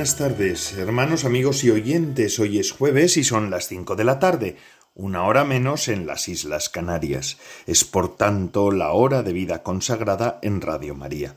Buenas 0.00 0.16
tardes, 0.16 0.78
hermanos, 0.78 1.26
amigos 1.26 1.62
y 1.62 1.70
oyentes. 1.70 2.38
Hoy 2.38 2.58
es 2.58 2.72
jueves 2.72 3.18
y 3.18 3.22
son 3.22 3.50
las 3.50 3.68
cinco 3.68 3.96
de 3.96 4.04
la 4.04 4.18
tarde, 4.18 4.56
una 4.94 5.24
hora 5.24 5.44
menos 5.44 5.88
en 5.88 6.06
las 6.06 6.26
Islas 6.26 6.70
Canarias. 6.70 7.36
Es 7.66 7.84
por 7.84 8.16
tanto 8.16 8.70
la 8.70 8.92
hora 8.92 9.22
de 9.22 9.34
vida 9.34 9.62
consagrada 9.62 10.38
en 10.40 10.62
Radio 10.62 10.94
María. 10.94 11.34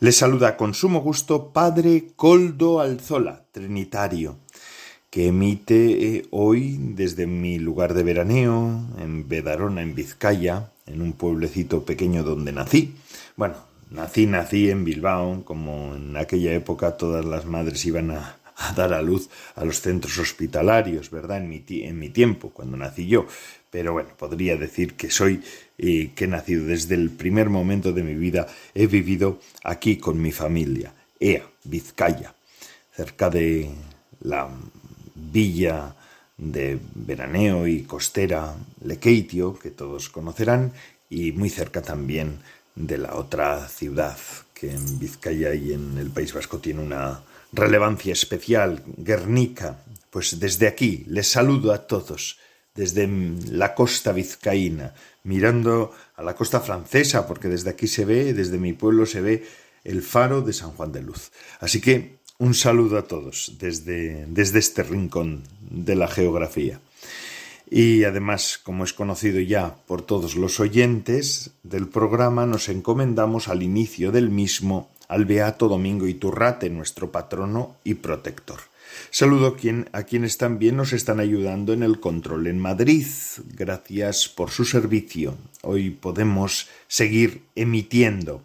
Les 0.00 0.14
saluda 0.14 0.58
con 0.58 0.74
sumo 0.74 1.00
gusto 1.00 1.54
Padre 1.54 2.08
Coldo 2.14 2.80
Alzola, 2.80 3.46
Trinitario, 3.50 4.36
que 5.08 5.28
emite 5.28 6.16
eh, 6.16 6.26
hoy 6.32 6.76
desde 6.78 7.26
mi 7.26 7.58
lugar 7.58 7.94
de 7.94 8.02
veraneo, 8.02 8.88
en 8.98 9.26
Bedarona, 9.26 9.80
en 9.80 9.94
Vizcaya, 9.94 10.70
en 10.84 11.00
un 11.00 11.14
pueblecito 11.14 11.86
pequeño 11.86 12.24
donde 12.24 12.52
nací. 12.52 12.94
Bueno, 13.36 13.71
Nací, 13.92 14.26
nací 14.26 14.70
en 14.70 14.84
Bilbao, 14.84 15.44
como 15.44 15.94
en 15.94 16.16
aquella 16.16 16.54
época 16.54 16.96
todas 16.96 17.26
las 17.26 17.44
madres 17.44 17.84
iban 17.84 18.10
a, 18.10 18.38
dar 18.74 18.94
a 18.94 19.02
luz 19.02 19.28
a 19.54 19.66
los 19.66 19.82
centros 19.82 20.16
hospitalarios, 20.18 21.10
¿verdad? 21.10 21.38
En 21.38 21.50
mi, 21.50 21.62
en 21.68 21.98
mi 21.98 22.08
tiempo, 22.08 22.50
cuando 22.50 22.78
nací 22.78 23.06
yo. 23.06 23.26
Pero 23.70 23.92
bueno, 23.92 24.10
podría 24.16 24.56
decir 24.56 24.94
que 24.94 25.10
soy, 25.10 25.42
eh, 25.76 26.12
que 26.14 26.24
he 26.24 26.28
nacido 26.28 26.64
desde 26.64 26.94
el 26.94 27.10
primer 27.10 27.50
momento 27.50 27.92
de 27.92 28.02
mi 28.02 28.14
vida, 28.14 28.46
he 28.74 28.86
vivido 28.86 29.40
aquí 29.62 29.98
con 29.98 30.20
mi 30.22 30.32
familia, 30.32 30.94
Ea, 31.20 31.42
Vizcaya, 31.64 32.34
cerca 32.96 33.28
de 33.28 33.70
la 34.22 34.48
villa 35.14 35.94
de 36.38 36.78
veraneo 36.94 37.66
y 37.66 37.82
costera 37.82 38.54
Lekeitio, 38.82 39.58
que 39.58 39.70
todos 39.70 40.08
conocerán, 40.08 40.72
y 41.10 41.32
muy 41.32 41.50
cerca 41.50 41.82
también 41.82 42.38
de 42.74 42.98
la 42.98 43.16
otra 43.16 43.68
ciudad 43.68 44.16
que 44.54 44.70
en 44.70 44.98
Vizcaya 44.98 45.54
y 45.54 45.72
en 45.72 45.98
el 45.98 46.10
País 46.10 46.32
Vasco 46.32 46.58
tiene 46.58 46.82
una 46.82 47.22
relevancia 47.52 48.12
especial, 48.12 48.82
Guernica. 48.96 49.82
Pues 50.10 50.38
desde 50.38 50.66
aquí 50.66 51.04
les 51.08 51.28
saludo 51.28 51.72
a 51.72 51.86
todos, 51.86 52.38
desde 52.74 53.08
la 53.50 53.74
costa 53.74 54.12
vizcaína, 54.12 54.94
mirando 55.24 55.92
a 56.16 56.22
la 56.22 56.34
costa 56.34 56.60
francesa, 56.60 57.26
porque 57.26 57.48
desde 57.48 57.70
aquí 57.70 57.86
se 57.86 58.04
ve, 58.04 58.34
desde 58.34 58.58
mi 58.58 58.72
pueblo 58.72 59.06
se 59.06 59.20
ve 59.20 59.46
el 59.84 60.02
faro 60.02 60.42
de 60.42 60.52
San 60.52 60.72
Juan 60.72 60.92
de 60.92 61.02
Luz. 61.02 61.30
Así 61.60 61.80
que 61.80 62.18
un 62.38 62.54
saludo 62.54 62.98
a 62.98 63.06
todos 63.06 63.54
desde, 63.58 64.26
desde 64.28 64.58
este 64.58 64.82
rincón 64.82 65.44
de 65.60 65.94
la 65.94 66.08
geografía. 66.08 66.80
Y 67.70 68.04
además, 68.04 68.60
como 68.62 68.84
es 68.84 68.92
conocido 68.92 69.40
ya 69.40 69.76
por 69.86 70.02
todos 70.02 70.36
los 70.36 70.60
oyentes 70.60 71.52
del 71.62 71.88
programa, 71.88 72.46
nos 72.46 72.68
encomendamos 72.68 73.48
al 73.48 73.62
inicio 73.62 74.12
del 74.12 74.30
mismo 74.30 74.90
al 75.08 75.26
Beato 75.26 75.68
Domingo 75.68 76.06
Iturrate, 76.08 76.70
nuestro 76.70 77.12
patrono 77.12 77.76
y 77.84 77.94
protector. 77.94 78.60
Saludo 79.10 79.56
a 79.92 80.02
quienes 80.04 80.38
también 80.38 80.76
nos 80.76 80.94
están 80.94 81.20
ayudando 81.20 81.74
en 81.74 81.82
el 81.82 82.00
control 82.00 82.46
en 82.46 82.58
Madrid. 82.58 83.06
Gracias 83.54 84.28
por 84.28 84.50
su 84.50 84.64
servicio. 84.64 85.36
Hoy 85.60 85.90
podemos 85.90 86.68
seguir 86.88 87.42
emitiendo. 87.54 88.42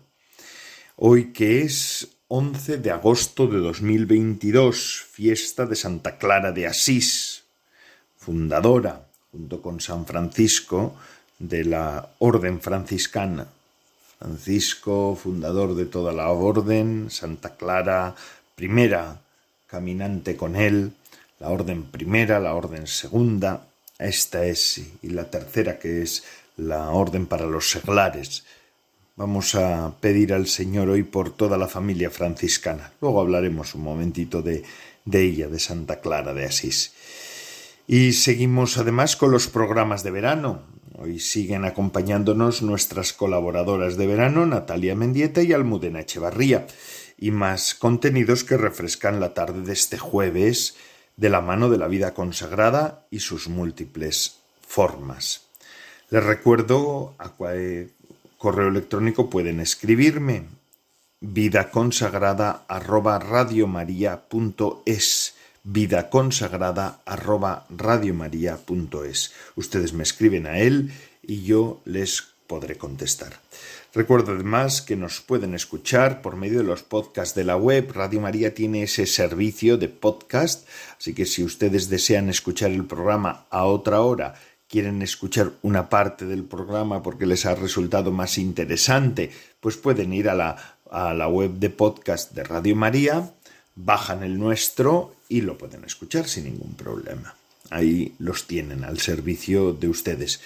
Hoy 0.97 1.31
que 1.31 1.61
es 1.61 2.09
11 2.27 2.79
de 2.79 2.91
agosto 2.91 3.47
de 3.47 3.59
2022, 3.59 5.05
fiesta 5.09 5.65
de 5.65 5.75
Santa 5.77 6.17
Clara 6.17 6.51
de 6.51 6.67
Asís, 6.67 7.43
fundadora 8.17 9.06
junto 9.37 9.61
con 9.61 9.79
San 9.79 10.05
Francisco 10.05 10.95
de 11.37 11.63
la 11.63 12.09
Orden 12.17 12.59
franciscana. 12.59 13.47
Francisco, 14.17 15.15
fundador 15.15 15.75
de 15.75 15.85
toda 15.85 16.11
la 16.11 16.31
orden, 16.31 17.11
Santa 17.11 17.55
Clara, 17.55 18.15
primera 18.55 19.21
caminante 19.67 20.35
con 20.35 20.55
él, 20.55 20.91
la 21.39 21.49
orden 21.49 21.83
primera, 21.83 22.39
la 22.39 22.55
orden 22.55 22.87
segunda, 22.87 23.67
esta 23.99 24.43
es, 24.45 24.81
y 25.03 25.09
la 25.09 25.29
tercera 25.29 25.77
que 25.77 26.01
es 26.01 26.23
la 26.55 26.89
orden 26.89 27.27
para 27.27 27.45
los 27.45 27.69
seglares. 27.69 28.43
Vamos 29.15 29.53
a 29.53 29.93
pedir 29.99 30.33
al 30.33 30.47
Señor 30.47 30.89
hoy 30.89 31.03
por 31.03 31.29
toda 31.29 31.57
la 31.59 31.67
familia 31.67 32.09
franciscana. 32.09 32.91
Luego 33.01 33.21
hablaremos 33.21 33.75
un 33.75 33.83
momentito 33.83 34.41
de, 34.41 34.63
de 35.05 35.21
ella, 35.21 35.47
de 35.47 35.59
Santa 35.59 36.01
Clara 36.01 36.33
de 36.33 36.45
Asís. 36.45 36.93
Y 37.89 38.11
seguimos 38.11 38.77
además 38.77 39.15
con 39.15 39.31
los 39.31 39.47
programas 39.47 40.03
de 40.03 40.11
verano. 40.11 40.61
Hoy 40.99 41.19
siguen 41.19 41.63
acompañándonos 41.63 42.61
nuestras 42.61 43.13
colaboradoras 43.13 43.95
de 43.95 44.07
verano, 44.07 44.45
Natalia 44.45 44.93
Mendieta 44.93 45.41
y 45.41 45.53
Almudena 45.53 46.01
Echevarría, 46.01 46.67
y 47.17 47.31
más 47.31 47.75
contenidos 47.75 48.43
que 48.43 48.57
refrescan 48.57 49.21
la 49.21 49.33
tarde 49.33 49.61
de 49.61 49.71
este 49.71 49.97
jueves 49.97 50.75
de 51.15 51.29
la 51.29 51.39
mano 51.39 51.69
de 51.69 51.77
la 51.77 51.87
vida 51.87 52.13
consagrada 52.13 53.07
y 53.09 53.19
sus 53.19 53.47
múltiples 53.47 54.39
formas. 54.67 55.45
Les 56.09 56.21
recuerdo 56.21 57.15
a 57.17 57.29
cuál 57.29 57.91
correo 58.37 58.67
electrónico 58.67 59.29
pueden 59.29 59.61
escribirme 59.61 60.43
vida 61.21 61.71
consagrada 61.71 62.65
consagrada 66.09 67.01
arroba 67.05 67.65
radiomaria.es. 67.69 69.33
Ustedes 69.55 69.93
me 69.93 70.03
escriben 70.03 70.47
a 70.47 70.59
él 70.59 70.91
y 71.21 71.43
yo 71.43 71.81
les 71.85 72.23
podré 72.47 72.77
contestar. 72.77 73.33
Recuerdo 73.93 74.33
además 74.33 74.81
que 74.81 74.95
nos 74.95 75.21
pueden 75.21 75.53
escuchar 75.53 76.21
por 76.21 76.35
medio 76.35 76.59
de 76.59 76.63
los 76.63 76.83
podcasts 76.83 77.35
de 77.35 77.43
la 77.43 77.57
web. 77.57 77.91
Radio 77.93 78.21
María 78.21 78.53
tiene 78.53 78.83
ese 78.83 79.05
servicio 79.05 79.77
de 79.77 79.89
podcast, 79.89 80.67
así 80.97 81.13
que 81.13 81.25
si 81.25 81.43
ustedes 81.43 81.89
desean 81.89 82.29
escuchar 82.29 82.71
el 82.71 82.85
programa 82.85 83.45
a 83.49 83.65
otra 83.65 84.01
hora, 84.01 84.35
quieren 84.69 85.01
escuchar 85.01 85.53
una 85.63 85.89
parte 85.89 86.25
del 86.25 86.43
programa 86.43 87.01
porque 87.01 87.25
les 87.25 87.45
ha 87.45 87.55
resultado 87.55 88.11
más 88.11 88.37
interesante, 88.37 89.31
pues 89.59 89.77
pueden 89.77 90.13
ir 90.13 90.29
a 90.29 90.35
la, 90.35 90.77
a 90.91 91.13
la 91.13 91.27
web 91.27 91.53
de 91.53 91.69
podcast 91.69 92.33
de 92.33 92.43
Radio 92.43 92.75
María, 92.75 93.31
bajan 93.75 94.23
el 94.23 94.37
nuestro 94.37 95.16
y 95.29 95.41
lo 95.41 95.57
pueden 95.57 95.83
escuchar 95.83 96.27
sin 96.27 96.45
ningún 96.45 96.75
problema. 96.75 97.35
Ahí 97.69 98.13
los 98.19 98.47
tienen 98.47 98.83
al 98.83 98.99
servicio 98.99 99.73
de 99.73 99.89
ustedes. 99.89 100.41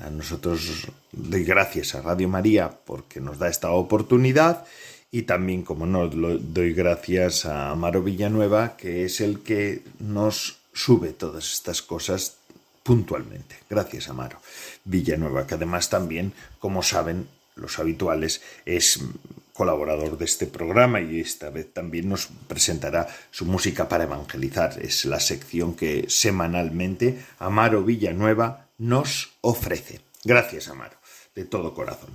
A 0.00 0.08
nosotros 0.08 0.88
doy 1.12 1.44
gracias 1.44 1.94
a 1.94 2.02
Radio 2.02 2.28
María 2.28 2.70
porque 2.70 3.20
nos 3.20 3.38
da 3.38 3.48
esta 3.48 3.70
oportunidad 3.70 4.64
y 5.10 5.22
también, 5.22 5.62
como 5.62 5.84
no, 5.84 6.08
doy 6.08 6.72
gracias 6.72 7.44
a 7.44 7.70
Amaro 7.70 8.02
Villanueva, 8.02 8.78
que 8.78 9.04
es 9.04 9.20
el 9.20 9.40
que 9.40 9.82
nos 9.98 10.56
sube 10.72 11.12
todas 11.12 11.52
estas 11.52 11.82
cosas 11.82 12.38
puntualmente. 12.82 13.56
Gracias, 13.68 14.08
Amaro 14.08 14.40
Villanueva, 14.86 15.46
que 15.46 15.54
además 15.54 15.90
también, 15.90 16.32
como 16.58 16.82
saben 16.82 17.28
los 17.56 17.78
habituales, 17.78 18.40
es 18.64 19.00
colaborador 19.52 20.18
de 20.18 20.24
este 20.24 20.46
programa 20.46 21.00
y 21.00 21.20
esta 21.20 21.50
vez 21.50 21.72
también 21.72 22.08
nos 22.08 22.28
presentará 22.46 23.08
su 23.30 23.44
música 23.44 23.88
para 23.88 24.04
evangelizar. 24.04 24.78
Es 24.80 25.04
la 25.04 25.20
sección 25.20 25.74
que 25.74 26.06
semanalmente 26.08 27.24
Amaro 27.38 27.84
Villanueva 27.84 28.68
nos 28.78 29.34
ofrece. 29.40 30.00
Gracias, 30.24 30.68
Amaro, 30.68 30.96
de 31.34 31.44
todo 31.44 31.74
corazón. 31.74 32.10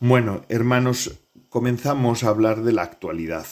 Bueno, 0.00 0.44
hermanos, 0.48 1.12
comenzamos 1.48 2.24
a 2.24 2.28
hablar 2.28 2.62
de 2.62 2.72
la 2.72 2.82
actualidad 2.82 3.46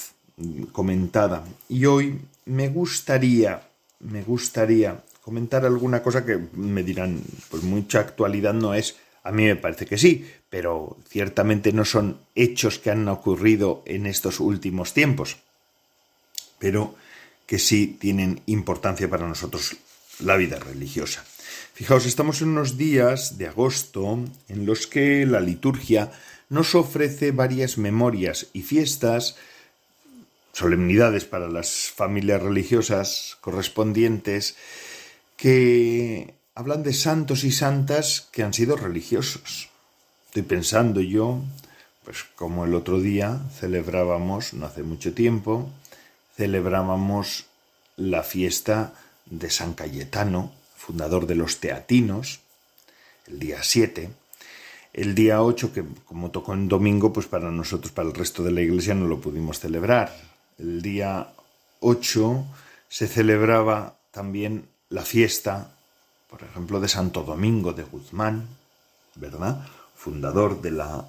comentada 0.73 1.45
y 1.69 1.87
hoy 1.87 2.21
me 2.47 2.69
gustaría, 2.69 3.62
me 4.01 4.23
gustaría 4.23 5.03
comentar 5.21 5.65
alguna 5.65 6.03
cosa 6.03 6.25
que 6.25 6.41
me 6.55 6.83
dirán, 6.83 7.23
pues 7.51 7.62
mucha 7.62 8.01
actualidad 8.01 8.55
no 8.55 8.75
es, 8.75 8.97
a 9.23 9.33
mí 9.33 9.45
me 9.45 9.57
parece 9.57 9.87
que 9.87 9.99
sí, 9.99 10.31
pero 10.49 10.97
ciertamente 11.09 11.73
no 11.73 11.85
son 11.85 12.21
hechos 12.35 12.79
que 12.79 12.91
han 12.91 13.07
ocurrido 13.09 13.83
en 13.87 14.07
estos 14.07 14.41
últimos 14.41 14.95
tiempos, 14.95 15.39
pero 16.59 16.95
que 17.47 17.59
sí 17.59 17.97
tienen 17.99 18.43
importancia 18.47 19.09
para 19.09 19.29
nosotros 19.29 19.77
la 20.21 20.37
vida 20.37 20.59
religiosa. 20.59 21.25
Fijaos, 21.75 22.07
estamos 22.07 22.43
en 22.43 22.49
unos 22.49 22.77
días 22.77 23.39
de 23.39 23.47
agosto 23.47 24.19
en 24.49 24.67
los 24.67 24.87
que 24.87 25.27
la 25.27 25.41
liturgia 25.41 26.13
nos 26.49 26.75
ofrece 26.75 27.33
varias 27.33 27.79
memorias 27.79 28.49
y 28.53 28.63
fiestas, 28.63 29.37
solemnidades 30.53 31.25
para 31.25 31.49
las 31.49 31.91
familias 31.95 32.43
religiosas 32.43 33.39
correspondientes, 33.41 34.57
que 35.37 36.35
hablan 36.55 36.82
de 36.82 36.93
santos 36.93 37.44
y 37.44 37.52
santas 37.52 38.29
que 38.32 38.43
han 38.43 38.52
sido 38.52 38.76
religiosos. 38.76 39.70
Estoy 40.26 40.43
pensando 40.43 41.00
yo, 41.00 41.43
pues 42.05 42.25
como 42.37 42.64
el 42.64 42.75
otro 42.75 43.00
día 43.00 43.41
celebrábamos, 43.58 44.55
no 44.55 44.67
hace 44.67 44.82
mucho 44.82 45.14
tiempo, 45.14 45.70
celebrábamos 46.37 47.47
la 47.97 48.23
fiesta 48.23 48.94
de 49.26 49.50
San 49.50 49.75
Cayetano, 49.75 50.52
fundador 50.76 51.26
de 51.26 51.35
los 51.35 51.61
teatinos, 51.61 52.41
el 53.26 53.38
día 53.38 53.62
7. 53.62 54.11
El 54.93 55.14
día 55.14 55.43
8, 55.43 55.73
que 55.73 55.85
como 56.05 56.31
tocó 56.31 56.52
en 56.52 56.67
domingo, 56.67 57.12
pues 57.12 57.26
para 57.26 57.50
nosotros, 57.50 57.93
para 57.93 58.08
el 58.08 58.14
resto 58.14 58.43
de 58.43 58.50
la 58.50 58.61
iglesia, 58.61 58.94
no 58.94 59.06
lo 59.06 59.20
pudimos 59.20 59.61
celebrar. 59.61 60.12
El 60.58 60.82
día 60.82 61.29
8 61.79 62.44
se 62.88 63.06
celebraba 63.06 63.99
también 64.11 64.69
la 64.88 65.02
fiesta, 65.02 65.76
por 66.31 66.44
ejemplo, 66.44 66.79
de 66.79 66.88
Santo 66.88 67.25
Domingo 67.25 67.73
de 67.73 67.82
Guzmán, 67.82 68.49
¿verdad? 69.17 69.67
Fundador 69.97 70.62
de 70.62 70.71
la 70.71 71.09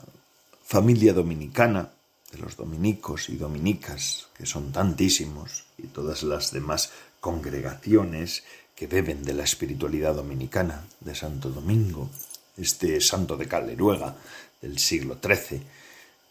familia 0.66 1.14
dominicana, 1.14 1.92
de 2.32 2.40
los 2.40 2.58
dominicos 2.58 3.30
y 3.30 3.36
dominicas, 3.36 4.28
que 4.36 4.46
son 4.46 4.72
tantísimos, 4.72 5.66
y 5.78 5.88
todas 5.88 6.24
las 6.24 6.52
demás 6.52 6.92
congregaciones 7.20 8.44
que 8.76 8.88
beben 8.88 9.24
de 9.24 9.34
la 9.34 9.44
espiritualidad 9.44 10.16
dominicana 10.16 10.84
de 11.00 11.14
Santo 11.14 11.50
Domingo, 11.50 12.10
este 12.58 13.00
santo 13.00 13.38
de 13.38 13.48
Caleruega 13.48 14.16
del 14.62 14.80
siglo 14.80 15.20
XIII, 15.22 15.62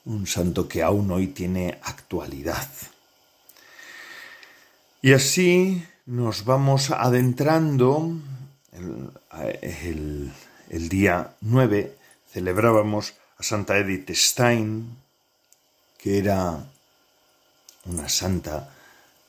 un 0.06 0.26
santo 0.26 0.66
que 0.66 0.82
aún 0.82 1.10
hoy 1.12 1.28
tiene 1.28 1.78
actualidad. 1.82 2.68
Y 5.02 5.12
así 5.12 5.84
nos 6.06 6.44
vamos 6.44 6.90
adentrando. 6.90 8.16
El, 8.72 10.32
día 10.88 11.34
9 11.40 11.96
celebrábamos 12.32 13.14
a 13.38 13.42
Santa 13.42 13.78
Edith 13.78 14.10
Stein, 14.10 14.96
que 15.98 16.18
era 16.18 16.64
una 17.86 18.08
santa 18.08 18.72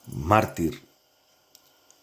mártir 0.07 0.81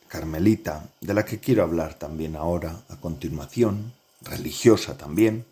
carmelita, 0.08 0.88
de 1.00 1.14
la 1.14 1.24
que 1.24 1.38
quiero 1.38 1.62
hablar 1.62 1.94
también 1.94 2.34
ahora 2.34 2.80
a 2.88 2.96
continuación, 2.96 3.92
religiosa 4.22 4.96
también, 4.96 5.44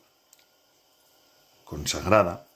consagrada. 1.64 2.46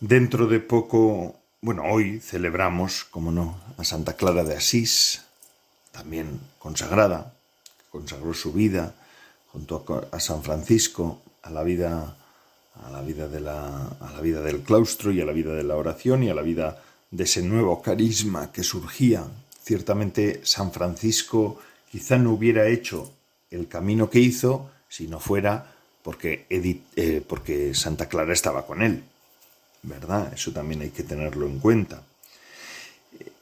Dentro 0.00 0.46
de 0.46 0.60
poco, 0.60 1.36
bueno, 1.60 1.82
hoy 1.84 2.20
celebramos, 2.20 3.04
como 3.04 3.32
no, 3.32 3.58
a 3.76 3.84
Santa 3.84 4.14
Clara 4.14 4.44
de 4.44 4.56
Asís, 4.56 5.24
también 5.90 6.40
consagrada, 6.58 7.34
consagró 7.90 8.34
su 8.34 8.52
vida 8.52 8.94
junto 9.52 9.84
a, 10.10 10.20
San 10.20 10.42
Francisco 10.42 11.22
a 11.42 11.50
la 11.50 11.62
vida 11.62 12.16
a 12.82 12.90
la 12.90 13.02
vida 13.02 13.28
de 13.28 13.40
la 13.40 13.88
a 14.00 14.12
la 14.12 14.20
vida 14.20 14.40
del 14.42 14.60
claustro 14.60 15.10
y 15.10 15.20
a 15.20 15.24
la 15.24 15.32
vida 15.32 15.54
de 15.54 15.64
la 15.64 15.76
oración 15.76 16.22
y 16.22 16.30
a 16.30 16.34
la 16.34 16.42
vida 16.42 16.82
de 17.10 17.24
ese 17.24 17.42
nuevo 17.42 17.82
carisma 17.82 18.52
que 18.52 18.62
surgía. 18.62 19.24
Ciertamente 19.62 20.40
San 20.44 20.72
Francisco 20.72 21.58
quizá 21.90 22.18
no 22.18 22.32
hubiera 22.32 22.68
hecho 22.68 23.10
el 23.50 23.66
camino 23.68 24.10
que 24.10 24.20
hizo 24.20 24.70
si 24.88 25.06
no 25.06 25.20
fuera 25.20 25.74
porque, 26.02 26.46
eh, 26.48 27.22
porque 27.26 27.74
Santa 27.74 28.08
Clara 28.08 28.32
estaba 28.32 28.66
con 28.66 28.82
él, 28.82 29.02
¿verdad? 29.82 30.32
Eso 30.32 30.52
también 30.52 30.80
hay 30.82 30.90
que 30.90 31.02
tenerlo 31.02 31.46
en 31.46 31.58
cuenta. 31.58 32.02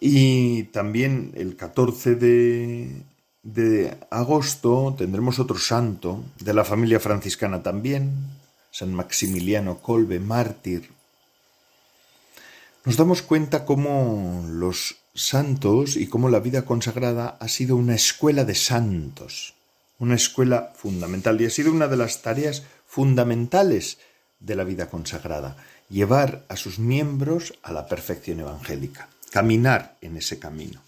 Y 0.00 0.64
también 0.64 1.32
el 1.37 1.56
14 1.56 2.16
de, 2.16 2.90
de 3.46 3.96
agosto 4.10 4.96
tendremos 4.98 5.38
otro 5.38 5.56
santo 5.58 6.25
de 6.40 6.52
la 6.52 6.64
familia 6.64 6.98
franciscana 6.98 7.62
también, 7.62 8.12
San 8.72 8.93
Maximiliano 8.93 9.78
Colbe, 9.78 10.19
mártir. 10.19 10.90
Nos 12.84 12.96
damos 12.96 13.22
cuenta 13.22 13.64
cómo 13.64 14.44
los 14.48 14.96
santos 15.14 15.96
y 15.96 16.08
cómo 16.08 16.28
la 16.28 16.40
vida 16.40 16.62
consagrada 16.62 17.37
ha 17.40 17.46
sido 17.46 17.76
una 17.76 17.94
escuela 17.94 18.44
de 18.44 18.56
santos, 18.56 19.54
una 20.00 20.16
escuela 20.16 20.72
fundamental 20.75 21.40
y 21.40 21.46
ha 21.46 21.50
sido 21.50 21.70
una 21.70 21.87
de 21.87 21.96
las 21.96 22.22
tareas 22.22 22.64
fundamentales 22.84 23.98
de 24.40 24.56
la 24.56 24.64
vida 24.64 24.90
consagrada, 24.90 25.56
llevar 25.88 26.44
a 26.48 26.56
sus 26.56 26.81
miembros 26.81 27.54
a 27.62 27.72
la 27.72 27.87
perfección 27.87 28.40
evangélica 28.40 29.08
caminar 29.31 29.96
en 30.00 30.16
ese 30.16 30.38
camino. 30.38 30.86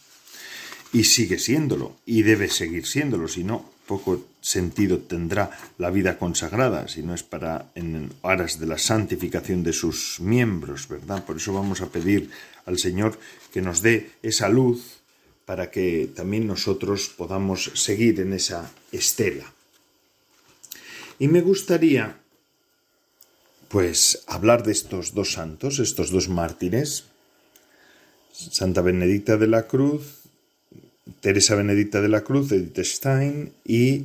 Y 0.92 1.04
sigue 1.04 1.38
siéndolo, 1.38 1.96
y 2.06 2.22
debe 2.22 2.48
seguir 2.48 2.86
siéndolo, 2.86 3.28
si 3.28 3.44
no, 3.44 3.70
poco 3.86 4.26
sentido 4.40 4.98
tendrá 4.98 5.50
la 5.78 5.90
vida 5.90 6.18
consagrada, 6.18 6.88
si 6.88 7.02
no 7.02 7.14
es 7.14 7.22
para 7.22 7.72
en 7.74 8.12
aras 8.22 8.60
de 8.60 8.66
la 8.66 8.78
santificación 8.78 9.64
de 9.64 9.72
sus 9.72 10.20
miembros, 10.20 10.88
¿verdad? 10.88 11.24
Por 11.24 11.36
eso 11.36 11.52
vamos 11.52 11.80
a 11.80 11.88
pedir 11.88 12.30
al 12.66 12.78
Señor 12.78 13.18
que 13.52 13.62
nos 13.62 13.82
dé 13.82 14.10
esa 14.22 14.48
luz 14.48 15.00
para 15.46 15.70
que 15.70 16.10
también 16.14 16.46
nosotros 16.46 17.08
podamos 17.08 17.72
seguir 17.74 18.20
en 18.20 18.34
esa 18.34 18.70
estela. 18.92 19.50
Y 21.18 21.26
me 21.26 21.40
gustaría, 21.40 22.20
pues, 23.68 24.22
hablar 24.26 24.62
de 24.62 24.72
estos 24.72 25.14
dos 25.14 25.32
santos, 25.32 25.78
estos 25.78 26.10
dos 26.10 26.28
mártires, 26.28 27.04
Santa 28.32 28.82
Benedicta 28.82 29.36
de 29.36 29.48
la 29.48 29.66
Cruz, 29.66 30.17
Teresa 31.20 31.54
Benedicta 31.54 32.00
de 32.00 32.08
la 32.08 32.22
Cruz, 32.22 32.52
Edith 32.52 32.78
Stein 32.78 33.52
y 33.64 34.04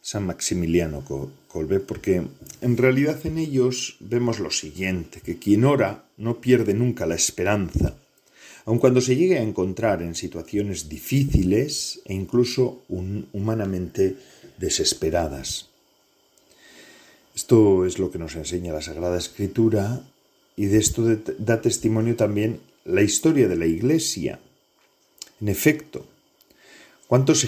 San 0.00 0.26
Maximiliano 0.26 1.04
Colbe, 1.48 1.80
porque 1.80 2.22
en 2.60 2.76
realidad 2.76 3.24
en 3.24 3.38
ellos 3.38 3.96
vemos 4.00 4.38
lo 4.38 4.50
siguiente, 4.50 5.20
que 5.20 5.38
quien 5.38 5.64
ora 5.64 6.04
no 6.16 6.40
pierde 6.40 6.74
nunca 6.74 7.06
la 7.06 7.14
esperanza, 7.14 7.96
aun 8.66 8.78
cuando 8.78 9.00
se 9.00 9.16
llegue 9.16 9.38
a 9.38 9.42
encontrar 9.42 10.02
en 10.02 10.14
situaciones 10.14 10.88
difíciles 10.88 12.00
e 12.04 12.14
incluso 12.14 12.82
humanamente 12.88 14.16
desesperadas. 14.58 15.70
Esto 17.34 17.84
es 17.84 17.98
lo 17.98 18.10
que 18.10 18.18
nos 18.18 18.36
enseña 18.36 18.72
la 18.72 18.82
Sagrada 18.82 19.18
Escritura 19.18 20.06
y 20.56 20.66
de 20.66 20.78
esto 20.78 21.02
da 21.38 21.60
testimonio 21.60 22.14
también 22.14 22.60
la 22.84 23.02
historia 23.02 23.48
de 23.48 23.56
la 23.56 23.66
Iglesia. 23.66 24.38
En 25.40 25.48
efecto, 25.48 26.06
¿cuántos, 27.14 27.46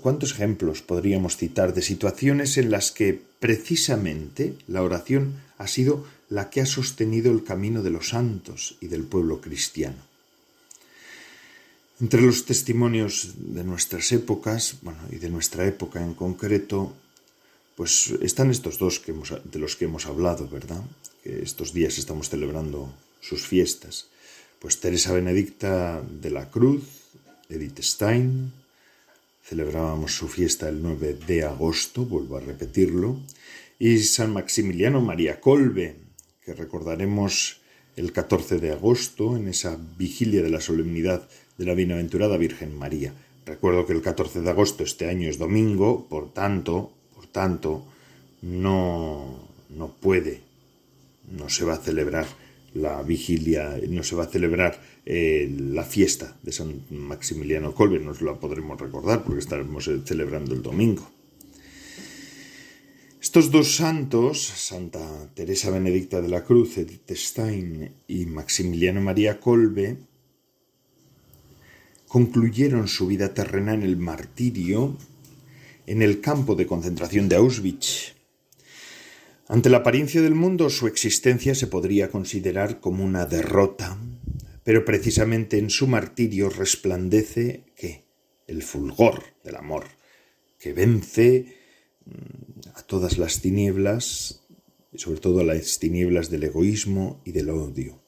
¿cuántos 0.00 0.32
ejemplos 0.32 0.80
podríamos 0.80 1.36
citar 1.36 1.74
de 1.74 1.82
situaciones 1.82 2.56
en 2.56 2.70
las 2.70 2.92
que 2.92 3.20
precisamente 3.40 4.54
la 4.66 4.82
oración 4.82 5.34
ha 5.58 5.66
sido 5.66 6.06
la 6.30 6.48
que 6.48 6.62
ha 6.62 6.66
sostenido 6.66 7.30
el 7.30 7.44
camino 7.44 7.82
de 7.82 7.90
los 7.90 8.08
santos 8.08 8.78
y 8.80 8.86
del 8.86 9.02
pueblo 9.02 9.42
cristiano? 9.42 9.98
Entre 12.00 12.22
los 12.22 12.46
testimonios 12.46 13.34
de 13.36 13.64
nuestras 13.64 14.10
épocas, 14.12 14.76
y 15.10 15.16
de 15.16 15.28
nuestra 15.28 15.66
época 15.66 16.02
en 16.02 16.14
concreto, 16.14 16.94
pues 17.76 18.14
están 18.22 18.50
estos 18.50 18.78
dos 18.78 19.02
de 19.04 19.58
los 19.58 19.76
que 19.76 19.84
hemos 19.84 20.06
hablado, 20.06 20.48
¿verdad? 20.48 20.82
Que 21.22 21.42
estos 21.42 21.74
días 21.74 21.98
estamos 21.98 22.30
celebrando 22.30 22.90
sus 23.20 23.46
fiestas 23.46 24.06
pues 24.58 24.78
Teresa 24.78 25.12
Benedicta 25.12 26.00
de 26.00 26.30
la 26.30 26.48
Cruz, 26.48 26.84
Edith 27.48 27.80
Stein, 27.80 28.52
celebrábamos 29.42 30.14
su 30.16 30.28
fiesta 30.28 30.68
el 30.68 30.82
9 30.82 31.18
de 31.26 31.44
agosto, 31.44 32.04
vuelvo 32.04 32.36
a 32.36 32.40
repetirlo, 32.40 33.20
y 33.78 33.98
San 33.98 34.32
Maximiliano 34.32 35.00
María 35.00 35.40
Colbe, 35.40 35.96
que 36.44 36.54
recordaremos 36.54 37.60
el 37.96 38.12
14 38.12 38.58
de 38.58 38.72
agosto 38.72 39.36
en 39.36 39.48
esa 39.48 39.78
vigilia 39.98 40.42
de 40.42 40.50
la 40.50 40.60
solemnidad 40.60 41.28
de 41.58 41.64
la 41.66 41.74
Bienaventurada 41.74 42.36
Virgen 42.36 42.76
María. 42.76 43.12
Recuerdo 43.44 43.86
que 43.86 43.92
el 43.92 44.02
14 44.02 44.40
de 44.40 44.50
agosto 44.50 44.84
este 44.84 45.08
año 45.08 45.28
es 45.28 45.38
domingo, 45.38 46.06
por 46.08 46.32
tanto, 46.32 46.92
por 47.14 47.26
tanto, 47.26 47.84
no, 48.40 49.48
no 49.68 49.88
puede, 49.88 50.40
no 51.30 51.48
se 51.48 51.64
va 51.64 51.74
a 51.74 51.78
celebrar 51.78 52.26
la 52.74 53.02
vigilia, 53.02 53.78
no 53.88 54.02
se 54.02 54.16
va 54.16 54.24
a 54.24 54.28
celebrar 54.28 54.80
eh, 55.04 55.50
la 55.58 55.84
fiesta 55.84 56.36
de 56.42 56.52
San 56.52 56.82
Maximiliano 56.90 57.74
Colbe, 57.74 57.98
nos 57.98 58.22
la 58.22 58.34
podremos 58.34 58.80
recordar 58.80 59.24
porque 59.24 59.40
estaremos 59.40 59.88
eh, 59.88 60.00
celebrando 60.04 60.54
el 60.54 60.62
domingo. 60.62 61.10
Estos 63.20 63.50
dos 63.50 63.76
santos, 63.76 64.42
Santa 64.42 65.32
Teresa 65.34 65.70
Benedicta 65.70 66.20
de 66.20 66.28
la 66.28 66.44
Cruz, 66.44 66.76
Edith 66.78 67.12
Stein 67.12 67.92
y 68.08 68.26
Maximiliano 68.26 69.00
María 69.00 69.38
Colbe, 69.38 69.96
concluyeron 72.08 72.88
su 72.88 73.06
vida 73.06 73.32
terrena 73.32 73.74
en 73.74 73.82
el 73.82 73.96
martirio 73.96 74.98
en 75.86 76.02
el 76.02 76.20
campo 76.20 76.54
de 76.54 76.66
concentración 76.66 77.28
de 77.28 77.36
Auschwitz. 77.36 78.14
Ante 79.52 79.68
la 79.68 79.76
apariencia 79.76 80.22
del 80.22 80.34
mundo, 80.34 80.70
su 80.70 80.86
existencia 80.86 81.54
se 81.54 81.66
podría 81.66 82.10
considerar 82.10 82.80
como 82.80 83.04
una 83.04 83.26
derrota, 83.26 83.98
pero 84.64 84.86
precisamente 84.86 85.58
en 85.58 85.68
su 85.68 85.86
martirio 85.86 86.48
resplandece 86.48 87.66
¿qué? 87.76 88.02
el 88.46 88.62
fulgor 88.62 89.24
del 89.44 89.56
amor, 89.56 89.84
que 90.58 90.72
vence 90.72 91.54
mm, 92.06 92.70
a 92.76 92.82
todas 92.84 93.18
las 93.18 93.42
tinieblas, 93.42 94.42
y 94.90 94.96
sobre 94.96 95.20
todo 95.20 95.40
a 95.40 95.44
las 95.44 95.78
tinieblas 95.78 96.30
del 96.30 96.44
egoísmo 96.44 97.20
y 97.26 97.32
del 97.32 97.50
odio. 97.50 98.00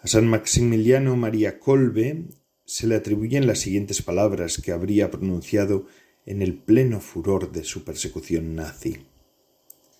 A 0.00 0.06
San 0.06 0.28
Maximiliano 0.28 1.16
María 1.16 1.58
Colbe 1.58 2.22
se 2.64 2.86
le 2.86 2.94
atribuyen 2.94 3.48
las 3.48 3.58
siguientes 3.58 4.00
palabras 4.00 4.62
que 4.62 4.70
habría 4.70 5.10
pronunciado 5.10 5.88
en 6.24 6.40
el 6.40 6.56
pleno 6.56 7.00
furor 7.00 7.50
de 7.50 7.64
su 7.64 7.82
persecución 7.82 8.54
nazi. 8.54 8.98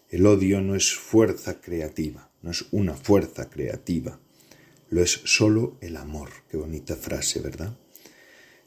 El 0.08 0.26
odio 0.26 0.60
no 0.60 0.76
es 0.76 0.94
fuerza 0.94 1.60
creativa, 1.60 2.30
no 2.42 2.52
es 2.52 2.66
una 2.70 2.94
fuerza 2.94 3.50
creativa, 3.50 4.20
lo 4.88 5.02
es 5.02 5.20
solo 5.24 5.78
el 5.80 5.96
amor. 5.96 6.28
Qué 6.48 6.56
bonita 6.56 6.94
frase, 6.94 7.40
¿verdad? 7.40 7.76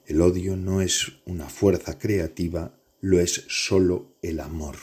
El 0.06 0.22
odio 0.22 0.58
no 0.58 0.82
es 0.82 1.14
una 1.26 1.48
fuerza 1.48 1.98
creativa, 1.98 2.78
lo 3.00 3.22
es 3.22 3.46
solo 3.48 4.18
el 4.22 4.42
amor. 4.42 4.76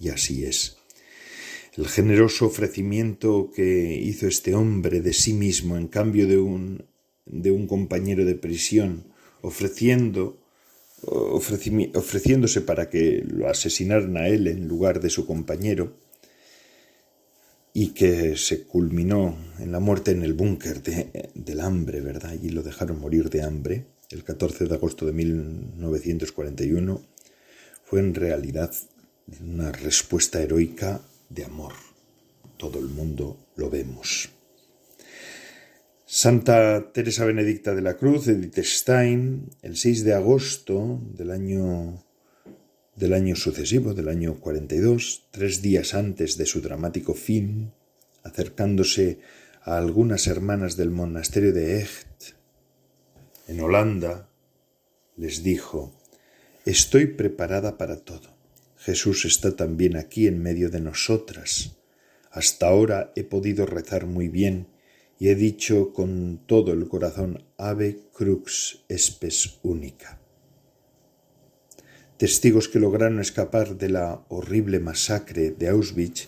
Y 0.00 0.08
así 0.08 0.44
es. 0.44 0.78
El 1.76 1.86
generoso 1.86 2.46
ofrecimiento 2.46 3.52
que 3.54 3.94
hizo 3.94 4.26
este 4.26 4.54
hombre 4.54 5.00
de 5.00 5.12
sí 5.12 5.32
mismo 5.32 5.76
en 5.76 5.86
cambio 5.86 6.26
de 6.26 6.38
un, 6.38 6.86
de 7.24 7.52
un 7.52 7.68
compañero 7.68 8.24
de 8.24 8.34
prisión, 8.34 9.04
ofreciendo, 9.42 10.39
ofreciéndose 11.06 12.60
para 12.60 12.88
que 12.90 13.24
lo 13.26 13.48
asesinaran 13.48 14.16
a 14.16 14.28
él 14.28 14.46
en 14.46 14.68
lugar 14.68 15.00
de 15.00 15.10
su 15.10 15.26
compañero, 15.26 15.96
y 17.72 17.90
que 17.90 18.36
se 18.36 18.64
culminó 18.64 19.38
en 19.58 19.70
la 19.70 19.80
muerte 19.80 20.10
en 20.10 20.22
el 20.24 20.32
búnker 20.34 20.82
del 20.82 21.60
hambre, 21.60 22.00
¿verdad? 22.00 22.34
Y 22.42 22.48
lo 22.48 22.62
dejaron 22.62 22.98
morir 22.98 23.30
de 23.30 23.42
hambre 23.42 23.86
el 24.10 24.24
14 24.24 24.64
de 24.64 24.74
agosto 24.74 25.06
de 25.06 25.12
1941, 25.12 27.00
fue 27.84 28.00
en 28.00 28.12
realidad 28.14 28.74
una 29.40 29.70
respuesta 29.70 30.42
heroica 30.42 31.00
de 31.28 31.44
amor. 31.44 31.74
Todo 32.56 32.80
el 32.80 32.88
mundo 32.88 33.36
lo 33.54 33.70
vemos. 33.70 34.30
Santa 36.12 36.90
Teresa 36.92 37.24
Benedicta 37.24 37.72
de 37.72 37.82
la 37.82 37.96
Cruz, 37.96 38.26
Edith 38.26 38.58
Stein, 38.64 39.48
el 39.62 39.76
6 39.76 40.02
de 40.02 40.14
agosto 40.14 41.00
del 41.14 41.30
año, 41.30 42.04
del 42.96 43.12
año 43.12 43.36
sucesivo, 43.36 43.94
del 43.94 44.08
año 44.08 44.40
42, 44.40 45.28
tres 45.30 45.62
días 45.62 45.94
antes 45.94 46.36
de 46.36 46.46
su 46.46 46.62
dramático 46.62 47.14
fin, 47.14 47.70
acercándose 48.24 49.20
a 49.62 49.78
algunas 49.78 50.26
hermanas 50.26 50.76
del 50.76 50.90
monasterio 50.90 51.52
de 51.52 51.80
Echt, 51.80 52.34
en 53.46 53.60
Holanda, 53.60 54.28
les 55.16 55.44
dijo, 55.44 55.94
Estoy 56.66 57.06
preparada 57.06 57.78
para 57.78 58.00
todo. 58.00 58.36
Jesús 58.78 59.26
está 59.26 59.54
también 59.54 59.96
aquí 59.96 60.26
en 60.26 60.42
medio 60.42 60.70
de 60.70 60.80
nosotras. 60.80 61.76
Hasta 62.32 62.66
ahora 62.66 63.12
he 63.14 63.22
podido 63.22 63.64
rezar 63.64 64.06
muy 64.06 64.28
bien 64.28 64.66
y 65.20 65.28
he 65.28 65.34
dicho 65.34 65.92
con 65.92 66.40
todo 66.46 66.72
el 66.72 66.88
corazón 66.88 67.44
Ave 67.58 68.00
Crux 68.14 68.84
Espes 68.88 69.58
Única. 69.62 70.18
Testigos 72.16 72.68
que 72.68 72.80
lograron 72.80 73.20
escapar 73.20 73.76
de 73.76 73.90
la 73.90 74.24
horrible 74.30 74.80
masacre 74.80 75.50
de 75.50 75.68
Auschwitz 75.68 76.26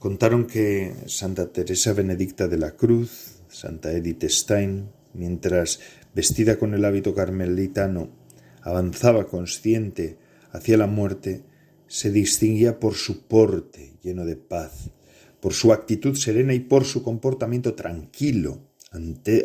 contaron 0.00 0.46
que 0.48 0.92
Santa 1.06 1.52
Teresa 1.52 1.92
Benedicta 1.92 2.48
de 2.48 2.58
la 2.58 2.72
Cruz, 2.72 3.38
Santa 3.48 3.92
Edith 3.92 4.24
Stein, 4.24 4.90
mientras 5.14 5.78
vestida 6.12 6.58
con 6.58 6.74
el 6.74 6.84
hábito 6.84 7.14
carmelitano, 7.14 8.10
avanzaba 8.60 9.28
consciente 9.28 10.18
hacia 10.50 10.76
la 10.76 10.88
muerte, 10.88 11.44
se 11.86 12.10
distinguía 12.10 12.80
por 12.80 12.94
su 12.94 13.22
porte 13.28 13.92
lleno 14.02 14.24
de 14.24 14.34
paz, 14.34 14.90
por 15.40 15.52
su 15.52 15.72
actitud 15.72 16.16
serena 16.16 16.54
y 16.54 16.60
por 16.60 16.84
su 16.84 17.02
comportamiento 17.02 17.74
tranquilo, 17.74 18.60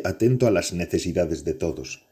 atento 0.04 0.46
a 0.46 0.50
las 0.50 0.72
necesidades 0.72 1.44
de 1.44 1.54
todos. 1.54 2.06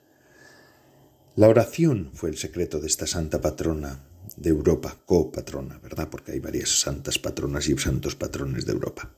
La 1.36 1.48
oración 1.48 2.10
fue 2.12 2.30
el 2.30 2.36
secreto 2.36 2.80
de 2.80 2.86
esta 2.86 3.06
santa 3.06 3.40
patrona 3.40 4.06
de 4.36 4.50
Europa, 4.50 4.98
copatrona, 5.06 5.78
¿verdad? 5.78 6.08
Porque 6.10 6.32
hay 6.32 6.40
varias 6.40 6.80
santas 6.80 7.18
patronas 7.18 7.68
y 7.68 7.78
santos 7.78 8.14
patrones 8.14 8.66
de 8.66 8.72
Europa, 8.72 9.14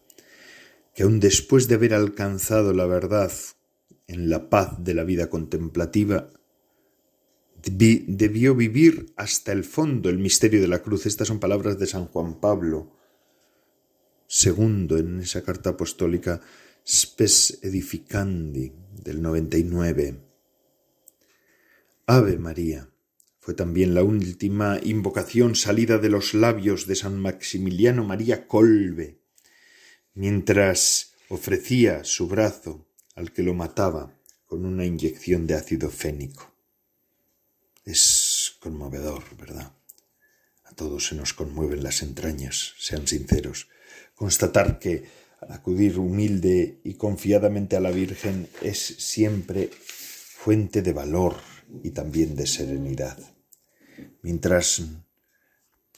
que 0.95 1.03
aun 1.03 1.21
después 1.21 1.69
de 1.69 1.75
haber 1.75 1.95
alcanzado 1.95 2.73
la 2.73 2.87
verdad 2.87 3.33
en 4.07 4.31
la 4.31 4.51
paz 4.51 4.83
de 4.85 4.95
la 4.95 5.05
vida 5.05 5.29
contemplativa, 5.29 6.29
debió 7.65 8.55
vivir 8.55 9.13
hasta 9.17 9.53
el 9.53 9.65
fondo 9.65 10.09
el 10.11 10.19
misterio 10.19 10.61
de 10.61 10.69
la 10.69 10.83
cruz. 10.83 11.07
Estas 11.07 11.29
son 11.29 11.41
palabras 11.41 11.79
de 11.79 11.87
San 11.87 12.07
Juan 12.07 12.41
Pablo 12.41 13.02
II 14.45 14.89
en 14.99 15.21
esa 15.21 15.43
carta 15.43 15.71
apostólica 15.71 16.41
Spes 16.87 17.59
Edificandi 17.63 18.73
del 19.05 19.21
99. 19.21 20.21
Ave 22.07 22.39
María 22.39 22.89
fue 23.39 23.55
también 23.55 23.95
la 23.95 24.03
última 24.03 24.79
invocación 24.83 25.55
salida 25.55 25.99
de 25.99 26.09
los 26.09 26.33
labios 26.33 26.87
de 26.87 26.95
San 26.95 27.21
Maximiliano 27.21 28.05
María 28.05 28.47
Colbe, 28.47 29.19
mientras 30.15 31.15
ofrecía 31.29 32.05
su 32.05 32.29
brazo 32.29 32.87
al 33.15 33.33
que 33.33 33.43
lo 33.43 33.55
mataba 33.55 34.17
con 34.47 34.65
una 34.65 34.85
inyección 34.85 35.47
de 35.47 35.55
ácido 35.55 35.91
fénico. 35.91 36.55
Es 37.85 38.57
conmovedor, 38.61 39.25
¿verdad? 39.37 39.73
A 40.65 40.75
todos 40.75 41.09
se 41.09 41.17
nos 41.17 41.35
conmueven 41.35 41.83
las 41.83 42.03
entrañas, 42.03 42.75
sean 42.79 43.07
sinceros. 43.07 43.69
Constatar 44.23 44.79
que 44.79 45.03
acudir 45.49 45.99
humilde 45.99 46.79
y 46.85 46.95
confiadamente 46.95 47.75
a 47.75 47.81
la 47.81 47.91
Virgen 47.91 48.47
es 48.63 48.79
siempre 48.79 49.69
fuente 49.69 50.81
de 50.81 50.93
valor 50.93 51.35
y 51.83 51.91
también 51.91 52.37
de 52.37 52.47
serenidad. 52.47 53.19
Mientras 54.23 54.81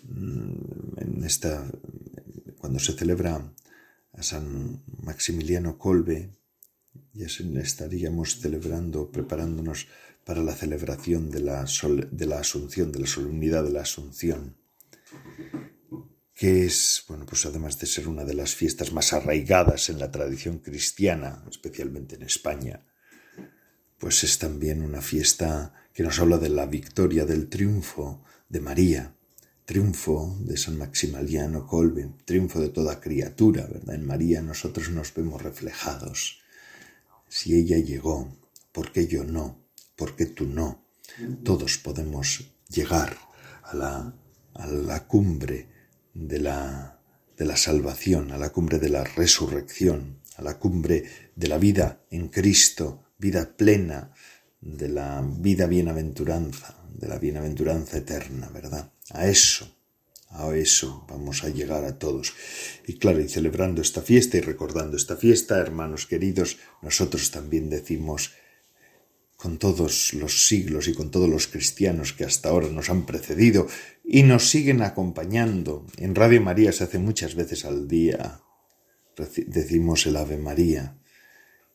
mm, 0.04 1.00
en 1.02 1.22
esta 1.22 1.70
cuando 2.56 2.78
se 2.78 2.94
celebra 2.94 3.52
a 4.14 4.22
San 4.22 4.82
Maximiliano 5.02 5.76
Colbe, 5.76 6.30
ya 7.12 7.26
estaríamos 7.60 8.40
celebrando, 8.40 9.12
preparándonos 9.12 9.86
para 10.24 10.42
la 10.42 10.54
celebración 10.54 11.30
de 11.30 11.40
la, 11.40 11.66
de 12.10 12.26
la 12.26 12.38
Asunción, 12.38 12.90
de 12.90 13.00
la 13.00 13.06
solemnidad 13.06 13.64
de 13.64 13.72
la 13.72 13.82
Asunción, 13.82 14.56
que 16.34 16.66
es, 16.66 17.04
bueno, 17.08 17.24
pues 17.26 17.46
además 17.46 17.78
de 17.78 17.86
ser 17.86 18.08
una 18.08 18.24
de 18.24 18.34
las 18.34 18.54
fiestas 18.54 18.92
más 18.92 19.12
arraigadas 19.12 19.88
en 19.88 20.00
la 20.00 20.10
tradición 20.10 20.58
cristiana, 20.58 21.44
especialmente 21.48 22.16
en 22.16 22.22
España, 22.22 22.84
pues 23.98 24.24
es 24.24 24.38
también 24.38 24.82
una 24.82 25.00
fiesta 25.00 25.72
que 25.92 26.02
nos 26.02 26.18
habla 26.18 26.38
de 26.38 26.48
la 26.48 26.66
victoria, 26.66 27.24
del 27.24 27.48
triunfo 27.48 28.24
de 28.48 28.60
María, 28.60 29.14
triunfo 29.64 30.36
de 30.40 30.56
San 30.56 30.76
Maximiliano 30.76 31.66
Colbe, 31.66 32.10
triunfo 32.24 32.60
de 32.60 32.68
toda 32.68 33.00
criatura, 33.00 33.66
¿verdad? 33.66 33.94
En 33.94 34.04
María 34.04 34.42
nosotros 34.42 34.90
nos 34.90 35.14
vemos 35.14 35.40
reflejados 35.40 36.40
si 37.28 37.56
ella 37.56 37.78
llegó, 37.78 38.36
¿por 38.72 38.92
qué 38.92 39.06
yo 39.06 39.24
no? 39.24 39.58
¿Por 39.96 40.14
qué 40.14 40.26
tú 40.26 40.46
no? 40.46 40.84
Todos 41.42 41.78
podemos 41.78 42.44
llegar 42.68 43.16
a 43.62 43.74
la, 43.74 44.14
a 44.54 44.66
la 44.66 45.06
cumbre 45.06 45.73
de 46.14 46.40
la, 46.40 47.00
de 47.36 47.44
la 47.44 47.56
salvación, 47.56 48.32
a 48.32 48.38
la 48.38 48.50
cumbre 48.50 48.78
de 48.78 48.88
la 48.88 49.04
resurrección, 49.04 50.20
a 50.36 50.42
la 50.42 50.58
cumbre 50.58 51.04
de 51.36 51.48
la 51.48 51.58
vida 51.58 52.00
en 52.10 52.28
Cristo, 52.28 53.04
vida 53.18 53.56
plena, 53.56 54.12
de 54.60 54.88
la 54.88 55.22
vida 55.22 55.66
bienaventuranza, 55.66 56.76
de 56.94 57.08
la 57.08 57.18
bienaventuranza 57.18 57.98
eterna, 57.98 58.48
¿verdad? 58.48 58.90
A 59.10 59.26
eso 59.26 59.74
a 60.34 60.54
eso 60.56 61.04
vamos 61.08 61.44
a 61.44 61.48
llegar 61.48 61.84
a 61.84 61.98
todos. 61.98 62.34
Y 62.86 62.94
claro, 62.94 63.20
y 63.20 63.28
celebrando 63.28 63.80
esta 63.82 64.02
fiesta 64.02 64.36
y 64.36 64.40
recordando 64.40 64.96
esta 64.96 65.16
fiesta, 65.16 65.58
hermanos 65.58 66.06
queridos, 66.06 66.58
nosotros 66.82 67.30
también 67.30 67.70
decimos 67.70 68.32
con 69.36 69.58
todos 69.58 70.14
los 70.14 70.48
siglos 70.48 70.88
y 70.88 70.94
con 70.94 71.10
todos 71.10 71.28
los 71.28 71.46
cristianos 71.46 72.12
que 72.12 72.24
hasta 72.24 72.48
ahora 72.48 72.68
nos 72.68 72.90
han 72.90 73.06
precedido 73.06 73.66
y 74.04 74.22
nos 74.22 74.50
siguen 74.50 74.82
acompañando. 74.82 75.86
En 75.96 76.14
Radio 76.14 76.42
María 76.42 76.72
se 76.72 76.84
hace 76.84 76.98
muchas 76.98 77.34
veces 77.34 77.64
al 77.64 77.88
día. 77.88 78.40
Decimos 79.46 80.06
el 80.06 80.16
Ave 80.16 80.36
María, 80.36 80.98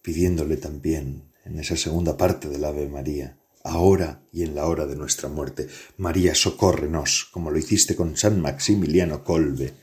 pidiéndole 0.02 0.58
también 0.58 1.32
en 1.44 1.60
esa 1.60 1.76
segunda 1.76 2.16
parte 2.16 2.48
del 2.48 2.64
Ave 2.64 2.88
María 2.88 3.38
ahora 3.64 4.24
y 4.32 4.44
en 4.44 4.56
la 4.56 4.68
hora 4.68 4.86
de 4.86 4.96
nuestra 4.96 5.28
muerte. 5.28 5.68
María, 5.98 6.36
socórrenos, 6.36 7.26
como 7.32 7.52
lo 7.52 7.58
hiciste 7.58 7.96
con 7.96 8.16
San 8.16 8.40
Maximiliano 8.42 9.24
Colbe, 9.24 9.74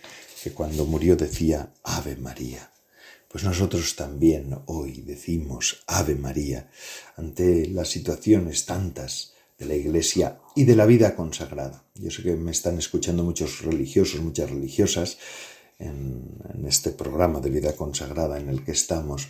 que 0.42 0.52
cuando 0.52 0.86
murió 0.86 1.16
decía 1.16 1.72
Ave 1.82 2.16
María. 2.16 2.70
Pues 3.28 3.44
nosotros 3.44 3.96
también 3.96 4.56
hoy 4.66 5.02
decimos 5.02 5.82
Ave 5.86 6.14
María 6.14 6.70
ante 7.16 7.68
las 7.68 7.88
situaciones 7.88 8.64
tantas 8.64 9.34
de 9.58 9.66
la 9.66 9.74
Iglesia 9.74 10.38
y 10.54 10.64
de 10.64 10.76
la 10.76 10.86
vida 10.86 11.14
consagrada. 11.14 11.84
Yo 11.94 12.10
sé 12.10 12.22
que 12.22 12.36
me 12.36 12.50
están 12.50 12.78
escuchando 12.78 13.24
muchos 13.24 13.62
religiosos, 13.62 14.20
muchas 14.20 14.50
religiosas 14.50 15.18
en, 15.78 16.66
este 16.66 16.90
programa 16.90 17.40
de 17.40 17.50
vida 17.50 17.76
consagrada 17.76 18.38
en 18.38 18.48
el 18.48 18.64
que 18.64 18.72
estamos 18.72 19.28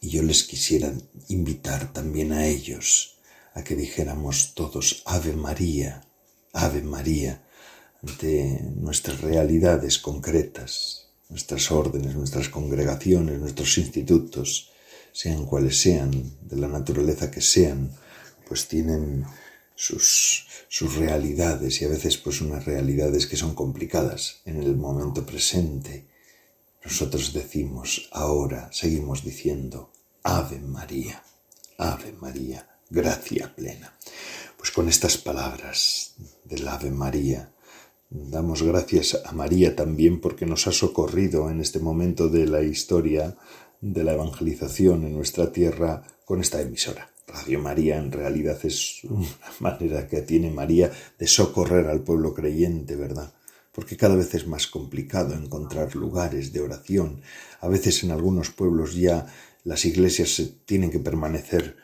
y 0.00 0.10
yo 0.10 0.22
les 0.22 0.44
quisiera 0.44 0.92
invitar 1.28 1.92
también 1.92 2.32
a 2.32 2.46
ellos 2.46 3.18
a 3.54 3.62
que 3.62 3.76
dijéramos 3.76 4.54
todos 4.54 5.02
Ave 5.06 5.34
María, 5.34 6.02
Ave 6.52 6.82
María, 6.82 7.44
ante 8.02 8.62
nuestras 8.76 9.20
realidades 9.20 9.98
concretas, 9.98 11.08
nuestras 11.28 11.70
órdenes, 11.70 12.14
nuestras 12.14 12.48
congregaciones, 12.48 13.40
nuestros 13.40 13.76
institutos, 13.78 14.70
sean 15.12 15.46
cuales 15.46 15.80
sean, 15.80 16.10
de 16.42 16.56
la 16.56 16.68
naturaleza 16.68 17.30
que 17.30 17.40
sean, 17.40 17.90
pues 18.48 18.66
tienen 18.66 19.26
sus, 19.74 20.46
sus 20.68 20.96
realidades 20.96 21.80
y 21.80 21.84
a 21.84 21.88
veces 21.88 22.16
pues 22.16 22.40
unas 22.40 22.64
realidades 22.64 23.26
que 23.26 23.36
son 23.36 23.54
complicadas 23.54 24.40
en 24.44 24.62
el 24.62 24.76
momento 24.76 25.24
presente. 25.24 26.08
Nosotros 26.84 27.32
decimos 27.32 28.08
ahora, 28.12 28.70
seguimos 28.72 29.22
diciendo, 29.22 29.92
Ave 30.22 30.58
María, 30.60 31.22
Ave 31.76 32.12
María, 32.12 32.68
gracia 32.90 33.54
plena. 33.54 33.94
Pues 34.56 34.70
con 34.70 34.88
estas 34.88 35.16
palabras 35.18 36.14
del 36.44 36.66
Ave 36.66 36.90
María, 36.90 37.52
damos 38.10 38.62
gracias 38.62 39.20
a 39.24 39.32
María 39.32 39.76
también 39.76 40.20
porque 40.20 40.46
nos 40.46 40.66
ha 40.66 40.72
socorrido 40.72 41.50
en 41.50 41.60
este 41.60 41.78
momento 41.78 42.28
de 42.28 42.46
la 42.46 42.62
historia 42.62 43.36
de 43.80 44.02
la 44.02 44.14
evangelización 44.14 45.04
en 45.04 45.14
nuestra 45.14 45.52
tierra 45.52 46.02
con 46.24 46.40
esta 46.40 46.60
emisora. 46.60 47.12
Radio 47.28 47.60
María 47.60 47.98
en 47.98 48.10
realidad 48.10 48.58
es 48.64 49.04
una 49.04 49.28
manera 49.60 50.08
que 50.08 50.22
tiene 50.22 50.50
María 50.50 50.90
de 51.18 51.26
socorrer 51.26 51.86
al 51.86 52.00
pueblo 52.00 52.34
creyente, 52.34 52.96
¿verdad? 52.96 53.32
Porque 53.72 53.96
cada 53.96 54.16
vez 54.16 54.34
es 54.34 54.46
más 54.46 54.66
complicado 54.66 55.34
encontrar 55.34 55.94
lugares 55.94 56.52
de 56.52 56.60
oración. 56.60 57.20
A 57.60 57.68
veces 57.68 58.02
en 58.02 58.10
algunos 58.10 58.50
pueblos 58.50 58.94
ya 58.94 59.26
las 59.64 59.84
iglesias 59.84 60.42
tienen 60.64 60.90
que 60.90 60.98
permanecer 60.98 61.76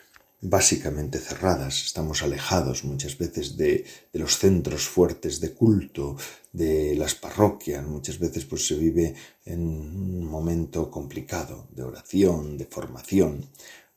básicamente 0.46 1.18
cerradas, 1.18 1.84
estamos 1.84 2.22
alejados 2.22 2.84
muchas 2.84 3.16
veces 3.16 3.56
de, 3.56 3.84
los 4.12 4.38
centros 4.38 4.86
fuertes 4.86 5.40
de 5.40 5.54
culto, 5.54 6.16
de 6.52 6.94
las 6.96 7.14
parroquias, 7.14 7.84
muchas 7.86 8.18
veces 8.18 8.44
pues 8.44 8.66
se 8.66 8.76
vive 8.76 9.14
en 9.46 9.60
un 9.60 10.24
momento 10.26 10.90
complicado 10.90 11.66
de 11.70 11.82
oración, 11.82 12.58
de 12.58 12.66
formación. 12.66 13.46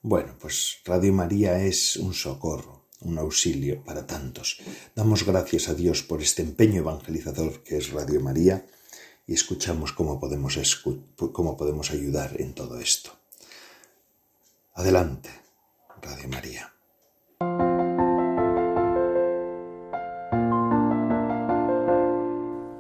Bueno, 0.01 0.36
pues 0.39 0.80
Radio 0.86 1.12
María 1.12 1.60
es 1.63 1.98
un 1.98 2.13
socorro, 2.13 2.86
un 3.01 3.18
auxilio 3.18 3.84
para 3.84 4.06
tantos. 4.06 4.60
Damos 4.96 5.26
gracias 5.26 5.69
a 5.69 5.74
Dios 5.74 6.04
por 6.04 6.22
este 6.22 6.43
empeño 6.43 6.80
evangelizador 6.80 7.63
que 7.63 7.78
es 7.78 7.91
Radio 7.91 8.22
María 8.22 8.65
y 9.26 9.34
escuchamos 9.34 9.91
cómo 9.93 10.19
podemos, 10.19 10.56
cómo 11.34 11.58
podemos 11.58 11.91
ayudar 11.91 12.39
en 12.39 12.54
todo 12.54 12.80
esto. 12.80 13.12
Adelante, 14.74 15.30
Radio 16.02 16.30
María. 16.30 16.77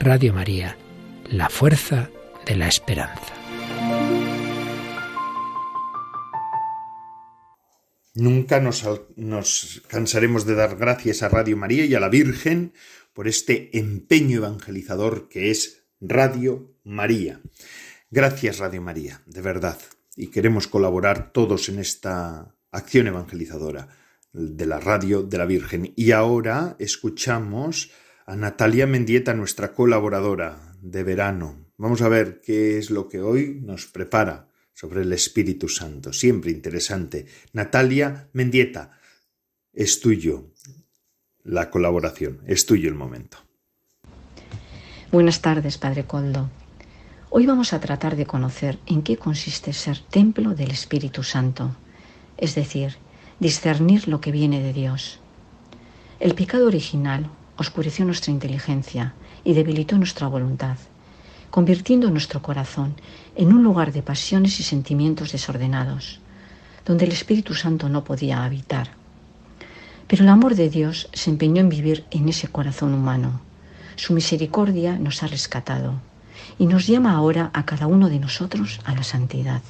Radio 0.00 0.32
María, 0.32 0.76
la 1.24 1.48
fuerza 1.48 2.10
de 2.46 2.56
la 2.56 2.68
esperanza. 2.68 3.34
Nunca 8.14 8.60
nos, 8.60 9.82
cansaremos 9.88 10.46
de 10.46 10.54
dar 10.54 10.76
gracias 10.76 11.22
a 11.22 11.28
Radio 11.28 11.56
María 11.56 11.84
y 11.86 11.94
a 11.94 12.00
la 12.00 12.08
Virgen 12.08 12.72
por 13.12 13.26
este 13.26 13.76
empeño 13.76 14.38
evangelizador 14.38 15.28
que 15.28 15.50
es 15.50 15.84
Radio 16.00 16.76
María. 16.84 17.40
Gracias 18.10 18.58
Radio 18.58 18.82
María, 18.82 19.22
de 19.26 19.40
verdad. 19.40 19.78
Y 20.14 20.28
queremos 20.28 20.68
colaborar 20.68 21.32
todos 21.32 21.68
en 21.68 21.78
esta 21.78 22.54
acción 22.70 23.08
evangelizadora 23.08 23.88
de 24.32 24.66
la 24.66 24.78
radio 24.78 25.22
de 25.22 25.38
la 25.38 25.46
Virgen. 25.46 25.92
Y 25.96 26.12
ahora 26.12 26.76
escuchamos 26.78 27.90
a 28.26 28.34
Natalia 28.34 28.88
Mendieta, 28.88 29.34
nuestra 29.34 29.72
colaboradora 29.72 30.58
de 30.82 31.04
verano. 31.04 31.66
Vamos 31.76 32.02
a 32.02 32.08
ver 32.08 32.40
qué 32.40 32.76
es 32.76 32.90
lo 32.90 33.08
que 33.08 33.20
hoy 33.20 33.60
nos 33.62 33.86
prepara 33.86 34.48
sobre 34.74 35.02
el 35.02 35.12
Espíritu 35.12 35.68
Santo. 35.68 36.12
Siempre 36.12 36.50
interesante. 36.50 37.26
Natalia 37.52 38.28
Mendieta, 38.32 38.98
es 39.72 40.00
tuyo 40.00 40.50
la 41.44 41.70
colaboración, 41.70 42.40
es 42.46 42.66
tuyo 42.66 42.88
el 42.88 42.96
momento. 42.96 43.38
Buenas 45.12 45.40
tardes, 45.40 45.78
Padre 45.78 46.04
Coldo. 46.04 46.50
Hoy 47.30 47.46
vamos 47.46 47.72
a 47.72 47.78
tratar 47.78 48.16
de 48.16 48.26
conocer 48.26 48.80
en 48.86 49.02
qué 49.02 49.16
consiste 49.16 49.72
ser 49.72 50.00
templo 50.00 50.54
del 50.54 50.72
Espíritu 50.72 51.22
Santo, 51.22 51.76
es 52.38 52.56
decir, 52.56 52.96
discernir 53.38 54.08
lo 54.08 54.20
que 54.20 54.32
viene 54.32 54.60
de 54.60 54.72
Dios. 54.72 55.20
El 56.18 56.34
pecado 56.34 56.66
original 56.66 57.30
oscureció 57.56 58.04
nuestra 58.04 58.32
inteligencia 58.32 59.14
y 59.44 59.54
debilitó 59.54 59.96
nuestra 59.98 60.26
voluntad, 60.28 60.76
convirtiendo 61.50 62.10
nuestro 62.10 62.42
corazón 62.42 62.94
en 63.34 63.52
un 63.52 63.62
lugar 63.62 63.92
de 63.92 64.02
pasiones 64.02 64.60
y 64.60 64.62
sentimientos 64.62 65.32
desordenados. 65.32 66.20
donde 66.86 67.04
el 67.04 67.10
Espíritu 67.10 67.52
Santo 67.52 67.88
no 67.88 68.04
podía 68.04 68.44
habitar. 68.44 68.90
Pero 70.06 70.22
el 70.22 70.28
amor 70.28 70.54
de 70.54 70.70
Dios 70.70 71.08
se 71.12 71.30
empeñó 71.30 71.60
en 71.60 71.68
vivir 71.68 72.04
en 72.12 72.28
ese 72.28 72.46
corazón 72.46 72.94
humano. 72.94 73.40
Su 73.96 74.12
misericordia 74.12 74.96
nos 74.96 75.24
ha 75.24 75.26
rescatado 75.26 75.94
y 76.60 76.66
nos 76.66 76.86
llama 76.86 77.16
ahora 77.16 77.50
a 77.52 77.66
cada 77.66 77.88
uno 77.88 78.08
de 78.08 78.20
nosotros 78.20 78.80
a 78.84 78.94
la 78.94 79.02
santidad. 79.02 79.62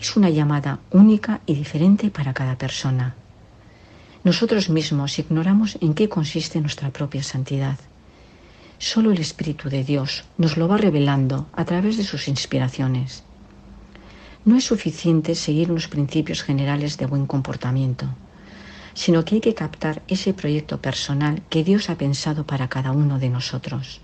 Es 0.00 0.16
una 0.16 0.30
llamada 0.30 0.80
única 0.90 1.40
y 1.46 1.54
diferente 1.54 2.10
para 2.10 2.34
cada 2.34 2.58
persona. 2.58 3.14
Nosotros 4.22 4.68
mismos 4.68 5.18
ignoramos 5.18 5.78
en 5.80 5.94
qué 5.94 6.10
consiste 6.10 6.60
nuestra 6.60 6.90
propia 6.90 7.22
santidad. 7.22 7.78
Solo 8.78 9.12
el 9.12 9.18
Espíritu 9.18 9.70
de 9.70 9.82
Dios 9.82 10.24
nos 10.36 10.58
lo 10.58 10.68
va 10.68 10.76
revelando 10.76 11.48
a 11.54 11.64
través 11.64 11.96
de 11.96 12.04
sus 12.04 12.28
inspiraciones. 12.28 13.24
No 14.44 14.56
es 14.58 14.64
suficiente 14.64 15.34
seguir 15.34 15.70
unos 15.70 15.88
principios 15.88 16.42
generales 16.42 16.98
de 16.98 17.06
buen 17.06 17.24
comportamiento, 17.26 18.08
sino 18.92 19.24
que 19.24 19.36
hay 19.36 19.40
que 19.40 19.54
captar 19.54 20.02
ese 20.06 20.34
proyecto 20.34 20.82
personal 20.82 21.40
que 21.48 21.64
Dios 21.64 21.88
ha 21.88 21.96
pensado 21.96 22.44
para 22.44 22.68
cada 22.68 22.92
uno 22.92 23.18
de 23.18 23.30
nosotros. 23.30 24.02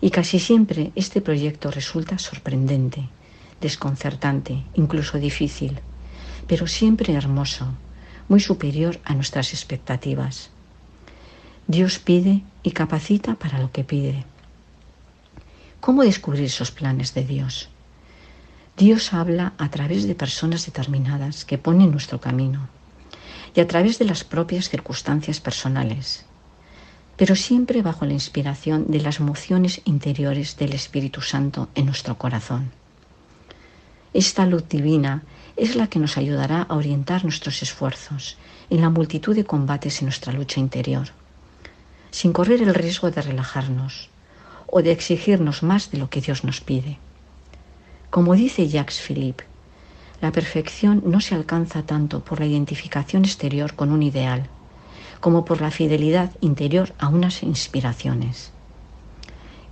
Y 0.00 0.10
casi 0.10 0.38
siempre 0.38 0.92
este 0.94 1.20
proyecto 1.20 1.70
resulta 1.70 2.18
sorprendente, 2.18 3.10
desconcertante, 3.60 4.64
incluso 4.74 5.18
difícil, 5.18 5.80
pero 6.46 6.66
siempre 6.66 7.12
hermoso, 7.12 7.74
muy 8.30 8.40
superior 8.40 8.98
a 9.04 9.14
nuestras 9.14 9.52
expectativas. 9.52 10.48
Dios 11.66 11.98
pide 11.98 12.42
y 12.62 12.70
capacita 12.70 13.34
para 13.34 13.58
lo 13.58 13.70
que 13.70 13.84
pide. 13.84 14.24
¿Cómo 15.80 16.02
descubrir 16.02 16.44
esos 16.44 16.70
planes 16.70 17.12
de 17.12 17.24
Dios? 17.24 17.68
Dios 18.78 19.12
habla 19.12 19.52
a 19.58 19.68
través 19.68 20.08
de 20.08 20.14
personas 20.14 20.64
determinadas 20.64 21.44
que 21.44 21.58
ponen 21.58 21.90
nuestro 21.90 22.22
camino 22.22 22.70
y 23.54 23.60
a 23.60 23.68
través 23.68 23.98
de 23.98 24.06
las 24.06 24.24
propias 24.24 24.70
circunstancias 24.70 25.38
personales 25.40 26.24
pero 27.20 27.36
siempre 27.36 27.82
bajo 27.82 28.06
la 28.06 28.14
inspiración 28.14 28.86
de 28.88 28.98
las 28.98 29.20
emociones 29.20 29.82
interiores 29.84 30.56
del 30.56 30.72
Espíritu 30.72 31.20
Santo 31.20 31.68
en 31.74 31.84
nuestro 31.84 32.16
corazón. 32.16 32.70
Esta 34.14 34.46
luz 34.46 34.66
divina 34.70 35.22
es 35.60 35.76
la 35.76 35.88
que 35.88 35.98
nos 35.98 36.16
ayudará 36.16 36.62
a 36.62 36.74
orientar 36.74 37.22
nuestros 37.22 37.62
esfuerzos 37.62 38.38
en 38.70 38.80
la 38.80 38.88
multitud 38.88 39.36
de 39.36 39.44
combates 39.44 40.00
en 40.00 40.06
nuestra 40.06 40.32
lucha 40.32 40.58
interior, 40.58 41.08
sin 42.10 42.32
correr 42.32 42.62
el 42.62 42.74
riesgo 42.74 43.10
de 43.10 43.20
relajarnos 43.20 44.08
o 44.66 44.80
de 44.80 44.90
exigirnos 44.90 45.62
más 45.62 45.90
de 45.90 45.98
lo 45.98 46.08
que 46.08 46.22
Dios 46.22 46.44
nos 46.44 46.62
pide. 46.62 46.96
Como 48.08 48.34
dice 48.36 48.68
Jacques 48.68 49.02
Philippe, 49.02 49.44
la 50.22 50.32
perfección 50.32 51.02
no 51.04 51.20
se 51.20 51.34
alcanza 51.34 51.82
tanto 51.82 52.24
por 52.24 52.40
la 52.40 52.46
identificación 52.46 53.26
exterior 53.26 53.74
con 53.74 53.92
un 53.92 54.02
ideal, 54.02 54.48
como 55.20 55.44
por 55.44 55.60
la 55.60 55.70
fidelidad 55.70 56.30
interior 56.40 56.94
a 56.98 57.08
unas 57.08 57.42
inspiraciones. 57.42 58.50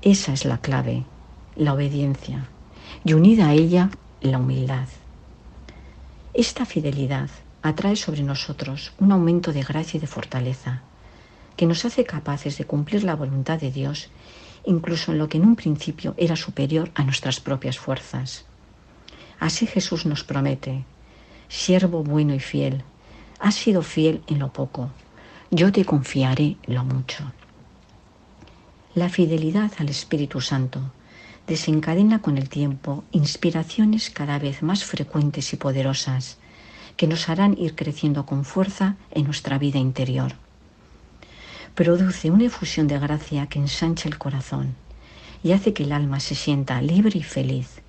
Esa 0.03 0.35
es 0.35 0.45
la 0.45 0.59
clave, 0.59 1.05
la 1.57 1.73
obediencia, 1.73 2.47
y 3.07 3.15
unida 3.15 3.49
a 3.49 3.55
ella 3.55 3.89
la 4.21 4.37
humildad. 4.37 4.87
Esta 6.39 6.65
fidelidad 6.65 7.31
atrae 7.63 7.97
sobre 7.97 8.23
nosotros 8.23 8.93
un 9.01 9.11
aumento 9.11 9.53
de 9.53 9.65
gracia 9.65 9.99
y 9.99 10.01
de 10.01 10.07
fortaleza, 10.07 10.83
que 11.57 11.67
nos 11.67 11.85
hace 11.85 12.05
capaces 12.05 12.57
de 12.59 12.65
cumplir 12.65 13.03
la 13.03 13.17
voluntad 13.17 13.59
de 13.59 13.73
Dios, 13.73 14.09
incluso 14.65 15.11
en 15.11 15.19
lo 15.19 15.29
que 15.29 15.39
en 15.39 15.45
un 15.45 15.57
principio 15.57 16.15
era 16.17 16.37
superior 16.37 16.93
a 16.95 17.03
nuestras 17.03 17.41
propias 17.41 17.77
fuerzas. 17.77 18.45
Así 19.41 19.67
Jesús 19.67 20.07
nos 20.07 20.23
promete, 20.23 20.85
siervo 21.49 22.05
bueno 22.05 22.33
y 22.37 22.39
fiel, 22.39 22.85
has 23.41 23.57
sido 23.57 23.83
fiel 23.83 24.23
en 24.29 24.39
lo 24.39 24.53
poco, 24.53 24.91
yo 25.51 25.73
te 25.73 25.85
confiaré 25.85 26.57
lo 26.69 26.85
mucho. 26.85 27.25
La 28.95 29.09
fidelidad 29.09 29.73
al 29.79 29.89
Espíritu 29.89 30.41
Santo 30.41 30.93
desencadena 31.49 32.21
con 32.21 32.37
el 32.37 32.49
tiempo 32.51 33.05
inspiraciones 33.11 34.11
cada 34.11 34.39
vez 34.39 34.63
más 34.63 34.85
frecuentes 34.85 35.53
y 35.55 35.57
poderosas 35.57 36.37
que 36.97 37.07
nos 37.07 37.29
harán 37.29 37.57
ir 37.59 37.75
creciendo 37.75 38.27
con 38.27 38.45
fuerza 38.45 38.97
en 39.11 39.25
nuestra 39.25 39.59
vida 39.59 39.79
interior. 39.79 40.33
Produce 41.75 42.31
una 42.31 42.45
efusión 42.45 42.87
de 42.87 42.99
gracia 42.99 43.47
que 43.47 43.59
ensancha 43.59 44.09
el 44.09 44.19
corazón 44.19 44.75
y 45.43 45.53
hace 45.53 45.73
que 45.73 45.85
el 45.85 45.93
alma 45.93 46.21
se 46.21 46.35
sienta 46.35 46.83
libre 46.83 47.19
y 47.19 47.23
feliz. 47.23 47.81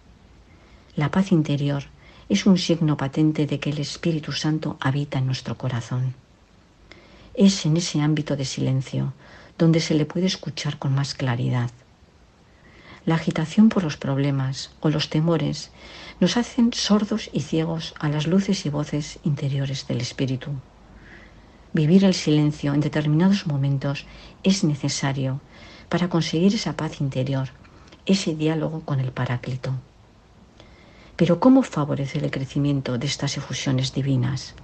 La 0.95 1.12
paz 1.12 1.32
interior 1.32 1.84
es 2.30 2.45
un 2.45 2.58
signo 2.58 2.95
patente 2.95 3.45
de 3.45 3.60
que 3.60 3.72
el 3.72 3.80
Espíritu 3.80 4.32
Santo 4.32 4.78
habita 4.80 5.17
en 5.17 5.26
nuestro 5.26 5.58
corazón. 5.58 6.13
Es 7.34 7.65
en 7.65 7.76
ese 7.76 8.00
ámbito 8.02 8.38
de 8.38 8.45
silencio 8.45 9.13
donde 9.58 9.82
se 9.82 9.95
le 9.95 10.06
puede 10.06 10.28
escuchar 10.28 10.78
con 10.78 10.93
más 10.93 11.13
claridad. 11.13 11.72
La 13.06 13.16
agitación 13.16 13.70
por 13.70 13.84
los 13.84 13.98
problemas 13.98 14.72
o 14.82 14.90
los 14.90 15.10
temores 15.10 15.72
nos 16.20 16.38
hacen 16.38 16.74
sordos 16.74 17.30
y 17.34 17.42
ciegos 17.42 17.94
a 18.00 18.10
las 18.10 18.28
luces 18.28 18.66
y 18.66 18.70
voces 18.70 19.20
interiores 19.24 19.88
del 19.88 20.02
espíritu. 20.02 20.52
Vivir 21.74 22.04
el 22.04 22.14
silencio 22.14 22.74
en 22.74 22.82
determinados 22.82 23.48
momentos 23.48 24.06
es 24.44 24.64
necesario 24.64 25.42
para 25.88 26.10
conseguir 26.10 26.54
esa 26.54 26.76
paz 26.76 27.02
interior, 27.02 27.50
ese 28.06 28.36
diálogo 28.36 28.82
con 28.82 29.00
el 29.00 29.12
Paráclito. 29.12 29.74
Pero 31.16 31.40
¿cómo 31.40 31.64
favorece 31.64 32.20
el 32.20 32.32
crecimiento 32.32 32.98
de 32.98 33.08
estas 33.08 33.38
efusiones 33.38 33.94
divinas? 33.94 34.56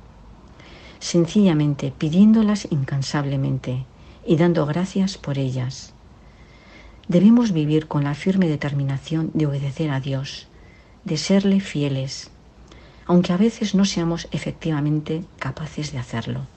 sencillamente 1.00 1.94
pidiéndolas 1.96 2.68
incansablemente 2.72 3.86
y 4.26 4.38
dando 4.38 4.66
gracias 4.66 5.18
por 5.18 5.38
ellas. 5.38 5.95
Debemos 7.08 7.52
vivir 7.52 7.88
con 7.88 8.04
la 8.04 8.16
firme 8.16 8.48
determinación 8.48 9.30
de 9.36 9.46
obedecer 9.46 9.92
a 9.92 10.00
Dios, 10.00 10.48
de 11.04 11.18
serle 11.18 11.60
fieles, 11.60 12.32
aunque 13.06 13.32
a 13.32 13.38
veces 13.38 13.76
no 13.76 13.86
seamos 13.86 14.28
efectivamente 14.32 15.24
capaces 15.38 15.92
de 15.92 16.00
hacerlo. 16.00 16.48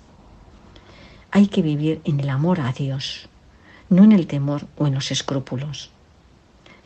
Hay 1.31 1.49
que 1.49 1.61
vivir 1.61 2.01
en 2.05 2.21
el 2.21 2.31
amor 2.31 2.61
a 2.61 2.73
Dios, 2.73 3.29
no 3.91 4.05
en 4.05 4.13
el 4.13 4.27
temor 4.27 4.67
o 4.79 4.87
en 4.87 4.95
los 4.95 5.11
escrúpulos. 5.11 5.91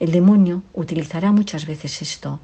El 0.01 0.11
demonio 0.11 0.65
utilizará 0.75 1.31
muchas 1.31 1.65
veces 1.65 2.03
esto 2.03 2.41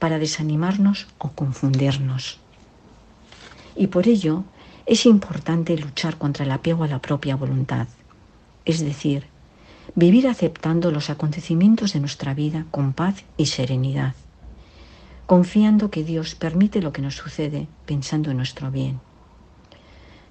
para 0.00 0.18
desanimarnos 0.18 1.06
o 1.18 1.30
confundirnos. 1.30 2.40
Y 3.76 3.86
por 3.86 4.08
ello 4.08 4.42
es 4.86 5.06
importante 5.06 5.78
luchar 5.78 6.18
contra 6.18 6.44
el 6.44 6.50
apego 6.50 6.82
a 6.82 6.88
la 6.88 6.98
propia 6.98 7.36
voluntad, 7.36 7.86
es 8.64 8.80
decir, 8.80 9.28
vivir 9.94 10.28
aceptando 10.28 10.90
los 10.90 11.10
acontecimientos 11.10 11.92
de 11.92 12.00
nuestra 12.00 12.34
vida 12.34 12.66
con 12.70 12.92
paz 12.92 13.24
y 13.36 13.46
serenidad, 13.46 14.14
confiando 15.26 15.90
que 15.90 16.04
Dios 16.04 16.34
permite 16.34 16.82
lo 16.82 16.92
que 16.92 17.02
nos 17.02 17.16
sucede 17.16 17.68
pensando 17.86 18.30
en 18.30 18.36
nuestro 18.36 18.70
bien. 18.70 19.00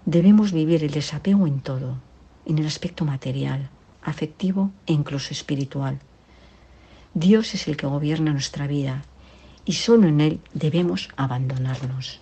Debemos 0.05 0.51
vivir 0.51 0.83
el 0.83 0.91
desapego 0.91 1.47
en 1.47 1.61
todo, 1.61 1.97
en 2.45 2.59
el 2.59 2.67
aspecto 2.67 3.05
material, 3.05 3.69
afectivo 4.03 4.71
e 4.85 4.93
incluso 4.93 5.31
espiritual. 5.31 5.99
Dios 7.13 7.53
es 7.55 7.67
el 7.67 7.75
que 7.77 7.87
gobierna 7.87 8.33
nuestra 8.33 8.67
vida 8.67 9.03
y 9.65 9.73
solo 9.73 10.07
en 10.07 10.21
Él 10.21 10.39
debemos 10.53 11.09
abandonarnos. 11.15 12.19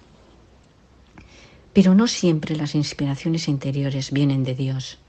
Pero 1.74 1.94
no 1.96 2.08
siempre 2.08 2.56
las 2.56 2.76
inspiraciones 2.76 3.48
interiores 3.48 4.12
vienen 4.12 4.44
de 4.44 4.56
Dios, 4.56 5.00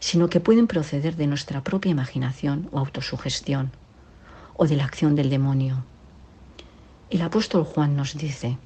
sino 0.00 0.28
que 0.28 0.40
pueden 0.40 0.66
proceder 0.66 1.16
de 1.16 1.26
nuestra 1.26 1.62
propia 1.62 1.90
imaginación 1.90 2.68
o 2.72 2.78
autosugestión, 2.78 3.72
o 4.56 4.66
de 4.66 4.76
la 4.76 4.84
acción 4.84 5.14
del 5.14 5.30
demonio. 5.30 5.84
El 7.10 7.22
apóstol 7.22 7.64
Juan 7.64 7.96
nos 7.96 8.16
dice, 8.16 8.58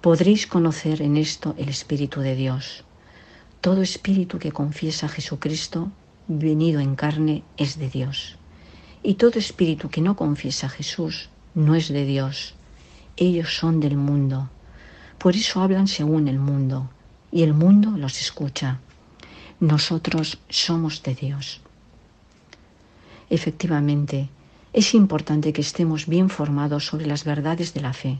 podréis 0.00 0.46
conocer 0.46 1.02
en 1.02 1.16
esto 1.16 1.54
el 1.58 1.68
Espíritu 1.68 2.20
de 2.20 2.34
Dios. 2.34 2.84
Todo 3.60 3.82
espíritu 3.82 4.38
que 4.38 4.52
confiesa 4.52 5.06
a 5.06 5.10
Jesucristo 5.10 5.90
venido 6.28 6.80
en 6.80 6.96
carne 6.96 7.42
es 7.56 7.78
de 7.78 7.88
Dios. 7.88 8.36
Y 9.02 9.14
todo 9.14 9.38
espíritu 9.38 9.90
que 9.90 10.00
no 10.00 10.16
confiesa 10.16 10.66
a 10.66 10.70
Jesús 10.70 11.28
no 11.54 11.74
es 11.74 11.88
de 11.88 12.04
Dios. 12.04 12.54
Ellos 13.16 13.56
son 13.56 13.80
del 13.80 13.96
mundo 13.96 14.48
por 15.20 15.36
eso 15.36 15.60
hablan 15.60 15.86
según 15.86 16.28
el 16.28 16.38
mundo 16.38 16.88
y 17.30 17.42
el 17.42 17.52
mundo 17.52 17.90
los 17.90 18.22
escucha. 18.22 18.80
Nosotros 19.60 20.38
somos 20.48 21.02
de 21.02 21.14
Dios. 21.14 21.60
Efectivamente, 23.28 24.28
es 24.72 24.94
importante 24.94 25.52
que 25.52 25.60
estemos 25.60 26.06
bien 26.06 26.30
formados 26.30 26.86
sobre 26.86 27.06
las 27.06 27.24
verdades 27.24 27.74
de 27.74 27.80
la 27.80 27.92
fe, 27.92 28.18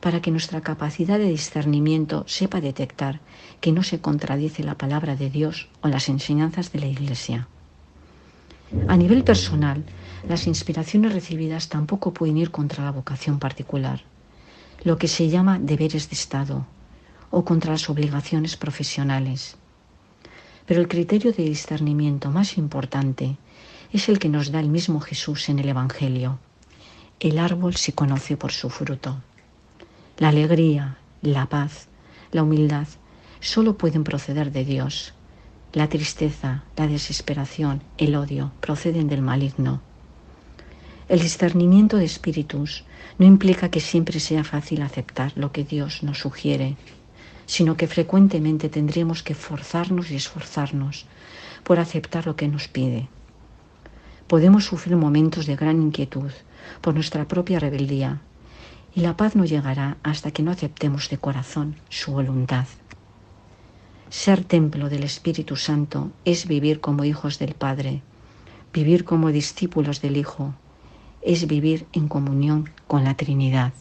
para 0.00 0.22
que 0.22 0.30
nuestra 0.30 0.60
capacidad 0.60 1.18
de 1.18 1.28
discernimiento 1.28 2.24
sepa 2.26 2.60
detectar 2.60 3.20
que 3.60 3.72
no 3.72 3.82
se 3.82 4.00
contradice 4.00 4.62
la 4.62 4.78
palabra 4.78 5.16
de 5.16 5.30
Dios 5.30 5.68
o 5.80 5.88
las 5.88 6.08
enseñanzas 6.08 6.72
de 6.72 6.78
la 6.78 6.86
Iglesia. 6.86 7.48
A 8.88 8.96
nivel 8.96 9.24
personal, 9.24 9.84
las 10.28 10.46
inspiraciones 10.46 11.12
recibidas 11.12 11.68
tampoco 11.68 12.14
pueden 12.14 12.38
ir 12.38 12.50
contra 12.50 12.84
la 12.84 12.92
vocación 12.92 13.38
particular 13.38 14.02
lo 14.84 14.98
que 14.98 15.08
se 15.08 15.28
llama 15.28 15.58
deberes 15.60 16.10
de 16.10 16.14
Estado 16.14 16.66
o 17.30 17.44
contra 17.44 17.72
las 17.72 17.88
obligaciones 17.88 18.56
profesionales. 18.56 19.56
Pero 20.66 20.80
el 20.80 20.88
criterio 20.88 21.32
de 21.32 21.44
discernimiento 21.44 22.30
más 22.30 22.56
importante 22.56 23.36
es 23.92 24.08
el 24.08 24.18
que 24.18 24.28
nos 24.28 24.52
da 24.52 24.60
el 24.60 24.68
mismo 24.68 25.00
Jesús 25.00 25.48
en 25.48 25.58
el 25.58 25.68
Evangelio. 25.68 26.38
El 27.20 27.38
árbol 27.38 27.76
se 27.76 27.92
conoce 27.92 28.36
por 28.36 28.52
su 28.52 28.70
fruto. 28.70 29.20
La 30.18 30.28
alegría, 30.28 30.96
la 31.20 31.46
paz, 31.46 31.88
la 32.32 32.42
humildad 32.42 32.86
solo 33.40 33.76
pueden 33.76 34.04
proceder 34.04 34.52
de 34.52 34.64
Dios. 34.64 35.14
La 35.72 35.88
tristeza, 35.88 36.64
la 36.76 36.86
desesperación, 36.86 37.82
el 37.98 38.14
odio 38.14 38.52
proceden 38.60 39.08
del 39.08 39.22
maligno. 39.22 39.80
El 41.08 41.20
discernimiento 41.20 41.96
de 41.96 42.04
espíritus 42.04 42.84
no 43.18 43.26
implica 43.26 43.70
que 43.70 43.80
siempre 43.80 44.20
sea 44.20 44.44
fácil 44.44 44.82
aceptar 44.82 45.32
lo 45.34 45.52
que 45.52 45.64
Dios 45.64 46.02
nos 46.02 46.20
sugiere, 46.20 46.76
sino 47.52 47.76
que 47.76 47.86
frecuentemente 47.86 48.70
tendremos 48.70 49.22
que 49.22 49.34
forzarnos 49.34 50.10
y 50.10 50.16
esforzarnos 50.16 51.04
por 51.64 51.78
aceptar 51.78 52.24
lo 52.24 52.34
que 52.34 52.48
nos 52.48 52.66
pide. 52.66 53.10
Podemos 54.26 54.64
sufrir 54.64 54.96
momentos 54.96 55.44
de 55.44 55.54
gran 55.54 55.82
inquietud 55.82 56.32
por 56.80 56.94
nuestra 56.94 57.28
propia 57.28 57.58
rebeldía 57.58 58.22
y 58.94 59.00
la 59.02 59.18
paz 59.18 59.36
no 59.36 59.44
llegará 59.44 59.98
hasta 60.02 60.30
que 60.30 60.42
no 60.42 60.50
aceptemos 60.50 61.10
de 61.10 61.18
corazón 61.18 61.76
su 61.90 62.12
voluntad. 62.12 62.66
Ser 64.08 64.44
templo 64.44 64.88
del 64.88 65.04
Espíritu 65.04 65.56
Santo 65.56 66.10
es 66.24 66.48
vivir 66.48 66.80
como 66.80 67.04
hijos 67.04 67.38
del 67.38 67.52
Padre, 67.52 68.00
vivir 68.72 69.04
como 69.04 69.30
discípulos 69.30 70.00
del 70.00 70.16
Hijo, 70.16 70.54
es 71.20 71.46
vivir 71.46 71.86
en 71.92 72.08
comunión 72.08 72.70
con 72.86 73.04
la 73.04 73.14
Trinidad. 73.14 73.74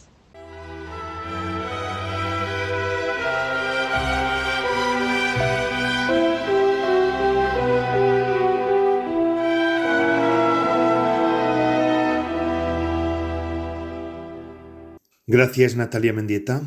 Gracias 15.33 15.77
Natalia 15.77 16.11
Mendieta 16.11 16.61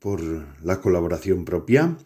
por 0.00 0.20
la 0.64 0.80
colaboración 0.80 1.44
propia. 1.44 1.96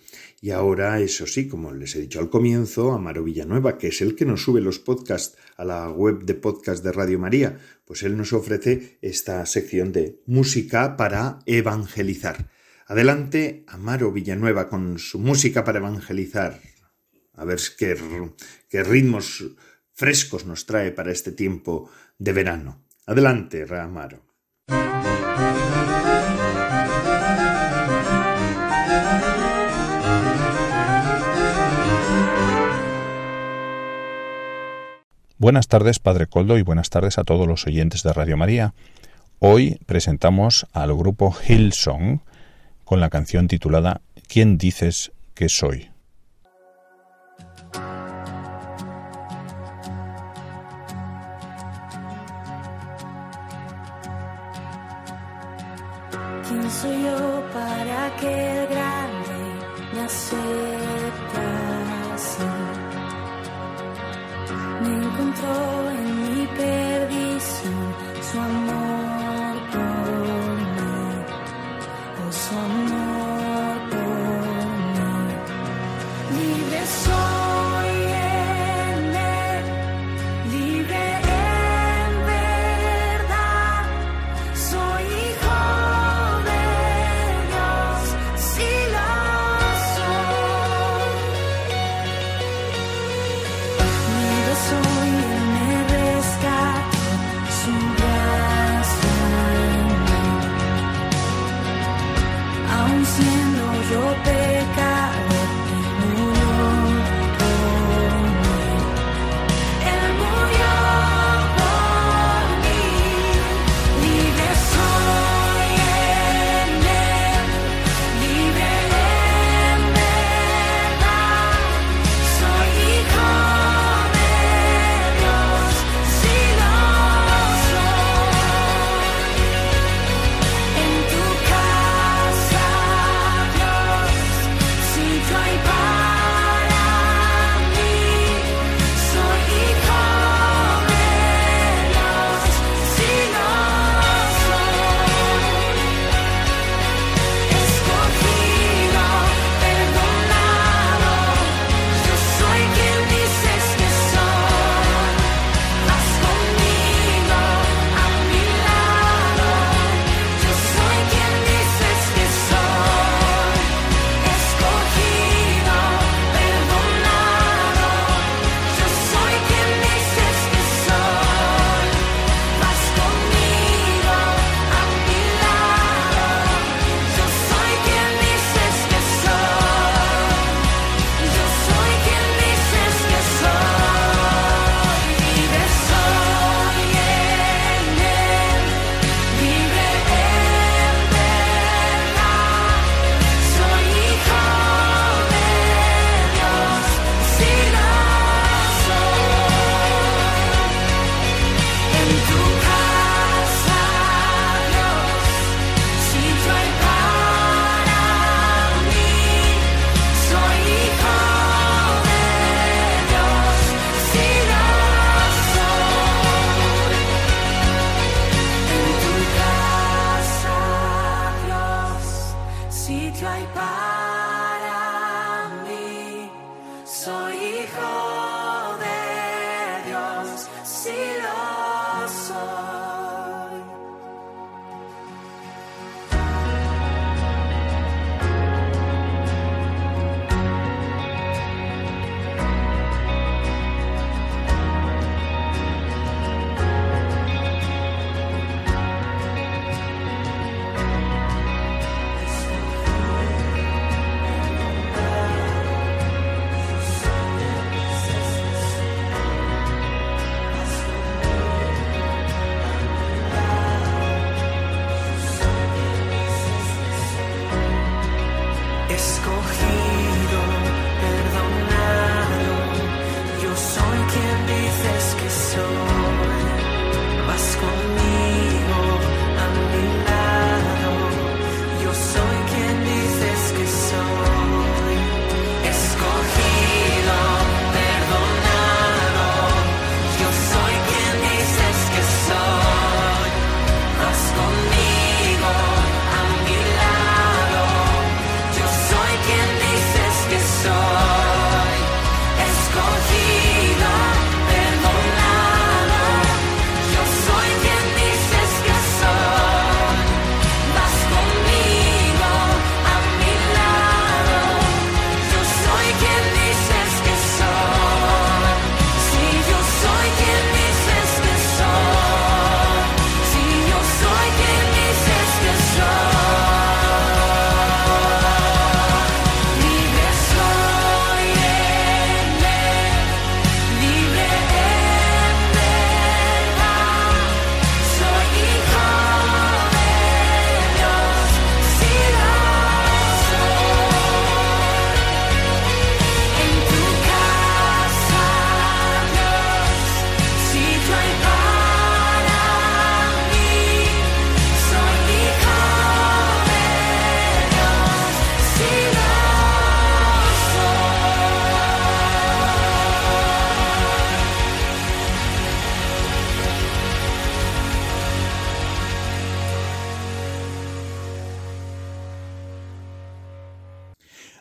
Y 0.43 0.51
ahora, 0.51 1.01
eso 1.01 1.27
sí, 1.27 1.49
como 1.49 1.73
les 1.73 1.97
he 1.97 2.03
dicho 2.03 2.21
al 2.21 2.29
comienzo, 2.29 2.93
Amaro 2.93 3.25
Villanueva, 3.25 3.79
que 3.79 3.87
es 3.87 4.03
el 4.03 4.15
que 4.15 4.27
nos 4.27 4.43
sube 4.43 4.61
los 4.61 4.79
podcasts 4.79 5.39
a 5.57 5.65
la 5.65 5.89
web 5.89 6.25
de 6.25 6.35
podcast 6.35 6.85
de 6.85 6.93
Radio 6.93 7.19
María, 7.19 7.59
pues 7.87 8.03
él 8.03 8.19
nos 8.19 8.35
ofrece 8.35 8.99
esta 9.01 9.47
sección 9.47 9.93
de 9.93 10.21
música 10.27 10.99
para 10.99 11.39
evangelizar. 11.47 12.51
Adelante, 12.87 13.65
Amaro 13.67 14.13
Villanueva 14.13 14.69
con 14.69 14.99
su 14.99 15.19
música 15.19 15.65
para 15.65 15.79
evangelizar. 15.79 16.61
A 17.33 17.47
ver 17.47 17.59
qué, 17.79 17.97
qué 18.69 18.85
ritmos 18.85 19.43
frescos 19.95 20.45
nos 20.45 20.67
trae 20.67 20.93
para 20.93 21.13
este 21.13 21.33
tiempo 21.33 21.89
de 22.19 22.35
verano. 22.35 22.85
Adelante, 23.07 23.65
Amaro. 23.75 24.23
Buenas 35.45 35.69
tardes, 35.69 35.99
Padre 35.99 36.27
Coldo, 36.27 36.57
y 36.57 36.63
buenas 36.63 36.89
tardes 36.89 37.19
a 37.19 37.23
todos 37.23 37.47
los 37.47 37.67
oyentes 37.67 38.03
de 38.03 38.15
Radio 38.15 38.39
María. 38.39 38.73
Hoy 39.41 39.79
presentamos 39.85 40.67
al 40.73 40.97
grupo 40.97 41.37
Hillsong 41.47 42.23
con 42.87 42.99
la 42.99 43.11
canción 43.11 43.47
titulada 43.47 44.01
¿Quién 44.27 44.57
dices 44.57 45.13
que 45.35 45.51
soy? 45.51 45.91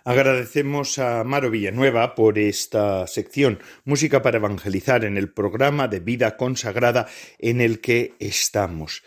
Agradecemos 0.05 0.99
a 0.99 1.23
Maro 1.23 1.49
Villanueva 1.49 2.13
por 2.13 2.37
esta 2.37 3.07
sección, 3.07 3.59
Música 3.85 4.21
para 4.21 4.35
Evangelizar, 4.35 5.05
en 5.05 5.15
el 5.15 5.31
programa 5.31 5.87
de 5.87 6.01
vida 6.01 6.35
consagrada 6.35 7.07
en 7.39 7.61
el 7.61 7.79
que 7.79 8.13
estamos. 8.19 9.01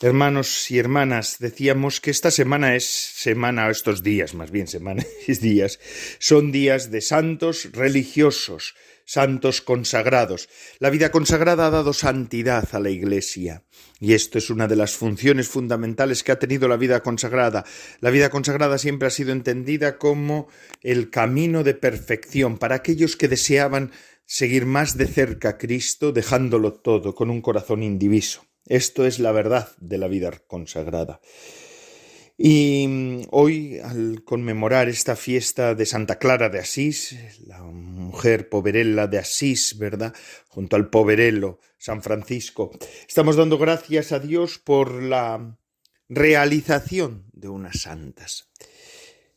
Hermanos 0.00 0.68
y 0.72 0.80
hermanas, 0.80 1.36
decíamos 1.38 2.00
que 2.00 2.10
esta 2.10 2.32
semana 2.32 2.74
es 2.74 2.84
semana, 2.84 3.70
estos 3.70 4.02
días, 4.02 4.34
más 4.34 4.50
bien 4.50 4.66
semanas 4.66 5.06
y 5.28 5.34
días, 5.34 5.78
son 6.18 6.50
días 6.50 6.90
de 6.90 7.00
santos 7.00 7.68
religiosos, 7.72 8.74
santos 9.04 9.60
consagrados. 9.60 10.48
La 10.78 10.90
vida 10.90 11.10
consagrada 11.10 11.66
ha 11.66 11.70
dado 11.70 11.92
santidad 11.92 12.68
a 12.72 12.80
la 12.80 12.90
Iglesia. 12.90 13.64
Y 13.98 14.14
esto 14.14 14.38
es 14.38 14.50
una 14.50 14.68
de 14.68 14.76
las 14.76 14.96
funciones 14.96 15.48
fundamentales 15.48 16.22
que 16.22 16.32
ha 16.32 16.38
tenido 16.38 16.68
la 16.68 16.76
vida 16.76 17.02
consagrada. 17.02 17.64
La 18.00 18.10
vida 18.10 18.30
consagrada 18.30 18.78
siempre 18.78 19.08
ha 19.08 19.10
sido 19.10 19.32
entendida 19.32 19.98
como 19.98 20.48
el 20.82 21.10
camino 21.10 21.64
de 21.64 21.74
perfección 21.74 22.58
para 22.58 22.76
aquellos 22.76 23.16
que 23.16 23.28
deseaban 23.28 23.92
seguir 24.26 24.64
más 24.64 24.96
de 24.96 25.06
cerca 25.06 25.50
a 25.50 25.58
Cristo, 25.58 26.12
dejándolo 26.12 26.72
todo 26.72 27.14
con 27.14 27.30
un 27.30 27.42
corazón 27.42 27.82
indiviso. 27.82 28.46
Esto 28.66 29.04
es 29.04 29.18
la 29.18 29.32
verdad 29.32 29.72
de 29.80 29.98
la 29.98 30.06
vida 30.06 30.30
consagrada. 30.46 31.20
Y 32.42 32.86
mm, 32.88 33.22
hoy, 33.32 33.80
al 33.80 34.24
conmemorar 34.24 34.88
esta 34.88 35.14
fiesta 35.14 35.74
de 35.74 35.84
Santa 35.84 36.18
Clara 36.18 36.48
de 36.48 36.58
Asís, 36.58 37.14
la 37.46 37.60
mujer 37.60 38.48
poverella 38.48 39.06
de 39.06 39.18
Asís, 39.18 39.76
¿verdad? 39.76 40.14
Junto 40.48 40.74
al 40.74 40.88
poverello 40.88 41.58
San 41.76 42.02
Francisco, 42.02 42.70
estamos 43.06 43.36
dando 43.36 43.58
gracias 43.58 44.12
a 44.12 44.20
Dios 44.20 44.58
por 44.58 45.02
la 45.02 45.58
realización 46.08 47.26
de 47.34 47.50
unas 47.50 47.82
santas. 47.82 48.48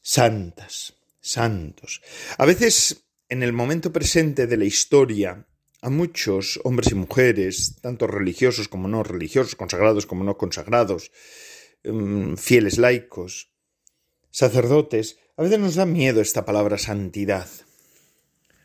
Santas, 0.02 0.94
santos. 1.20 2.02
A 2.38 2.46
veces, 2.46 3.04
en 3.28 3.44
el 3.44 3.52
momento 3.52 3.92
presente 3.92 4.48
de 4.48 4.56
la 4.56 4.66
historia, 4.66 5.46
a 5.82 5.90
muchos 5.90 6.58
hombres 6.64 6.94
y 6.94 6.96
mujeres, 6.96 7.76
tanto 7.82 8.08
religiosos 8.08 8.70
como 8.70 8.88
no 8.88 9.04
religiosos, 9.04 9.56
consagrados 9.56 10.06
como 10.06 10.24
no 10.24 10.38
consagrados, 10.38 11.12
Em, 11.84 12.38
fieles 12.38 12.78
laicos, 12.78 13.52
sacerdotes, 14.32 15.20
a 15.36 15.44
veces 15.44 15.60
nos 15.60 15.76
da 15.76 15.86
miedo 15.86 16.22
esta 16.22 16.46
palabra 16.46 16.78
santidad. 16.78 17.50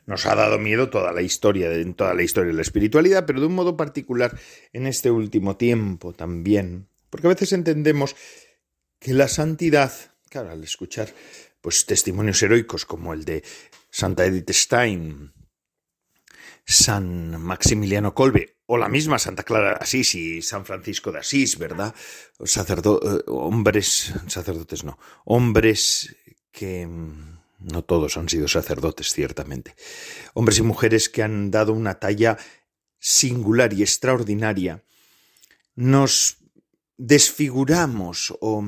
Nos 0.07 0.25
ha 0.25 0.35
dado 0.35 0.59
miedo 0.59 0.89
toda 0.89 1.12
la 1.12 1.21
historia, 1.21 1.73
en 1.73 1.95
toda 1.95 2.14
la 2.14 2.23
historia 2.23 2.53
de 2.53 2.57
la 2.57 2.62
espiritualidad, 2.62 3.27
pero 3.27 3.41
de 3.41 3.47
un 3.47 3.55
modo 3.55 3.77
particular 3.77 4.39
en 4.73 4.87
este 4.87 5.11
último 5.11 5.57
tiempo 5.57 6.14
también. 6.14 6.89
Porque 7.11 7.27
a 7.27 7.31
veces 7.31 7.53
entendemos 7.53 8.14
que 9.01 9.12
la 9.12 9.29
santidad, 9.29 9.93
claro, 10.31 10.51
al 10.51 10.62
escuchar 10.62 11.12
pues 11.61 11.87
testimonios 11.87 12.43
heroicos 12.43 12.87
como 12.87 13.12
el 13.12 13.25
de 13.25 13.43
Santa 13.91 14.25
Edith 14.25 14.51
Stein, 14.51 15.33
San 16.71 17.41
Maximiliano 17.41 18.12
Colbe 18.12 18.59
o 18.66 18.77
la 18.77 18.91
misma 18.91 19.19
Santa 19.19 19.43
Clara 19.43 19.79
Asís 19.81 20.14
y 20.14 20.43
San 20.43 20.66
Francisco 20.66 21.11
de 21.11 21.21
Asís, 21.21 21.57
¿verdad? 21.57 21.95
Sacerdotes, 22.45 23.11
eh, 23.11 23.23
hombres, 23.29 24.12
sacerdotes 24.27 24.85
no, 24.85 24.99
hombres 25.25 26.14
que 26.53 26.87
mm, 26.87 27.39
no 27.61 27.85
todos 27.85 28.19
han 28.19 28.29
sido 28.29 28.49
sacerdotes, 28.49 29.14
ciertamente, 29.14 29.75
hombres 30.35 30.59
y 30.59 30.62
mujeres 30.62 31.09
que 31.09 31.23
han 31.23 31.51
dado 31.51 31.73
una 31.73 31.99
talla 31.99 32.37
singular 32.99 33.73
y 33.73 33.81
extraordinaria, 33.81 34.85
nos 35.75 36.37
desfiguramos 36.99 38.37
o, 38.43 38.62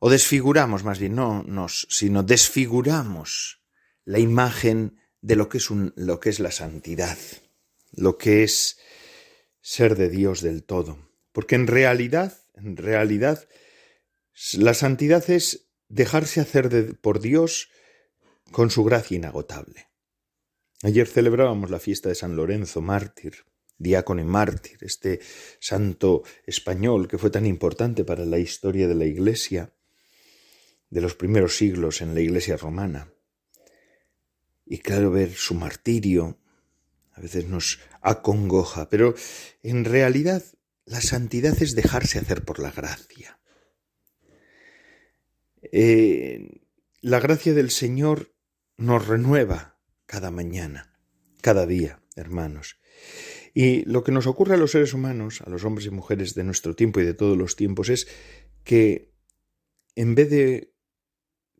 o 0.00 0.10
desfiguramos 0.10 0.84
más 0.84 0.98
bien, 0.98 1.14
no 1.14 1.42
nos, 1.44 1.86
sino 1.88 2.22
desfiguramos 2.22 3.62
la 4.04 4.18
imagen 4.18 4.98
de 5.26 5.34
lo 5.34 5.48
que 5.48 5.58
es, 5.58 5.70
un, 5.70 5.92
lo 5.96 6.20
que 6.20 6.30
es 6.30 6.38
la 6.38 6.52
santidad, 6.52 7.18
lo 7.90 8.16
que 8.16 8.44
es 8.44 8.78
ser 9.60 9.96
de 9.96 10.08
Dios 10.08 10.40
del 10.40 10.62
todo. 10.62 11.10
Porque 11.32 11.56
en 11.56 11.66
realidad, 11.66 12.38
en 12.54 12.76
realidad, 12.76 13.48
la 14.52 14.72
santidad 14.72 15.28
es 15.28 15.66
dejarse 15.88 16.40
hacer 16.40 16.96
por 17.00 17.18
Dios 17.18 17.70
con 18.52 18.70
su 18.70 18.84
gracia 18.84 19.16
inagotable. 19.16 19.88
Ayer 20.84 21.08
celebrábamos 21.08 21.70
la 21.70 21.80
fiesta 21.80 22.08
de 22.08 22.14
San 22.14 22.36
Lorenzo, 22.36 22.80
mártir, 22.80 23.46
diácono 23.78 24.20
y 24.20 24.26
mártir, 24.26 24.78
este 24.82 25.18
santo 25.58 26.22
español 26.44 27.08
que 27.08 27.18
fue 27.18 27.30
tan 27.30 27.46
importante 27.46 28.04
para 28.04 28.24
la 28.24 28.38
historia 28.38 28.86
de 28.86 28.94
la 28.94 29.06
Iglesia, 29.06 29.74
de 30.88 31.00
los 31.00 31.16
primeros 31.16 31.56
siglos 31.56 32.00
en 32.00 32.14
la 32.14 32.20
Iglesia 32.20 32.56
romana. 32.56 33.10
Y 34.66 34.78
claro, 34.78 35.10
ver 35.10 35.32
su 35.32 35.54
martirio, 35.54 36.38
a 37.12 37.20
veces 37.20 37.46
nos 37.46 37.78
acongoja, 38.02 38.88
pero 38.90 39.14
en 39.62 39.84
realidad 39.84 40.42
la 40.84 41.00
santidad 41.00 41.56
es 41.62 41.74
dejarse 41.74 42.18
hacer 42.18 42.44
por 42.44 42.58
la 42.58 42.72
gracia. 42.72 43.38
Eh, 45.62 46.60
la 47.00 47.20
gracia 47.20 47.54
del 47.54 47.70
Señor 47.70 48.34
nos 48.76 49.06
renueva 49.06 49.78
cada 50.06 50.30
mañana, 50.30 50.98
cada 51.40 51.66
día, 51.66 52.02
hermanos. 52.14 52.78
Y 53.54 53.84
lo 53.84 54.04
que 54.04 54.12
nos 54.12 54.26
ocurre 54.26 54.54
a 54.54 54.58
los 54.58 54.72
seres 54.72 54.92
humanos, 54.92 55.40
a 55.40 55.48
los 55.48 55.64
hombres 55.64 55.86
y 55.86 55.90
mujeres 55.90 56.34
de 56.34 56.44
nuestro 56.44 56.76
tiempo 56.76 57.00
y 57.00 57.04
de 57.04 57.14
todos 57.14 57.38
los 57.38 57.56
tiempos, 57.56 57.88
es 57.88 58.06
que 58.64 59.12
en 59.94 60.14
vez 60.14 60.30
de 60.30 60.74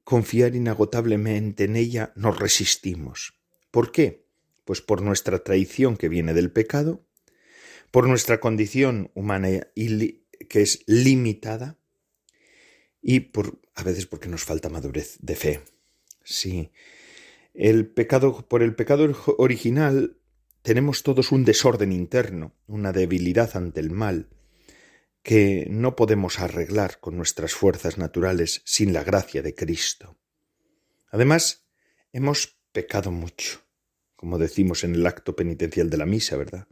confiar 0.07 0.55
inagotablemente 0.55 1.65
en 1.65 1.75
ella, 1.75 2.13
nos 2.15 2.39
resistimos. 2.39 3.35
¿Por 3.73 3.91
qué? 3.91 4.25
Pues 4.65 4.81
por 4.81 5.03
nuestra 5.03 5.43
traición 5.43 5.97
que 5.97 6.09
viene 6.09 6.33
del 6.33 6.53
pecado, 6.53 7.05
por 7.91 8.07
nuestra 8.07 8.39
condición 8.39 9.11
humana 9.15 9.49
que 9.75 10.63
es 10.63 10.85
limitada 10.87 11.77
y 13.03 13.19
por 13.19 13.61
a 13.75 13.83
veces 13.83 14.07
porque 14.07 14.29
nos 14.29 14.45
falta 14.45 14.69
madurez 14.69 15.17
de 15.19 15.35
fe. 15.35 15.61
Sí. 16.23 16.71
El 17.53 17.89
pecado 17.89 18.47
por 18.47 18.63
el 18.63 18.77
pecado 18.77 19.13
original 19.39 20.19
tenemos 20.63 21.03
todos 21.03 21.33
un 21.33 21.45
desorden 21.45 21.91
interno, 21.91 22.55
una 22.69 22.93
debilidad 22.93 23.57
ante 23.57 23.81
el 23.81 23.91
mal, 23.91 24.29
que 25.27 25.67
no 25.69 25.97
podemos 25.97 26.39
arreglar 26.39 27.01
con 27.01 27.17
nuestras 27.17 27.53
fuerzas 27.53 27.99
naturales 27.99 28.63
sin 28.65 28.93
la 28.93 29.03
gracia 29.03 29.43
de 29.43 29.57
Cristo. 29.57 30.17
Además, 31.11 31.67
hemos 32.13 32.61
pecado 32.71 33.11
mucho, 33.11 33.61
como 34.15 34.39
decimos 34.39 34.85
en 34.85 34.95
el 34.95 35.05
acto 35.05 35.35
penitencial 35.35 35.91
de 35.91 35.97
la 35.97 36.07
misa, 36.07 36.37
¿verdad? 36.37 36.69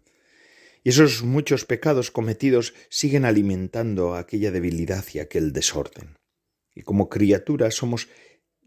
Y 0.85 0.91
esos 0.91 1.25
muchos 1.25 1.65
pecados 1.65 2.13
cometidos 2.13 2.75
siguen 2.91 3.25
alimentando 3.25 4.15
aquella 4.15 4.53
debilidad 4.53 5.05
y 5.13 5.19
aquel 5.19 5.53
desorden. 5.53 6.17
Y 6.77 6.83
como 6.83 7.09
criaturas 7.09 7.75
somos 7.75 8.07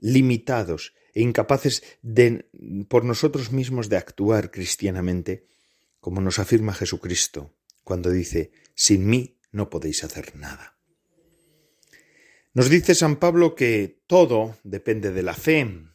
limitados 0.02 0.96
e 1.14 1.22
incapaces 1.22 1.82
de 2.02 2.50
por 2.90 3.06
nosotros 3.06 3.54
mismos 3.54 3.88
de 3.88 3.96
actuar 3.96 4.52
cristianamente, 4.52 5.48
como 6.02 6.20
nos 6.20 6.40
afirma 6.40 6.74
Jesucristo 6.74 7.54
cuando 7.86 8.10
dice, 8.10 8.52
sin 8.76 9.08
mí 9.08 9.37
no 9.58 9.70
podéis 9.70 10.06
hacer 10.06 10.38
nada. 10.38 10.78
Nos 12.54 12.70
dice 12.70 12.96
San 12.96 13.18
Pablo 13.18 13.56
que 13.56 14.02
todo 14.08 14.56
depende 14.64 15.12
de 15.12 15.24
la 15.24 15.34
fe, 15.34 15.88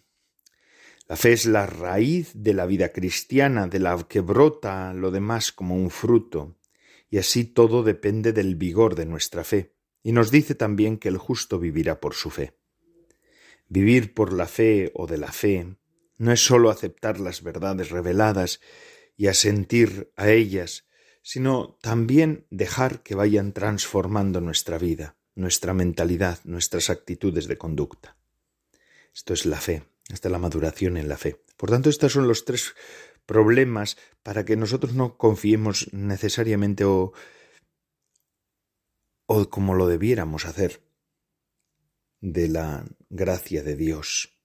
la 1.08 1.16
fe 1.16 1.32
es 1.32 1.46
la 1.46 1.66
raíz 1.66 2.30
de 2.34 2.54
la 2.54 2.64
vida 2.64 2.90
cristiana, 2.90 3.66
de 3.66 3.80
la 3.80 4.06
que 4.08 4.20
brota 4.20 4.94
lo 4.94 5.10
demás 5.10 5.52
como 5.52 5.74
un 5.74 5.90
fruto, 5.90 6.56
y 7.10 7.18
así 7.18 7.44
todo 7.44 7.82
depende 7.82 8.32
del 8.32 8.56
vigor 8.56 8.94
de 8.94 9.04
nuestra 9.04 9.44
fe. 9.44 9.74
Y 10.02 10.12
nos 10.12 10.30
dice 10.30 10.54
también 10.54 10.96
que 10.96 11.08
el 11.08 11.18
justo 11.18 11.58
vivirá 11.58 12.00
por 12.00 12.14
su 12.14 12.30
fe. 12.30 12.56
Vivir 13.68 14.14
por 14.14 14.32
la 14.32 14.46
fe 14.46 14.90
o 14.94 15.06
de 15.06 15.18
la 15.18 15.32
fe 15.32 15.76
no 16.16 16.32
es 16.32 16.40
sólo 16.40 16.70
aceptar 16.70 17.20
las 17.20 17.42
verdades 17.42 17.90
reveladas 17.90 18.60
y 19.16 19.26
asentir 19.26 20.12
a 20.16 20.30
ellas, 20.30 20.86
sino 21.22 21.78
también 21.80 22.46
dejar 22.50 23.02
que 23.02 23.14
vayan 23.14 23.52
transformando 23.52 24.40
nuestra 24.40 24.78
vida, 24.78 25.16
nuestra 25.34 25.72
mentalidad, 25.72 26.40
nuestras 26.44 26.90
actitudes 26.90 27.46
de 27.46 27.56
conducta. 27.56 28.16
Esto 29.14 29.32
es 29.32 29.46
la 29.46 29.60
fe 29.60 29.84
hasta 30.12 30.28
la 30.28 30.38
maduración 30.38 30.96
en 30.96 31.08
la 31.08 31.16
fe. 31.16 31.40
Por 31.56 31.70
tanto, 31.70 31.88
estos 31.88 32.12
son 32.12 32.26
los 32.26 32.44
tres 32.44 32.74
problemas 33.24 33.96
para 34.22 34.44
que 34.44 34.56
nosotros 34.56 34.94
no 34.94 35.16
confiemos 35.16 35.88
necesariamente 35.92 36.84
o, 36.84 37.12
o 39.26 39.48
como 39.48 39.74
lo 39.74 39.86
debiéramos 39.86 40.44
hacer 40.44 40.82
de 42.20 42.48
la 42.48 42.84
gracia 43.08 43.62
de 43.62 43.76
Dios. 43.76 44.36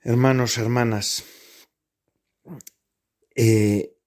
Hermanos, 0.00 0.58
hermanas, 0.58 1.24
eh, 3.34 3.97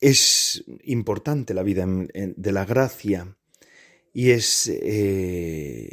es 0.00 0.64
importante 0.84 1.54
la 1.54 1.62
vida 1.62 1.86
de 1.86 2.52
la 2.52 2.64
gracia 2.64 3.36
y 4.12 4.30
es 4.30 4.68
eh, 4.68 5.90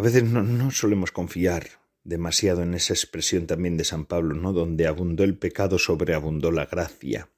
a 0.00 0.02
veces 0.02 0.24
no, 0.24 0.70
solemos 0.70 1.12
confiar 1.12 1.68
demasiado 2.04 2.62
en 2.62 2.72
esa 2.72 2.94
expresión 2.94 3.46
también 3.46 3.76
de 3.76 3.84
San 3.84 4.06
Pablo, 4.06 4.34
¿no? 4.34 4.54
Donde 4.54 4.86
abundó 4.86 5.24
el 5.24 5.36
pecado, 5.36 5.78
sobreabundó 5.78 6.50
la 6.50 6.64
gracia. 6.64 7.28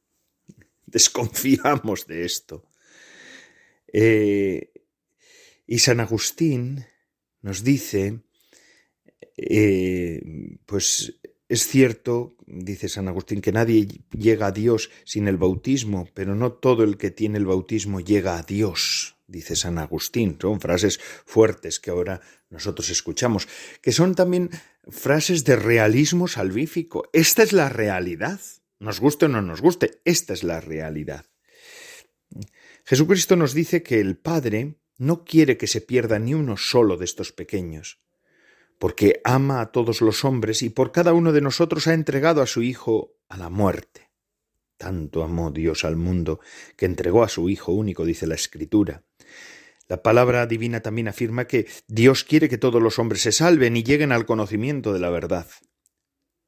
Desconfiamos 0.87 2.07
de 2.07 2.25
esto. 2.25 2.65
Eh, 3.93 4.71
y 5.67 5.79
San 5.81 5.99
Agustín 5.99 6.87
nos 7.41 7.65
dice, 7.65 8.21
eh, 9.37 10.23
pues 10.65 11.19
es 11.53 11.67
cierto, 11.67 12.35
dice 12.47 12.89
San 12.89 13.09
Agustín, 13.09 13.41
que 13.41 13.53
nadie 13.53 13.87
llega 14.11 14.47
a 14.47 14.53
Dios 14.53 14.91
sin 15.05 15.29
el 15.29 15.37
bautismo, 15.37 16.09
pero 16.15 16.35
no 16.35 16.53
todo 16.53 16.83
el 16.83 16.97
que 16.97 17.11
tiene 17.11 17.39
el 17.39 17.47
bautismo 17.47 18.01
llega 18.01 18.39
a 18.39 18.43
Dios 18.43 19.17
dice 19.33 19.57
San 19.57 19.79
Agustín. 19.79 20.37
Son 20.41 20.61
frases 20.61 21.01
fuertes 21.25 21.81
que 21.81 21.91
ahora 21.91 22.21
nosotros 22.51 22.91
escuchamos, 22.91 23.49
que 23.81 23.91
son 23.91 24.15
también 24.15 24.51
frases 24.89 25.45
de 25.45 25.57
realismo 25.57 26.29
salvífico. 26.29 27.09
Esta 27.13 27.43
es 27.43 27.53
la 27.53 27.69
realidad. 27.69 28.41
Nos 28.79 29.01
guste 29.01 29.25
o 29.25 29.29
no 29.29 29.43
nos 29.43 29.61
guste, 29.61 30.01
esta 30.05 30.35
es 30.35 30.45
la 30.45 30.61
realidad. 30.61 31.27
Jesucristo 32.85 33.37
nos 33.37 33.55
dice 33.55 33.83
que 33.83 34.01
el 34.01 34.17
Padre 34.17 34.77
no 34.99 35.25
quiere 35.25 35.57
que 35.57 35.67
se 35.67 35.81
pierda 35.81 36.19
ni 36.19 36.35
uno 36.35 36.57
solo 36.57 36.97
de 36.97 37.05
estos 37.05 37.33
pequeños, 37.33 38.02
porque 38.83 39.21
ama 39.23 39.61
a 39.61 39.71
todos 39.71 40.01
los 40.01 40.25
hombres 40.25 40.61
y 40.65 40.69
por 40.69 40.91
cada 40.91 41.13
uno 41.13 41.31
de 41.31 41.41
nosotros 41.41 41.87
ha 41.87 41.95
entregado 41.95 42.43
a 42.43 42.49
su 42.49 42.65
Hijo 42.65 43.15
a 43.29 43.37
la 43.37 43.49
muerte. 43.49 44.11
Tanto 44.77 45.23
amó 45.23 45.53
Dios 45.53 45.85
al 45.85 45.95
mundo 45.95 46.41
que 46.77 46.87
entregó 46.87 47.23
a 47.23 47.29
su 47.29 47.49
Hijo 47.49 47.71
único, 47.71 48.05
dice 48.05 48.27
la 48.27 48.35
Escritura. 48.35 49.05
La 49.87 50.03
palabra 50.03 50.49
divina 50.49 50.81
también 50.81 51.07
afirma 51.07 51.47
que 51.47 51.69
Dios 51.87 52.25
quiere 52.25 52.49
que 52.49 52.59
todos 52.59 52.83
los 52.83 52.99
hombres 52.99 53.23
se 53.23 53.31
salven 53.31 53.77
y 53.77 53.85
lleguen 53.85 54.11
al 54.11 54.27
conocimiento 54.27 54.93
de 54.93 54.99
la 54.99 55.11
verdad. 55.11 55.47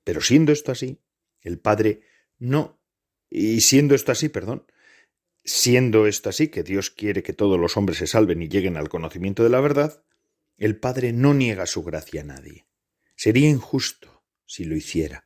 Pero 0.03 0.21
siendo 0.21 0.51
esto 0.51 0.73
así, 0.73 1.01
el 1.41 1.61
Padre 1.61 2.01
no, 2.41 2.81
y 3.31 3.61
siendo 3.61 3.95
esto 3.95 4.11
así, 4.11 4.29
perdón, 4.29 4.67
siendo 5.45 6.09
esto 6.09 6.31
así, 6.31 6.49
que 6.49 6.65
Dios 6.65 6.91
quiere 6.91 7.23
que 7.23 7.33
todos 7.33 7.61
los 7.61 7.77
hombres 7.77 7.99
se 7.99 8.09
salven 8.09 8.43
y 8.43 8.49
lleguen 8.49 8.77
al 8.77 8.89
conocimiento 8.89 9.45
de 9.45 9.51
la 9.51 9.61
verdad, 9.61 10.03
el 10.57 10.77
Padre 10.79 11.13
no 11.13 11.35
niega 11.35 11.67
su 11.67 11.83
gracia 11.83 12.23
a 12.23 12.25
nadie. 12.25 12.67
Sería 13.17 13.49
injusto 13.49 14.25
si 14.47 14.65
lo 14.65 14.77
hiciera 14.77 15.25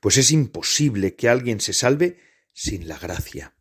pues 0.00 0.16
es 0.16 0.30
imposible 0.30 1.14
que 1.14 1.28
alguien 1.28 1.60
se 1.60 1.72
salve 1.72 2.18
sin 2.52 2.88
la 2.88 2.98
gracia. 2.98 3.54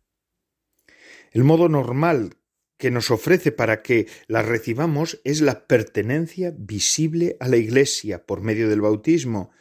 El 1.31 1.43
modo 1.43 1.69
normal 1.69 2.37
que 2.77 2.91
nos 2.91 3.11
ofrece 3.11 3.51
para 3.51 3.81
que 3.83 4.07
la 4.27 4.41
recibamos 4.41 5.21
es 5.23 5.41
la 5.41 5.67
pertenencia 5.67 6.53
visible 6.57 7.37
a 7.39 7.47
la 7.47 7.57
Iglesia 7.57 8.25
por 8.25 8.41
medio 8.41 8.69
del 8.69 8.81
bautismo 8.81 9.51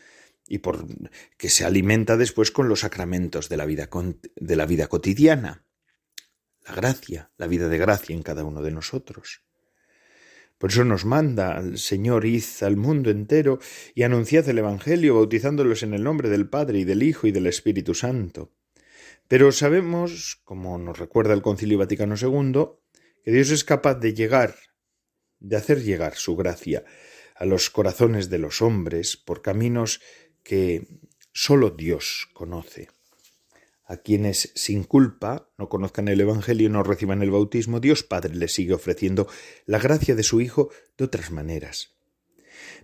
y 0.46 0.58
por 0.58 0.86
que 1.36 1.50
se 1.50 1.64
alimenta 1.64 2.16
después 2.16 2.50
con 2.50 2.68
los 2.68 2.80
sacramentos 2.80 3.48
de 3.48 3.56
la 3.56 3.66
vida, 3.66 3.88
de 4.36 4.56
la 4.56 4.66
vida 4.66 4.88
cotidiana. 4.88 5.64
La 6.66 6.74
gracia, 6.74 7.30
la 7.36 7.46
vida 7.46 7.68
de 7.68 7.78
gracia 7.78 8.16
en 8.16 8.22
cada 8.22 8.44
uno 8.44 8.62
de 8.62 8.70
nosotros. 8.70 9.42
Por 10.60 10.72
eso 10.72 10.84
nos 10.84 11.06
manda 11.06 11.56
al 11.56 11.78
Señor, 11.78 12.26
id 12.26 12.44
al 12.60 12.76
mundo 12.76 13.08
entero 13.08 13.60
y 13.94 14.02
anunciad 14.02 14.46
el 14.46 14.58
Evangelio, 14.58 15.14
bautizándolos 15.14 15.82
en 15.82 15.94
el 15.94 16.04
nombre 16.04 16.28
del 16.28 16.50
Padre 16.50 16.80
y 16.80 16.84
del 16.84 17.02
Hijo 17.02 17.26
y 17.26 17.32
del 17.32 17.46
Espíritu 17.46 17.94
Santo. 17.94 18.52
Pero 19.26 19.52
sabemos, 19.52 20.38
como 20.44 20.76
nos 20.76 20.98
recuerda 20.98 21.32
el 21.32 21.40
Concilio 21.40 21.78
Vaticano 21.78 22.14
II, 22.14 22.66
que 23.24 23.32
Dios 23.32 23.50
es 23.50 23.64
capaz 23.64 23.94
de 23.94 24.12
llegar, 24.12 24.54
de 25.38 25.56
hacer 25.56 25.82
llegar 25.82 26.16
su 26.16 26.36
gracia 26.36 26.84
a 27.36 27.46
los 27.46 27.70
corazones 27.70 28.28
de 28.28 28.36
los 28.36 28.60
hombres 28.60 29.16
por 29.16 29.40
caminos 29.40 30.02
que 30.42 30.86
sólo 31.32 31.70
Dios 31.70 32.28
conoce 32.34 32.88
a 33.90 33.96
quienes 33.96 34.52
sin 34.54 34.84
culpa 34.84 35.50
no 35.58 35.68
conozcan 35.68 36.06
el 36.06 36.20
Evangelio 36.20 36.68
y 36.68 36.70
no 36.70 36.84
reciban 36.84 37.22
el 37.22 37.32
bautismo, 37.32 37.80
Dios 37.80 38.04
Padre 38.04 38.36
les 38.36 38.54
sigue 38.54 38.72
ofreciendo 38.72 39.26
la 39.66 39.80
gracia 39.80 40.14
de 40.14 40.22
su 40.22 40.40
Hijo 40.40 40.70
de 40.96 41.06
otras 41.06 41.32
maneras. 41.32 41.96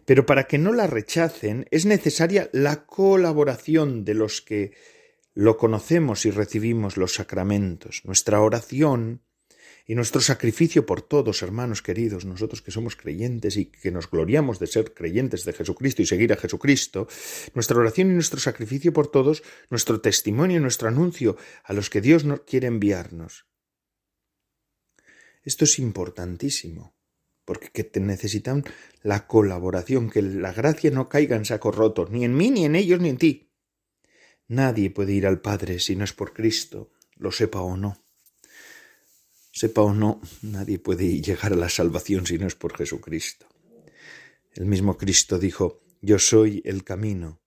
Pero 0.05 0.27
para 0.27 0.49
que 0.49 0.59
no 0.59 0.73
la 0.73 0.89
rechacen 0.89 1.69
es 1.71 1.87
necesaria 1.87 2.51
la 2.53 2.87
colaboración 2.87 4.05
de 4.05 4.15
los 4.15 4.43
que 4.43 4.73
lo 5.33 5.57
conocemos 5.59 6.27
y 6.27 6.33
recibimos 6.33 6.97
los 6.97 7.15
sacramentos, 7.15 8.03
nuestra 8.05 8.41
oración, 8.41 9.23
y 9.89 9.95
nuestro 9.95 10.21
sacrificio 10.21 10.85
por 10.85 11.01
todos, 11.01 11.43
hermanos 11.43 11.81
queridos, 11.81 12.25
nosotros 12.25 12.61
que 12.61 12.73
somos 12.73 12.97
creyentes 12.97 13.57
y 13.57 13.67
que 13.67 13.93
nos 13.93 14.11
gloriamos 14.11 14.59
de 14.59 14.67
ser 14.67 14.93
creyentes 14.93 15.45
de 15.45 15.53
Jesucristo 15.53 16.03
y 16.03 16.07
seguir 16.07 16.33
a 16.33 16.37
Jesucristo, 16.37 17.07
nuestra 17.55 17.79
oración 17.79 18.11
y 18.11 18.15
nuestro 18.15 18.41
sacrificio 18.41 18.93
por 18.93 19.09
todos, 19.09 19.45
nuestro 19.71 20.01
testimonio 20.01 20.57
y 20.57 20.61
nuestro 20.61 20.89
anuncio 20.89 21.37
a 21.63 21.73
los 21.73 21.89
que 21.89 22.01
Dios 22.01 22.25
nos 22.25 22.41
quiere 22.41 22.67
enviarnos. 22.67 23.47
Esto 25.45 25.65
es 25.65 25.79
importantísimo, 25.79 26.97
porque 27.45 27.89
necesitan 28.01 28.65
la 29.03 29.29
colaboración, 29.29 30.11
que 30.11 30.21
la 30.21 30.53
gracia 30.53 30.91
no 30.91 31.09
caiga 31.09 31.37
en 31.37 31.45
saco 31.45 31.71
roto, 31.71 32.09
ni 32.11 32.25
en 32.25 32.37
mí, 32.37 32.51
ni 32.51 32.65
en 32.65 32.75
ellos, 32.75 33.01
ni 33.01 33.11
en 33.11 33.19
ti. 33.19 33.53
Nadie 34.49 34.91
puede 34.91 35.13
ir 35.13 35.29
al 35.29 35.41
Padre 35.41 35.79
si 35.79 35.95
no 35.95 36.03
es 36.03 36.13
por 36.13 36.33
Cristo, 36.33 36.91
lo 37.15 37.31
sepa 37.31 37.61
o 37.61 37.77
no. 37.77 38.06
Sepa 39.57 39.81
o 39.81 39.95
no, 39.95 40.21
nadie 40.43 40.79
puede 40.79 41.23
llegar 41.23 41.55
a 41.55 41.57
la 41.57 41.71
salvación 41.71 42.27
si 42.27 42.37
no 42.37 42.47
es 42.47 42.55
por 42.55 42.77
Jesucristo. 42.77 43.47
El 44.53 44.67
mismo 44.67 44.99
Cristo 44.99 45.39
dijo, 45.39 45.81
Yo 46.03 46.19
soy 46.19 46.61
el 46.67 46.85
camino, 46.85 47.41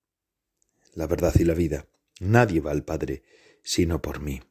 la 0.96 1.06
verdad 1.06 1.36
y 1.38 1.44
la 1.44 1.54
vida. 1.54 1.86
Nadie 2.20 2.62
va 2.62 2.72
al 2.72 2.84
Padre 2.84 3.22
sino 3.62 4.02
por 4.02 4.22
mí. 4.22 4.42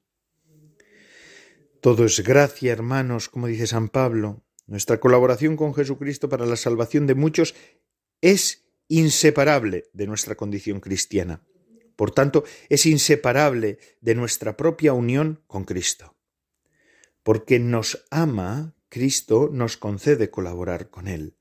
Todo 1.80 2.04
es 2.04 2.20
gracia, 2.20 2.70
hermanos, 2.70 3.28
como 3.28 3.48
dice 3.48 3.66
San 3.66 3.88
Pablo. 3.88 4.44
Nuestra 4.68 5.00
colaboración 5.00 5.56
con 5.56 5.74
Jesucristo 5.74 6.28
para 6.28 6.46
la 6.46 6.54
salvación 6.54 7.08
de 7.08 7.16
muchos 7.16 7.56
es 8.20 8.68
inseparable 8.86 9.90
de 9.92 10.06
nuestra 10.06 10.36
condición 10.36 10.78
cristiana. 10.78 11.42
Por 11.96 12.12
tanto, 12.12 12.44
es 12.68 12.86
inseparable 12.86 13.80
de 14.00 14.14
nuestra 14.14 14.56
propia 14.56 14.92
unión 14.92 15.42
con 15.48 15.64
Cristo. 15.64 16.17
Porque 17.28 17.58
nos 17.58 18.06
ama, 18.10 18.74
Cristo 18.88 19.50
nos 19.52 19.76
concede 19.76 20.30
colaborar 20.30 20.88
con 20.88 21.08
Él. 21.08 21.36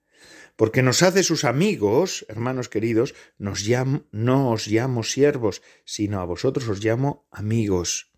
Porque 0.58 0.84
nos 0.84 1.02
hace 1.02 1.24
sus 1.24 1.46
amigos, 1.46 2.26
hermanos 2.28 2.68
queridos, 2.68 3.16
nos 3.38 3.64
no 4.12 4.52
os 4.52 4.68
llamo 4.68 5.04
siervos, 5.04 5.62
sino 5.86 6.20
a 6.20 6.26
vosotros 6.26 6.68
os 6.68 6.84
llamo 6.84 7.26
amigos. 7.32 8.12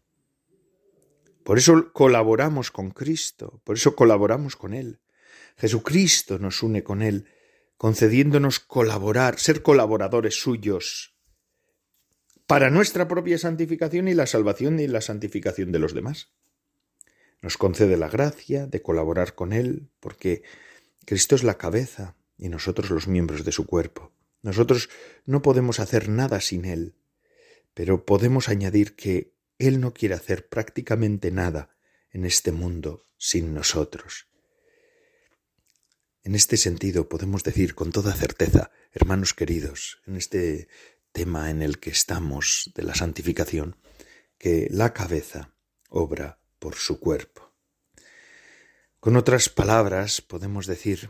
Por 1.43 1.59
eso 1.59 1.93
colaboramos 1.93 2.71
con 2.71 2.89
Cristo, 2.89 3.61
por 3.63 3.75
eso 3.75 3.95
colaboramos 3.95 4.55
con 4.55 4.73
Él. 4.73 4.99
Jesucristo 5.55 6.39
nos 6.39 6.63
une 6.63 6.83
con 6.83 7.03
Él, 7.03 7.27
concediéndonos 7.77 8.59
colaborar, 8.59 9.37
ser 9.37 9.61
colaboradores 9.61 10.41
suyos 10.41 11.13
para 12.47 12.71
nuestra 12.71 13.07
propia 13.07 13.37
santificación 13.37 14.07
y 14.07 14.15
la 14.15 14.25
salvación 14.25 14.79
y 14.79 14.87
la 14.87 15.01
santificación 15.01 15.71
de 15.71 15.77
los 15.77 15.93
demás. 15.93 16.31
Nos 17.41 17.57
concede 17.57 17.97
la 17.97 18.09
gracia 18.09 18.67
de 18.67 18.81
colaborar 18.81 19.35
con 19.35 19.53
Él, 19.53 19.89
porque 19.99 20.43
Cristo 21.05 21.35
es 21.35 21.43
la 21.43 21.57
cabeza 21.57 22.15
y 22.37 22.49
nosotros 22.49 22.89
los 22.89 23.07
miembros 23.07 23.45
de 23.45 23.51
su 23.51 23.65
cuerpo. 23.65 24.11
Nosotros 24.41 24.89
no 25.25 25.41
podemos 25.41 25.79
hacer 25.79 26.09
nada 26.09 26.41
sin 26.41 26.65
Él, 26.65 26.95
pero 27.73 28.05
podemos 28.05 28.49
añadir 28.49 28.95
que 28.95 29.33
Él 29.57 29.79
no 29.79 29.93
quiere 29.93 30.15
hacer 30.15 30.47
prácticamente 30.47 31.31
nada 31.31 31.75
en 32.11 32.25
este 32.25 32.51
mundo 32.51 33.03
sin 33.17 33.53
nosotros. 33.53 34.27
En 36.23 36.35
este 36.35 36.57
sentido 36.57 37.07
podemos 37.07 37.43
decir 37.43 37.75
con 37.75 37.91
toda 37.91 38.13
certeza, 38.13 38.71
hermanos 38.91 39.33
queridos, 39.33 40.01
en 40.05 40.15
este 40.15 40.67
tema 41.11 41.49
en 41.49 41.61
el 41.61 41.79
que 41.79 41.89
estamos 41.89 42.71
de 42.75 42.83
la 42.83 42.95
santificación, 42.95 43.77
que 44.37 44.67
la 44.69 44.93
cabeza 44.93 45.55
obra 45.89 46.38
por 46.59 46.75
su 46.75 46.99
cuerpo. 46.99 47.51
Con 48.99 49.15
otras 49.15 49.49
palabras, 49.49 50.21
podemos 50.21 50.67
decir 50.67 51.09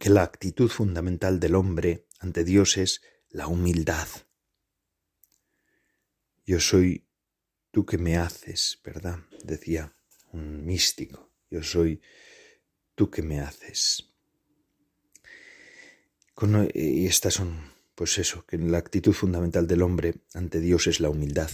que 0.00 0.10
la 0.10 0.22
actitud 0.22 0.68
fundamental 0.68 1.38
del 1.38 1.54
hombre 1.54 2.06
ante 2.18 2.44
Dios 2.44 2.76
es 2.76 3.02
la 3.30 3.46
humildad. 3.46 4.08
Yo 6.44 6.60
soy 6.60 7.06
tú 7.70 7.86
que 7.86 7.98
me 7.98 8.16
haces, 8.16 8.80
¿verdad? 8.84 9.18
Decía 9.44 9.94
un 10.32 10.64
místico. 10.64 11.30
Yo 11.50 11.62
soy 11.62 12.00
tú 12.94 13.10
que 13.10 13.22
me 13.22 13.40
haces. 13.40 14.12
y 16.74 17.06
estas 17.06 17.34
son, 17.34 17.72
pues 17.94 18.18
eso, 18.18 18.44
que 18.44 18.58
la 18.58 18.78
actitud 18.78 19.12
fundamental 19.12 19.66
del 19.66 19.82
hombre 19.82 20.16
ante 20.34 20.60
Dios 20.60 20.86
es 20.86 21.00
la 21.00 21.10
humildad. 21.10 21.50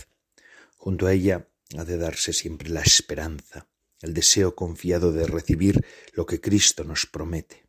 Junto 0.77 1.07
a 1.07 1.13
ella 1.13 1.49
ha 1.79 1.85
de 1.85 1.97
darse 1.97 2.33
siempre 2.33 2.69
la 2.69 2.83
esperanza, 2.83 3.69
el 4.01 4.15
deseo 4.15 4.55
confiado 4.55 5.13
de 5.13 5.27
recibir 5.27 5.85
lo 6.13 6.27
que 6.27 6.41
Cristo 6.41 6.85
nos 6.85 7.07
promete. 7.07 7.67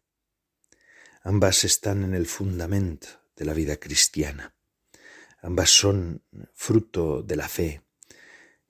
Ambas 1.24 1.64
están 1.64 2.04
en 2.04 2.16
el 2.16 2.26
fundamento 2.26 3.08
de 3.36 3.45
la 3.45 3.54
vida 3.54 3.78
cristiana. 3.78 4.56
Ambas 5.41 5.70
son 5.70 6.24
fruto 6.54 7.22
de 7.22 7.36
la 7.36 7.47
fe 7.47 7.82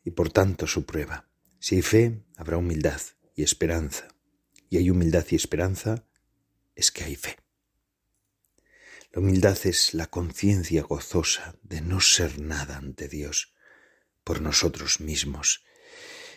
y 0.03 0.11
por 0.11 0.31
tanto 0.31 0.67
su 0.67 0.85
prueba. 0.85 1.29
Si 1.59 1.75
hay 1.75 1.81
fe, 1.81 2.23
habrá 2.35 2.57
humildad 2.57 3.01
y 3.35 3.43
esperanza 3.43 4.07
y 4.69 4.77
hay 4.77 4.89
humildad 4.89 5.25
y 5.29 5.35
esperanza, 5.35 6.03
es 6.75 6.91
que 6.91 7.03
hay 7.03 7.15
fe. 7.15 7.37
La 9.11 9.21
humildad 9.21 9.57
es 9.65 9.93
la 9.93 10.07
conciencia 10.07 10.81
gozosa 10.81 11.55
de 11.61 11.81
no 11.81 12.01
ser 12.01 12.39
nada 12.39 12.77
ante 12.77 13.07
Dios 13.07 13.52
por 14.23 14.41
nosotros 14.41 14.99
mismos 14.99 15.63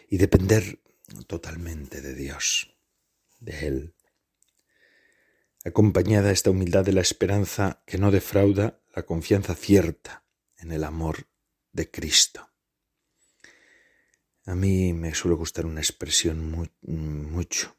y 0.08 0.18
depender 0.18 0.80
totalmente 1.26 2.00
de 2.00 2.14
Dios, 2.14 2.76
de 3.40 3.66
Él. 3.66 3.94
Acompañada 5.64 6.30
esta 6.30 6.50
humildad 6.50 6.84
de 6.84 6.92
la 6.92 7.00
esperanza 7.00 7.82
que 7.86 7.98
no 7.98 8.10
defrauda 8.10 8.80
la 8.94 9.04
confianza 9.04 9.54
cierta 9.54 10.24
en 10.58 10.72
el 10.72 10.84
amor 10.84 11.26
de 11.72 11.90
Cristo. 11.90 12.48
A 14.44 14.54
mí 14.54 14.92
me 14.92 15.12
suele 15.14 15.36
gustar 15.36 15.66
una 15.66 15.80
expresión 15.80 16.70
mucho 16.82 17.76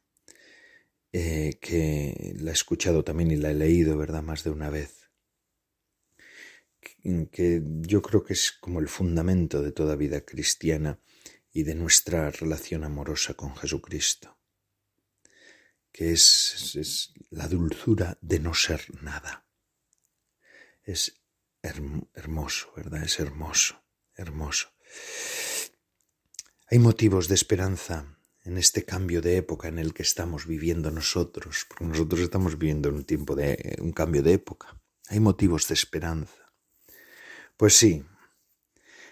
eh, 1.13 1.57
que 1.61 2.35
la 2.39 2.51
he 2.51 2.53
escuchado 2.53 3.03
también 3.03 3.31
y 3.31 3.37
la 3.37 3.51
he 3.51 3.53
leído, 3.53 3.97
¿verdad?, 3.97 4.21
más 4.21 4.43
de 4.43 4.49
una 4.49 4.69
vez, 4.69 4.96
que 7.31 7.61
yo 7.81 8.01
creo 8.01 8.23
que 8.23 8.33
es 8.33 8.51
como 8.51 8.79
el 8.79 8.87
fundamento 8.87 9.61
de 9.61 9.71
toda 9.71 9.95
vida 9.95 10.21
cristiana 10.21 10.99
y 11.51 11.63
de 11.63 11.75
nuestra 11.75 12.29
relación 12.29 12.83
amorosa 12.83 13.33
con 13.33 13.55
Jesucristo, 13.55 14.37
que 15.91 16.11
es, 16.11 17.13
la 17.31 17.47
dulzura 17.47 18.17
de 18.21 18.39
no 18.39 18.53
ser 18.53 18.81
nada. 19.01 19.47
Es 20.83 21.19
hermoso, 21.63 22.71
¿verdad? 22.75 23.03
Es 23.03 23.19
hermoso, 23.19 23.83
hermoso. 24.15 24.69
Hay 26.69 26.79
motivos 26.79 27.27
de 27.27 27.35
esperanza 27.35 28.17
en 28.43 28.57
este 28.57 28.85
cambio 28.85 29.21
de 29.21 29.37
época 29.37 29.67
en 29.67 29.79
el 29.79 29.93
que 29.93 30.03
estamos 30.03 30.45
viviendo 30.45 30.91
nosotros, 30.91 31.65
porque 31.67 31.85
nosotros 31.85 32.21
estamos 32.21 32.57
viviendo 32.57 32.89
en 32.89 32.95
un 32.95 33.03
tiempo 33.03 33.35
de 33.35 33.77
un 33.81 33.91
cambio 33.91 34.21
de 34.21 34.33
época. 34.33 34.79
Hay 35.09 35.19
motivos 35.19 35.67
de 35.67 35.73
esperanza. 35.73 36.46
Pues 37.57 37.73
sí, 37.73 38.03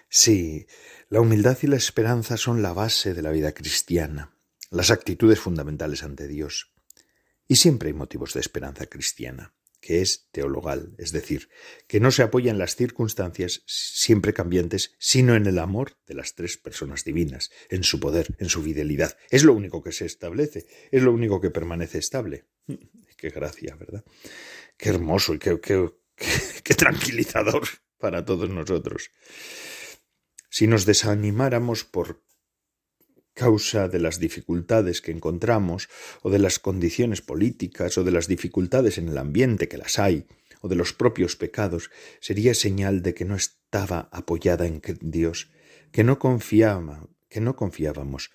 sí, 0.08 0.66
la 1.08 1.20
humildad 1.20 1.58
y 1.62 1.66
la 1.66 1.76
esperanza 1.76 2.36
son 2.36 2.62
la 2.62 2.72
base 2.72 3.12
de 3.12 3.22
la 3.22 3.30
vida 3.30 3.52
cristiana, 3.52 4.36
las 4.70 4.90
actitudes 4.90 5.40
fundamentales 5.40 6.02
ante 6.02 6.28
Dios. 6.28 6.72
Y 7.48 7.56
siempre 7.56 7.88
hay 7.88 7.94
motivos 7.94 8.32
de 8.34 8.40
esperanza 8.40 8.86
cristiana 8.86 9.54
que 9.86 10.00
es 10.00 10.28
teologal, 10.32 10.96
es 10.98 11.12
decir, 11.12 11.48
que 11.86 12.00
no 12.00 12.10
se 12.10 12.24
apoya 12.24 12.50
en 12.50 12.58
las 12.58 12.74
circunstancias 12.74 13.62
siempre 13.66 14.34
cambiantes, 14.34 14.96
sino 14.98 15.36
en 15.36 15.46
el 15.46 15.60
amor 15.60 15.92
de 16.08 16.14
las 16.14 16.34
tres 16.34 16.56
personas 16.56 17.04
divinas, 17.04 17.52
en 17.68 17.84
su 17.84 18.00
poder, 18.00 18.34
en 18.40 18.48
su 18.48 18.64
fidelidad. 18.64 19.16
Es 19.30 19.44
lo 19.44 19.52
único 19.52 19.84
que 19.84 19.92
se 19.92 20.04
establece, 20.04 20.66
es 20.90 21.02
lo 21.02 21.12
único 21.12 21.40
que 21.40 21.50
permanece 21.50 21.98
estable. 21.98 22.46
Qué 23.16 23.30
gracia, 23.30 23.76
¿verdad? 23.76 24.04
Qué 24.76 24.88
hermoso 24.88 25.34
y 25.34 25.38
qué, 25.38 25.60
qué, 25.60 25.88
qué, 26.62 26.74
tranquilizador 26.74 27.62
para 27.98 28.24
todos 28.24 28.48
nosotros. 28.50 29.10
Si 30.50 30.66
nos 30.66 30.86
desanimáramos 30.86 31.84
por 31.84 32.22
causa 33.36 33.88
de 33.88 34.00
las 34.00 34.18
dificultades 34.18 35.02
que 35.02 35.12
encontramos, 35.12 35.88
o 36.22 36.30
de 36.30 36.38
las 36.38 36.58
condiciones 36.58 37.20
políticas, 37.20 37.98
o 37.98 38.04
de 38.04 38.10
las 38.10 38.26
dificultades 38.26 38.96
en 38.96 39.08
el 39.08 39.18
ambiente 39.18 39.68
que 39.68 39.76
las 39.76 39.98
hay, 39.98 40.26
o 40.62 40.68
de 40.68 40.74
los 40.74 40.94
propios 40.94 41.36
pecados, 41.36 41.90
sería 42.20 42.54
señal 42.54 43.02
de 43.02 43.12
que 43.14 43.26
no 43.26 43.36
estaba 43.36 44.08
apoyada 44.10 44.66
en 44.66 44.80
Dios, 45.02 45.50
que 45.92 46.02
no 46.02 46.18
confiaba, 46.18 47.06
que 47.28 47.40
no 47.40 47.56
confiábamos, 47.56 48.30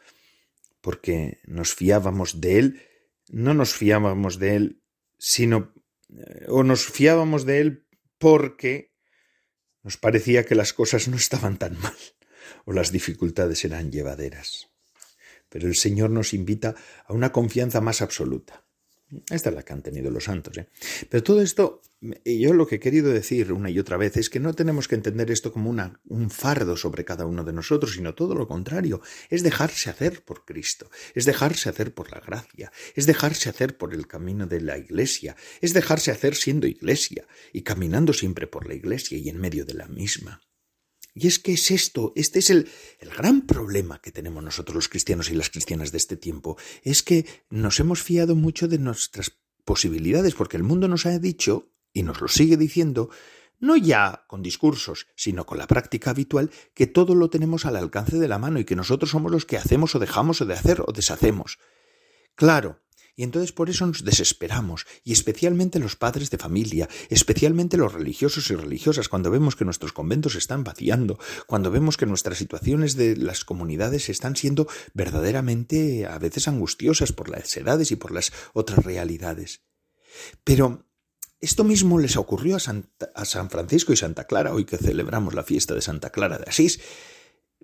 porque 0.82 1.40
nos 1.46 1.74
fiábamos 1.74 2.40
de 2.40 2.60
Él, 2.60 2.82
no 3.30 3.54
nos 3.56 3.74
fiábamos 3.74 4.38
de 4.38 4.56
Él, 4.56 4.84
sino 5.18 5.74
eh, 6.10 6.46
o 6.48 6.64
nos 6.64 6.86
fiábamos 6.86 7.46
de 7.46 7.62
Él 7.62 7.88
porque 8.20 8.91
nos 9.84 9.98
parecía 9.98 10.46
que 10.46 10.56
las 10.56 10.74
cosas 10.74 11.08
no 11.08 11.18
estaban 11.18 11.58
tan 11.58 11.80
mal, 11.80 11.96
o 12.66 12.74
las 12.74 12.92
dificultades 12.92 13.64
eran 13.66 13.92
llevaderas 13.92 14.72
pero 15.52 15.68
el 15.68 15.76
Señor 15.76 16.10
nos 16.10 16.34
invita 16.34 16.76
a 17.06 17.14
una 17.14 17.34
confianza 17.34 17.82
más 17.82 18.02
absoluta. 18.02 18.64
Esta 19.30 19.50
es 19.50 19.56
la 19.56 19.64
que 19.64 19.74
han 19.74 19.82
tenido 19.82 20.10
los 20.10 20.24
santos. 20.24 20.58
¿eh? 20.58 20.70
Pero 21.10 21.24
todo 21.24 21.42
esto, 21.42 21.82
yo 22.26 22.54
lo 22.54 22.66
que 22.66 22.76
he 22.76 22.80
querido 22.80 23.12
decir 23.12 23.54
una 23.54 23.70
y 23.70 23.78
otra 23.78 23.96
vez 23.96 24.18
es 24.18 24.32
que 24.32 24.40
no 24.40 24.54
tenemos 24.54 24.88
que 24.88 24.96
entender 24.96 25.30
esto 25.30 25.52
como 25.54 25.70
una, 25.70 26.02
un 26.06 26.32
fardo 26.32 26.76
sobre 26.76 27.06
cada 27.06 27.28
uno 27.28 27.44
de 27.44 27.54
nosotros, 27.54 27.94
sino 27.94 28.16
todo 28.16 28.34
lo 28.34 28.48
contrario. 28.48 29.02
Es 29.30 29.44
dejarse 29.44 29.92
hacer 29.92 30.24
por 30.24 30.44
Cristo, 30.44 30.90
es 31.14 31.26
dejarse 31.26 31.70
hacer 31.70 31.94
por 31.94 32.12
la 32.12 32.20
gracia, 32.20 32.72
es 32.96 33.06
dejarse 33.06 33.50
hacer 33.50 33.78
por 33.78 33.94
el 33.94 34.08
camino 34.08 34.48
de 34.48 34.62
la 34.62 34.80
iglesia, 34.80 35.36
es 35.62 35.74
dejarse 35.74 36.10
hacer 36.10 36.36
siendo 36.36 36.66
iglesia 36.66 37.28
y 37.54 37.62
caminando 37.62 38.14
siempre 38.14 38.48
por 38.48 38.68
la 38.68 38.74
iglesia 38.74 39.20
y 39.20 39.30
en 39.30 39.40
medio 39.40 39.64
de 39.64 39.76
la 39.76 39.88
misma. 39.88 40.42
Y 41.14 41.28
es 41.28 41.38
que 41.38 41.54
es 41.54 41.70
esto, 41.70 42.14
este 42.16 42.40
es 42.40 42.50
el, 42.50 42.70
el, 43.00 43.10
gran 43.10 43.46
problema 43.46 44.02
que 44.02 44.12
tenemos 44.12 44.42
nosotros 44.44 44.74
los 44.76 44.90
cristianos 44.90 45.30
y 45.30 45.36
las 45.36 45.50
cristianas 45.50 45.92
de 45.92 45.98
este 45.98 46.16
tiempo, 46.16 46.58
es 46.84 47.04
que 47.04 47.26
nos 47.50 47.80
hemos 47.82 48.02
fiado 48.02 48.36
mucho 48.36 48.70
de 48.70 48.80
nuestras 48.80 49.38
posibilidades, 49.66 50.36
porque 50.36 50.56
el 50.56 50.64
mundo 50.64 50.88
nos 50.88 51.06
ha 51.06 51.20
dicho, 51.20 51.72
y 51.94 52.04
nos 52.04 52.22
lo 52.22 52.28
sigue 52.28 52.58
diciendo, 52.58 53.10
no 53.60 53.78
ya 53.78 54.26
con 54.28 54.42
discursos, 54.42 55.08
sino 55.16 55.46
con 55.46 55.58
la 55.58 55.68
práctica 55.68 56.12
habitual, 56.12 56.50
que 56.74 56.88
todo 56.88 57.16
lo 57.16 57.30
tenemos 57.30 57.66
al 57.66 57.76
alcance 57.76 58.18
de 58.18 58.28
la 58.28 58.40
mano 58.40 58.60
y 58.60 58.66
que 58.66 58.76
nosotros 58.76 59.12
somos 59.12 59.32
los 59.32 59.46
que 59.46 59.58
hacemos 59.58 59.94
o 59.96 60.00
dejamos 60.00 60.42
o 60.42 60.46
de 60.46 60.56
hacer 60.56 60.82
o 60.82 60.92
deshacemos. 60.92 61.60
Claro, 62.36 62.82
Y 63.16 63.24
entonces 63.24 63.52
por 63.52 63.70
eso 63.70 63.86
nos 63.86 64.04
desesperamos, 64.04 64.86
y 65.04 65.12
especialmente 65.12 65.80
los 65.80 65.96
padres 65.96 66.30
de 66.30 66.38
familia, 66.38 66.90
especialmente 67.10 67.78
los 67.78 67.94
religiosos 67.94 68.50
y 68.50 68.56
religiosas, 68.56 69.10
cuando 69.10 69.30
vemos 69.30 69.56
que 69.56 69.66
nuestros 69.66 69.94
conventos 69.94 70.34
se 70.34 70.40
están 70.40 70.64
vaciando, 70.64 71.20
cuando 71.46 71.72
vemos 71.72 71.98
que 71.98 72.06
nuestras 72.06 72.38
situaciones 72.38 72.96
de 72.96 73.18
las 73.18 73.44
comunidades 73.44 74.10
están 74.10 74.36
siendo 74.36 74.68
verdaderamente 74.94 76.06
a 76.06 76.18
veces 76.20 76.48
angustiosas 76.48 77.12
por 77.12 77.30
las 77.30 77.56
edades 77.58 77.92
y 77.92 77.96
por 77.96 78.12
las 78.12 78.32
otras 78.54 78.84
realidades. 78.86 79.62
Pero 80.44 80.88
esto 81.42 81.64
mismo 81.64 82.00
les 82.00 82.16
ocurrió 82.18 82.56
a, 82.56 82.60
San 83.26 83.50
Francisco 83.50 83.92
y 83.92 83.98
Santa 83.98 84.26
Clara, 84.26 84.54
hoy 84.54 84.66
que 84.66 84.78
celebramos 84.78 85.34
la 85.34 85.44
fiesta 85.44 85.74
de 85.74 85.82
Santa 85.82 86.12
Clara 86.12 86.38
de 86.38 86.46
Asís, 86.48 86.80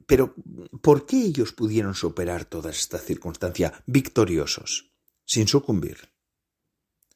pero 0.05 0.35
¿por 0.81 1.05
qué 1.05 1.21
ellos 1.21 1.53
pudieron 1.53 1.93
superar 1.95 2.45
toda 2.45 2.71
esta 2.71 2.97
circunstancia 2.97 3.83
victoriosos? 3.85 4.91
sin 5.27 5.47
sucumbir. 5.47 6.09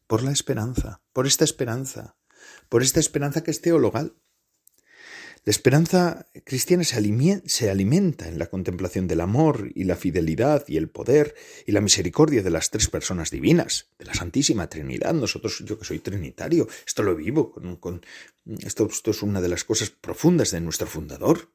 Por 0.06 0.22
la 0.22 0.32
esperanza, 0.32 1.02
por 1.14 1.26
esta 1.26 1.46
esperanza, 1.46 2.18
por 2.70 2.84
esta 2.84 3.00
esperanza 3.00 3.42
que 3.42 3.52
es 3.52 3.62
teologal. 3.62 4.14
La 5.44 5.50
esperanza 5.50 6.28
cristiana 6.44 6.84
se, 6.84 7.70
alimenta 7.72 8.28
en 8.28 8.38
la 8.38 8.46
contemplación 8.46 9.08
del 9.08 9.22
amor 9.22 9.72
y 9.74 9.86
la 9.86 9.96
fidelidad 9.96 10.66
y 10.68 10.78
el 10.78 10.88
poder 10.88 11.34
y 11.66 11.72
la 11.72 11.82
misericordia 11.82 12.44
de 12.44 12.52
las 12.52 12.70
tres 12.70 12.88
personas 12.88 13.32
divinas, 13.32 13.90
de 13.98 14.06
la 14.06 14.14
Santísima 14.14 14.68
Trinidad. 14.68 15.16
Nosotros, 15.16 15.64
yo 15.66 15.80
que 15.80 15.86
soy 15.86 15.98
trinitario, 15.98 16.68
esto 16.86 17.02
lo 17.02 17.16
vivo, 17.16 17.52
con, 17.80 18.06
esto, 18.60 18.86
esto 18.86 19.10
es 19.10 19.24
una 19.24 19.42
de 19.42 19.50
las 19.50 19.64
cosas 19.64 19.90
profundas 19.90 20.52
de 20.52 20.62
nuestro 20.62 20.86
fundador. 20.86 21.52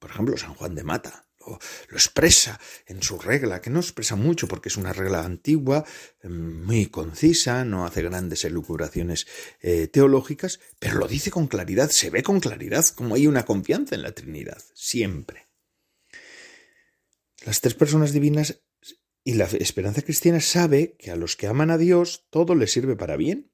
Por 0.00 0.10
ejemplo, 0.10 0.36
San 0.36 0.54
Juan 0.54 0.74
de 0.74 0.82
Mata 0.82 1.27
lo, 1.48 1.96
expresa 1.96 2.60
en 2.86 3.02
su 3.02 3.18
regla, 3.18 3.60
que 3.60 3.70
no 3.70 3.80
expresa 3.80 4.16
mucho 4.16 4.48
porque 4.48 4.68
es 4.68 4.76
una 4.76 4.92
regla 4.92 5.24
antigua, 5.24 5.84
em, 6.22 6.64
muy 6.64 6.86
concisa, 6.86 7.64
no 7.64 7.86
hace 7.86 8.02
grandes 8.02 8.44
elucubraciones 8.44 9.26
eh, 9.60 9.88
teológicas, 9.88 10.60
pero 10.78 10.98
lo 10.98 11.08
dice 11.08 11.30
con 11.30 11.46
claridad, 11.46 11.90
se 11.90 12.10
ve 12.10 12.22
con 12.22 12.40
claridad 12.40 12.84
como 12.94 13.14
hay 13.14 13.26
una 13.26 13.44
confianza 13.44 13.94
en 13.94 14.02
la 14.02 14.12
Trinidad, 14.12 14.62
siempre. 14.74 15.48
Las 17.44 17.60
tres 17.60 17.74
personas 17.74 18.12
divinas 18.12 18.60
y 19.24 19.34
la 19.34 19.44
esperanza 19.44 20.02
cristiana 20.02 20.40
sabe 20.40 20.96
que 20.98 21.10
a 21.10 21.16
los 21.16 21.36
que 21.36 21.46
aman 21.46 21.70
a 21.70 21.78
Dios 21.78 22.26
todo 22.30 22.54
les 22.54 22.72
sirve 22.72 22.96
para 22.96 23.16
bien, 23.16 23.52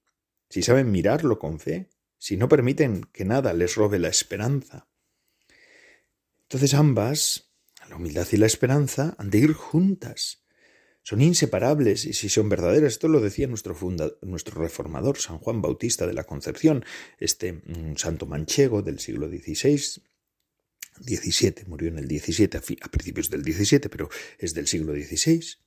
si 0.49 0.63
saben 0.63 0.91
mirarlo 0.91 1.39
con 1.39 1.59
fe, 1.59 1.91
si 2.19 2.37
no 2.37 2.49
permiten 2.49 3.03
que 3.13 3.25
nada 3.25 3.53
les 3.53 3.75
robe 3.75 3.99
la 3.99 4.09
esperanza. 4.09 4.89
Entonces 6.43 6.75
ambas 6.75 7.54
la 7.89 7.97
humildad 7.97 8.27
y 8.33 8.37
la 8.37 8.47
esperanza 8.47 9.15
han 9.19 9.31
de 9.31 9.39
ir 9.39 9.53
juntas. 9.53 10.45
Son 11.03 11.21
inseparables 11.21 12.07
y 12.07 12.15
si 12.15 12.31
son 12.31 12.49
verdaderas, 12.49 12.95
esto 12.95 13.09
lo 13.09 13.21
decía 13.21 13.47
nuestro, 13.47 13.77
nuestro 14.23 14.63
reformador, 14.63 15.19
San 15.19 15.39
Juan 15.39 15.61
Bautista 15.61 16.07
de 16.07 16.15
la 16.15 16.25
Concepción, 16.25 16.85
este 17.19 17.53
mm, 17.53 17.97
santo 17.97 18.25
manchego 18.25 18.81
del 18.81 18.99
siglo 18.99 19.29
XVI, 19.29 20.03
17, 21.01 21.65
murió 21.67 21.89
en 21.89 21.99
el 21.99 22.09
17, 22.09 22.57
a, 22.57 22.89
principios 22.89 23.29
del 23.29 23.43
17, 23.43 23.89
pero 23.89 24.09
es 24.39 24.55
del 24.55 24.67
siglo 24.67 24.95
XVI. 24.95 25.59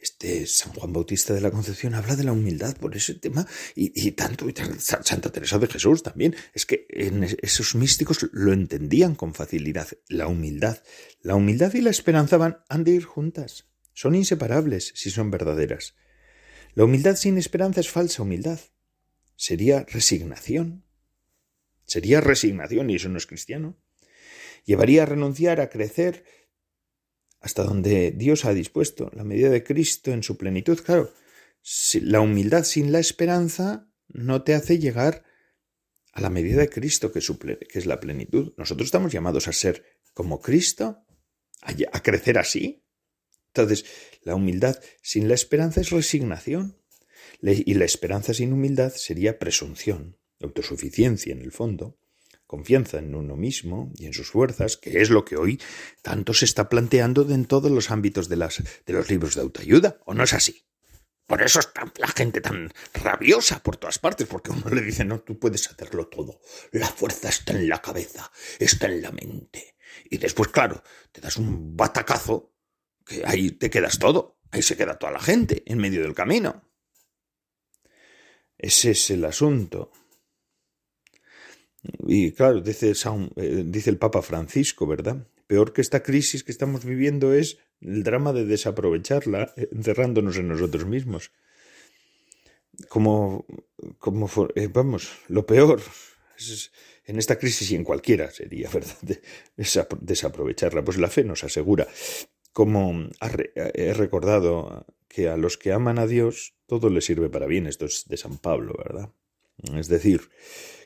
Este 0.00 0.46
San 0.46 0.72
Juan 0.72 0.94
Bautista 0.94 1.34
de 1.34 1.42
la 1.42 1.50
Concepción 1.50 1.94
habla 1.94 2.16
de 2.16 2.24
la 2.24 2.32
humildad 2.32 2.74
por 2.76 2.96
ese 2.96 3.14
tema 3.14 3.46
y, 3.74 4.10
tanto 4.12 4.48
y 4.48 4.54
Santa 4.78 5.30
Teresa 5.30 5.58
de 5.58 5.66
Jesús 5.66 6.02
también. 6.02 6.34
Es 6.54 6.64
que 6.64 6.86
en 6.88 7.24
esos 7.42 7.74
místicos 7.74 8.26
lo 8.32 8.54
entendían 8.54 9.14
con 9.14 9.34
facilidad. 9.34 9.88
La 10.08 10.26
humildad, 10.26 10.82
la 11.20 11.34
humildad 11.34 11.74
y 11.74 11.82
la 11.82 11.90
esperanza 11.90 12.38
van, 12.38 12.64
han 12.70 12.84
de 12.84 12.92
ir 12.92 13.04
juntas. 13.04 13.66
Son 13.92 14.14
inseparables 14.14 14.92
si 14.94 15.10
son 15.10 15.30
verdaderas. 15.30 15.94
La 16.74 16.84
humildad 16.84 17.16
sin 17.16 17.36
esperanza 17.36 17.80
es 17.80 17.90
falsa 17.90 18.22
humildad. 18.22 18.58
Sería 19.36 19.84
resignación. 19.84 20.86
Sería 21.84 22.22
resignación 22.22 22.88
y 22.88 22.96
eso 22.96 23.10
no 23.10 23.18
es 23.18 23.26
cristiano. 23.26 23.76
Llevaría 24.64 25.02
a 25.02 25.06
renunciar 25.06 25.60
a 25.60 25.68
crecer 25.68 26.24
hasta 27.40 27.64
donde 27.64 28.12
Dios 28.12 28.44
ha 28.44 28.52
dispuesto, 28.52 29.10
la 29.14 29.24
medida 29.24 29.48
de 29.48 29.64
Cristo 29.64 30.12
en 30.12 30.22
su 30.22 30.36
plenitud. 30.36 30.78
Claro, 30.80 31.12
la 32.02 32.20
humildad 32.20 32.64
sin 32.64 32.92
la 32.92 32.98
esperanza 32.98 33.90
no 34.08 34.42
te 34.42 34.54
hace 34.54 34.78
llegar 34.78 35.24
a 36.12 36.20
la 36.20 36.30
medida 36.30 36.60
de 36.60 36.68
Cristo, 36.68 37.12
que, 37.12 37.20
es 37.20 37.86
la 37.86 38.00
plenitud. 38.00 38.52
Nosotros 38.56 38.86
estamos 38.86 39.12
llamados 39.12 39.48
a 39.48 39.52
ser 39.52 39.84
como 40.12 40.40
Cristo, 40.40 41.04
a, 41.62 42.02
crecer 42.02 42.38
así. 42.38 42.84
Entonces, 43.54 43.86
la 44.22 44.34
humildad 44.34 44.78
sin 45.02 45.28
la 45.28 45.34
esperanza 45.34 45.80
es 45.80 45.90
resignación. 45.90 46.76
Y 47.42 47.74
la 47.74 47.84
esperanza 47.84 48.34
sin 48.34 48.52
humildad 48.52 48.92
sería 48.92 49.38
presunción, 49.38 50.18
autosuficiencia 50.40 51.32
en 51.32 51.40
el 51.40 51.52
fondo 51.52 51.99
confianza 52.50 52.98
en 52.98 53.14
uno 53.14 53.36
mismo 53.36 53.92
y 53.96 54.06
en 54.06 54.12
sus 54.12 54.32
fuerzas, 54.32 54.76
que 54.76 55.00
es 55.00 55.08
lo 55.08 55.24
que 55.24 55.36
hoy 55.36 55.60
tanto 56.02 56.34
se 56.34 56.46
está 56.46 56.68
planteando 56.68 57.22
en 57.30 57.44
todos 57.44 57.70
los 57.70 57.92
ámbitos 57.92 58.28
de, 58.28 58.34
las, 58.34 58.60
de 58.84 58.92
los 58.92 59.08
libros 59.08 59.36
de 59.36 59.42
autoayuda, 59.42 60.00
¿o 60.04 60.14
no 60.14 60.24
es 60.24 60.32
así? 60.32 60.66
Por 61.28 61.42
eso 61.42 61.60
está 61.60 61.92
la 61.98 62.08
gente 62.08 62.40
tan 62.40 62.72
rabiosa 62.92 63.62
por 63.62 63.76
todas 63.76 64.00
partes, 64.00 64.26
porque 64.26 64.50
uno 64.50 64.68
le 64.68 64.82
dice, 64.82 65.04
no, 65.04 65.20
tú 65.20 65.38
puedes 65.38 65.70
hacerlo 65.70 66.08
todo. 66.08 66.40
La 66.72 66.88
fuerza 66.88 67.28
está 67.28 67.52
en 67.52 67.68
la 67.68 67.80
cabeza, 67.80 68.32
está 68.58 68.88
en 68.88 69.00
la 69.00 69.12
mente. 69.12 69.76
Y 70.10 70.18
después, 70.18 70.48
claro, 70.48 70.82
te 71.12 71.20
das 71.20 71.36
un 71.36 71.76
batacazo, 71.76 72.56
que 73.06 73.22
ahí 73.24 73.52
te 73.52 73.70
quedas 73.70 74.00
todo, 74.00 74.40
ahí 74.50 74.62
se 74.62 74.76
queda 74.76 74.98
toda 74.98 75.12
la 75.12 75.20
gente, 75.20 75.62
en 75.66 75.78
medio 75.78 76.02
del 76.02 76.14
camino. 76.14 76.68
Ese 78.58 78.90
es 78.90 79.08
el 79.10 79.24
asunto. 79.24 79.92
Y 81.82 82.32
claro, 82.32 82.60
dice, 82.60 82.92
eh, 83.36 83.62
dice 83.66 83.90
el 83.90 83.98
Papa 83.98 84.22
Francisco, 84.22 84.86
¿verdad? 84.86 85.26
Peor 85.46 85.72
que 85.72 85.80
esta 85.80 86.02
crisis 86.02 86.44
que 86.44 86.52
estamos 86.52 86.84
viviendo 86.84 87.32
es 87.32 87.58
el 87.80 88.02
drama 88.02 88.32
de 88.32 88.44
desaprovecharla, 88.44 89.52
eh, 89.56 89.68
encerrándonos 89.72 90.36
en 90.36 90.48
nosotros 90.48 90.86
mismos. 90.86 91.32
Como, 92.88 93.46
como 93.98 94.28
eh, 94.54 94.68
vamos, 94.68 95.10
lo 95.28 95.46
peor 95.46 95.80
es, 96.38 96.72
en 97.04 97.18
esta 97.18 97.38
crisis 97.38 97.70
y 97.70 97.76
en 97.76 97.84
cualquiera 97.84 98.30
sería, 98.30 98.68
¿verdad? 98.74 98.96
desaprovecharla. 100.00 100.84
Pues 100.84 100.98
la 100.98 101.08
fe 101.08 101.24
nos 101.24 101.44
asegura, 101.44 101.88
como 102.52 103.08
he 103.74 103.94
recordado, 103.94 104.86
que 105.08 105.28
a 105.28 105.36
los 105.36 105.58
que 105.58 105.72
aman 105.72 105.98
a 105.98 106.06
Dios 106.06 106.54
todo 106.66 106.88
les 106.88 107.04
sirve 107.04 107.30
para 107.30 107.46
bien. 107.46 107.66
Esto 107.66 107.86
es 107.86 108.06
de 108.06 108.16
San 108.16 108.38
Pablo, 108.38 108.74
¿verdad? 108.78 109.12
Es 109.74 109.88
decir, 109.88 110.30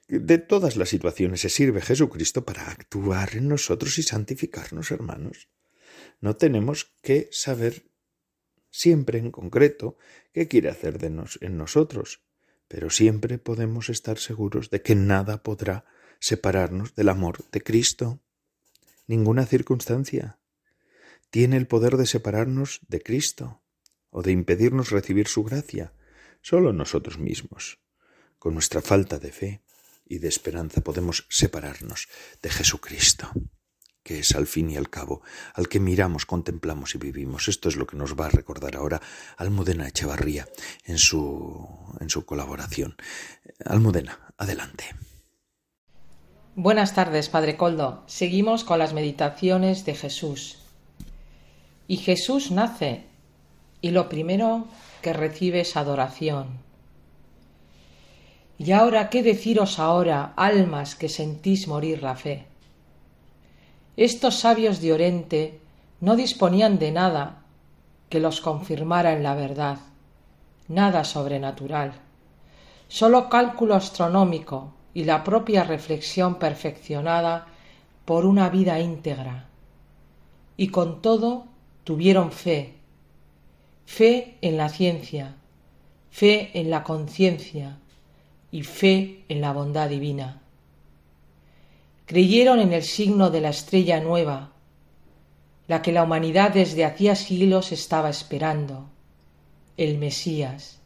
de 0.09 0.39
todas 0.39 0.77
las 0.77 0.91
situaciones 0.91 1.41
se 1.41 1.49
sirve 1.49 1.81
Jesucristo 1.81 2.45
para 2.45 2.69
actuar 2.69 3.37
en 3.37 3.49
nosotros 3.49 3.99
y 3.99 4.03
santificarnos, 4.03 4.91
hermanos. 4.91 5.49
No 6.21 6.37
tenemos 6.37 6.93
que 7.03 7.29
saber 7.33 7.87
siempre 8.71 9.19
en 9.19 9.31
concreto 9.31 9.97
qué 10.33 10.49
quiere 10.49 10.69
hacer 10.69 10.99
de 10.99 11.07
en 11.41 11.57
nosotros, 11.57 12.23
pero 12.69 12.91
siempre 12.91 13.39
podemos 13.39 13.89
estar 13.89 14.19
seguros 14.19 14.71
de 14.71 14.83
que 14.83 14.95
nada 14.95 15.43
podrá 15.43 15.87
separarnos 16.19 16.95
del 16.95 17.09
amor 17.09 17.39
de 17.51 17.63
Cristo. 17.63 18.21
Ninguna 19.07 19.47
circunstancia 19.47 20.39
tiene 21.31 21.57
el 21.57 21.67
poder 21.67 21.97
de 21.97 22.07
separarnos 22.07 22.81
de 22.89 23.03
Cristo 23.03 23.63
o 24.11 24.23
de 24.23 24.33
impedirnos 24.33 24.91
recibir 24.91 25.29
su 25.29 25.45
gracia, 25.45 25.93
solo 26.43 26.73
nosotros 26.73 27.19
mismos, 27.19 27.81
con 28.39 28.55
nuestra 28.55 28.83
falta 28.83 29.19
de 29.19 29.33
fe 29.33 29.64
y 30.05 30.19
de 30.19 30.29
esperanza 30.29 30.81
podemos 30.81 31.27
separarnos 31.31 32.09
de 32.43 32.51
Jesucristo, 32.51 33.31
que 34.03 34.21
es 34.21 34.35
al 34.35 34.47
fin 34.47 34.71
y 34.71 34.77
al 34.77 34.91
cabo 34.91 35.23
al 35.55 35.69
que 35.69 35.81
miramos, 35.81 36.27
contemplamos 36.27 36.95
y 36.95 36.99
vivimos. 36.99 37.49
Esto 37.49 37.69
es 37.69 37.77
lo 37.77 37.87
que 37.87 37.97
nos 37.97 38.15
va 38.15 38.27
a 38.27 38.31
recordar 38.31 38.77
ahora 38.77 39.01
Almudena 39.37 39.89
Echevarría 39.89 40.47
en 40.85 40.99
su, 40.99 41.67
en 42.01 42.11
su 42.11 42.25
colaboración. 42.25 42.97
Almudena, 43.65 44.33
adelante. 44.37 44.85
Buenas 46.57 46.95
tardes, 46.95 47.29
Padre 47.29 47.57
Coldo. 47.57 48.05
Seguimos 48.07 48.63
con 48.63 48.79
las 48.79 48.93
meditaciones 48.93 49.85
de 49.85 49.95
Jesús. 49.95 50.59
Y 51.89 51.97
Jesús 51.97 52.51
nace 52.53 53.07
y 53.81 53.91
lo 53.91 54.09
primero 54.09 54.69
que 55.03 55.13
recibe 55.13 55.61
es 55.61 55.77
adoración. 55.77 56.63
Y 58.57 58.71
ahora, 58.71 59.11
¿qué 59.11 59.23
deciros 59.23 59.79
ahora, 59.79 60.33
almas 60.37 60.95
que 60.95 61.09
sentís 61.09 61.67
morir 61.67 62.03
la 62.03 62.15
fe? 62.15 62.47
Estos 63.97 64.37
sabios 64.37 64.81
de 64.81 64.93
Oriente 64.93 65.61
no 66.01 66.15
disponían 66.15 66.79
de 66.79 66.93
nada 66.93 67.43
que 68.09 68.21
los 68.21 68.41
confirmara 68.41 69.13
en 69.13 69.25
la 69.25 69.35
verdad, 69.35 69.79
nada 70.69 71.03
sobrenatural, 71.03 71.95
sólo 72.87 73.29
cálculo 73.29 73.75
astronómico 73.75 74.73
y 74.95 75.03
la 75.05 75.25
propia 75.25 75.65
reflexión 75.65 76.37
perfeccionada 76.37 77.47
por 78.05 78.25
una 78.25 78.51
vida 78.51 78.79
íntegra. 78.79 79.49
Y 80.57 80.69
con 80.69 81.03
todo 81.03 81.47
tuvieron 81.83 82.31
fe, 82.31 82.75
fe 83.85 84.39
en 84.43 84.57
la 84.57 84.69
ciencia, 84.69 85.35
fe 86.11 86.53
en 86.55 86.71
la 86.71 86.85
conciencia 86.85 87.79
y 88.55 88.63
fe 88.63 89.25
en 89.29 89.41
la 89.41 89.53
bondad 89.53 89.89
divina. 89.89 90.41
Creyeron 92.07 92.61
en 92.61 92.73
el 92.73 92.85
signo 92.85 93.31
de 93.31 93.41
la 93.41 93.49
estrella 93.49 93.99
nueva, 93.99 94.53
la 95.67 95.83
que 95.83 95.91
la 95.91 96.05
humanidad 96.05 96.53
desde 96.53 96.85
hacía 96.85 97.17
siglos 97.17 97.73
estaba 97.73 98.09
esperando, 98.11 98.89
el 99.77 99.99
Mesías. 99.99 100.79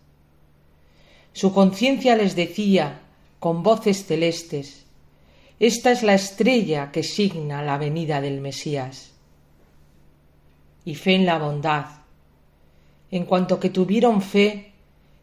Su 1.34 1.52
conciencia 1.52 2.16
les 2.16 2.34
decía 2.34 3.02
con 3.38 3.62
voces 3.62 4.06
celestes, 4.06 4.86
esta 5.60 5.92
es 5.92 6.02
la 6.02 6.14
estrella 6.14 6.90
que 6.90 7.02
signa 7.02 7.62
la 7.62 7.76
venida 7.76 8.22
del 8.22 8.40
Mesías. 8.40 9.10
Y 10.86 10.94
fe 10.94 11.16
en 11.16 11.26
la 11.26 11.38
bondad, 11.38 11.84
en 13.10 13.26
cuanto 13.26 13.60
que 13.60 13.68
tuvieron 13.68 14.22
fe 14.22 14.72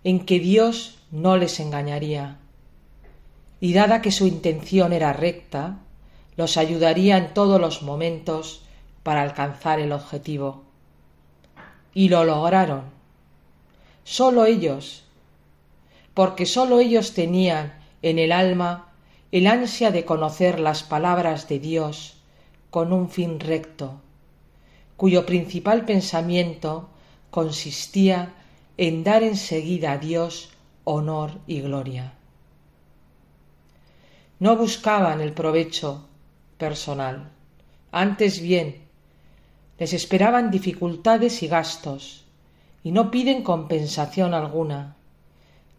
en 0.04 0.28
que 0.28 0.39
Dios 0.39 0.95
no 1.12 1.38
les 1.38 1.60
engañaría. 1.60 2.38
Y 3.60 3.74
dada 3.74 4.01
que 4.01 4.12
su 4.12 4.28
intención 4.28 4.93
era 4.93 5.14
recta, 5.14 5.80
los 6.38 6.58
ayudaría 6.58 7.18
en 7.18 7.34
todos 7.34 7.60
los 7.60 7.82
momentos 7.82 8.64
para 9.03 9.22
alcanzar 9.22 9.80
el 9.80 9.91
objetivo. 9.91 10.64
Y 11.93 12.10
lo 12.10 12.24
lograron. 12.26 12.84
Sólo 14.03 14.45
ellos, 14.45 15.03
porque 16.14 16.45
sólo 16.45 16.80
ellos 16.80 17.14
tenían 17.14 17.74
en 18.01 18.20
el 18.20 18.32
alma 18.32 18.89
el 19.32 19.47
ansia 19.47 19.91
de 19.91 20.06
conocer 20.06 20.60
las 20.60 20.84
palabras 20.84 21.47
de 21.47 21.60
Dios 21.60 22.18
con 22.70 22.93
un 22.93 23.10
fin 23.10 23.39
recto, 23.39 23.99
cuyo 24.95 25.26
principal 25.26 25.86
pensamiento 25.86 26.89
consistía 27.32 28.34
en 28.78 29.03
dar 29.03 29.24
enseguida 29.24 29.93
a 29.93 29.97
Dios 29.97 30.55
honor 30.86 31.32
y 31.48 31.62
gloria. 31.62 32.14
No 34.40 34.56
buscaban 34.56 35.20
el 35.22 35.34
provecho 35.34 36.08
personal, 36.58 37.32
antes 37.92 38.42
bien, 38.42 38.84
les 39.78 39.94
esperaban 39.94 40.52
dificultades 40.52 41.44
y 41.44 41.48
gastos, 41.48 42.26
y 42.84 42.92
no 42.92 43.12
piden 43.12 43.44
compensación 43.44 44.34
alguna, 44.34 44.96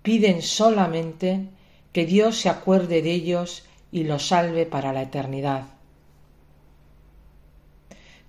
piden 0.03 0.43
solamente 0.43 1.49
que 1.93 2.05
Dios 2.05 2.37
se 2.37 2.49
acuerde 2.49 3.01
de 3.01 3.13
ellos 3.13 3.65
y 3.93 4.05
los 4.05 4.29
salve 4.29 4.67
para 4.67 4.93
la 4.93 5.03
eternidad. 5.03 5.65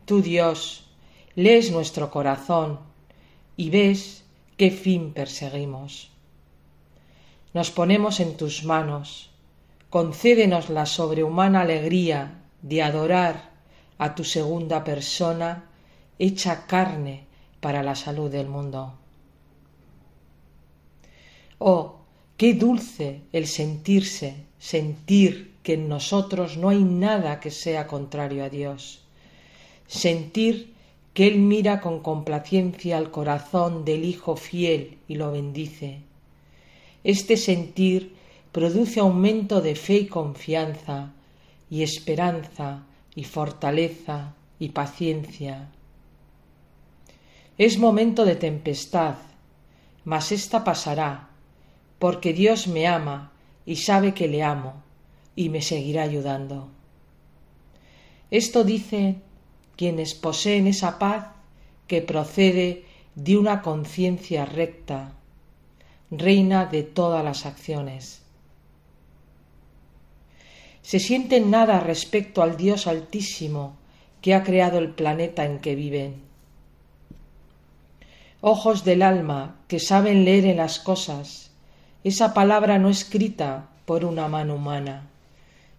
Tú, 0.05 0.21
Dios, 0.21 0.86
lees 1.36 1.71
nuestro 1.71 2.11
corazón 2.11 2.80
y 3.57 3.69
ves 3.69 4.23
qué 4.55 4.71
fin 4.71 5.11
perseguimos. 5.11 6.11
Nos 7.57 7.71
ponemos 7.71 8.19
en 8.19 8.37
tus 8.37 8.63
manos, 8.65 9.31
concédenos 9.89 10.69
la 10.69 10.85
sobrehumana 10.85 11.61
alegría 11.61 12.43
de 12.61 12.83
adorar 12.83 13.49
a 13.97 14.13
tu 14.13 14.23
segunda 14.23 14.83
persona 14.83 15.65
hecha 16.19 16.67
carne 16.67 17.25
para 17.59 17.81
la 17.81 17.95
salud 17.95 18.29
del 18.29 18.47
mundo. 18.47 18.93
Oh, 21.57 21.95
qué 22.37 22.53
dulce 22.53 23.21
el 23.33 23.47
sentirse, 23.47 24.35
sentir 24.59 25.55
que 25.63 25.73
en 25.73 25.89
nosotros 25.89 26.57
no 26.57 26.69
hay 26.69 26.83
nada 26.83 27.39
que 27.39 27.49
sea 27.49 27.87
contrario 27.87 28.43
a 28.43 28.49
Dios, 28.49 29.01
sentir 29.87 30.75
que 31.15 31.25
Él 31.25 31.39
mira 31.39 31.81
con 31.81 32.01
complacencia 32.01 32.99
al 32.99 33.09
corazón 33.09 33.83
del 33.83 34.05
Hijo 34.05 34.35
fiel 34.35 34.99
y 35.07 35.15
lo 35.15 35.31
bendice. 35.31 36.05
Este 37.07 37.37
sentir 37.37 38.17
produce 38.51 38.99
aumento 38.99 39.61
de 39.61 39.75
fe 39.75 39.95
y 39.95 40.07
confianza, 40.07 41.13
y 41.69 41.81
esperanza, 41.81 42.83
y 43.15 43.23
fortaleza, 43.23 44.35
y 44.59 44.69
paciencia. 44.75 45.69
Es 47.57 47.77
momento 47.77 48.25
de 48.25 48.35
tempestad, 48.35 49.15
mas 50.03 50.33
ésta 50.33 50.65
pasará, 50.65 51.29
porque 51.97 52.33
Dios 52.33 52.67
me 52.67 52.87
ama 52.87 53.31
y 53.65 53.77
sabe 53.77 54.13
que 54.13 54.27
le 54.27 54.43
amo, 54.43 54.83
y 55.33 55.47
me 55.47 55.61
seguirá 55.61 56.03
ayudando. 56.03 56.67
Esto 58.31 58.65
dice 58.65 59.15
quienes 59.77 60.13
poseen 60.13 60.67
esa 60.67 60.99
paz 60.99 61.29
que 61.87 62.01
procede 62.01 62.83
de 63.15 63.37
una 63.37 63.61
conciencia 63.61 64.43
recta, 64.43 65.16
reina 66.11 66.65
de 66.65 66.83
todas 66.83 67.23
las 67.23 67.45
acciones. 67.45 68.21
Se 70.81 70.99
sienten 70.99 71.51
nada 71.51 71.79
respecto 71.79 72.41
al 72.41 72.55
Dios 72.55 72.87
Altísimo 72.87 73.75
que 74.21 74.33
ha 74.33 74.43
creado 74.43 74.77
el 74.77 74.91
planeta 74.91 75.45
en 75.45 75.59
que 75.59 75.75
viven. 75.75 76.21
Ojos 78.41 78.83
del 78.83 79.01
alma 79.01 79.57
que 79.67 79.79
saben 79.79 80.23
leer 80.23 80.45
en 80.45 80.57
las 80.57 80.79
cosas 80.79 81.51
esa 82.03 82.33
palabra 82.33 82.79
no 82.79 82.89
escrita 82.89 83.69
por 83.85 84.05
una 84.05 84.27
mano 84.27 84.55
humana, 84.55 85.07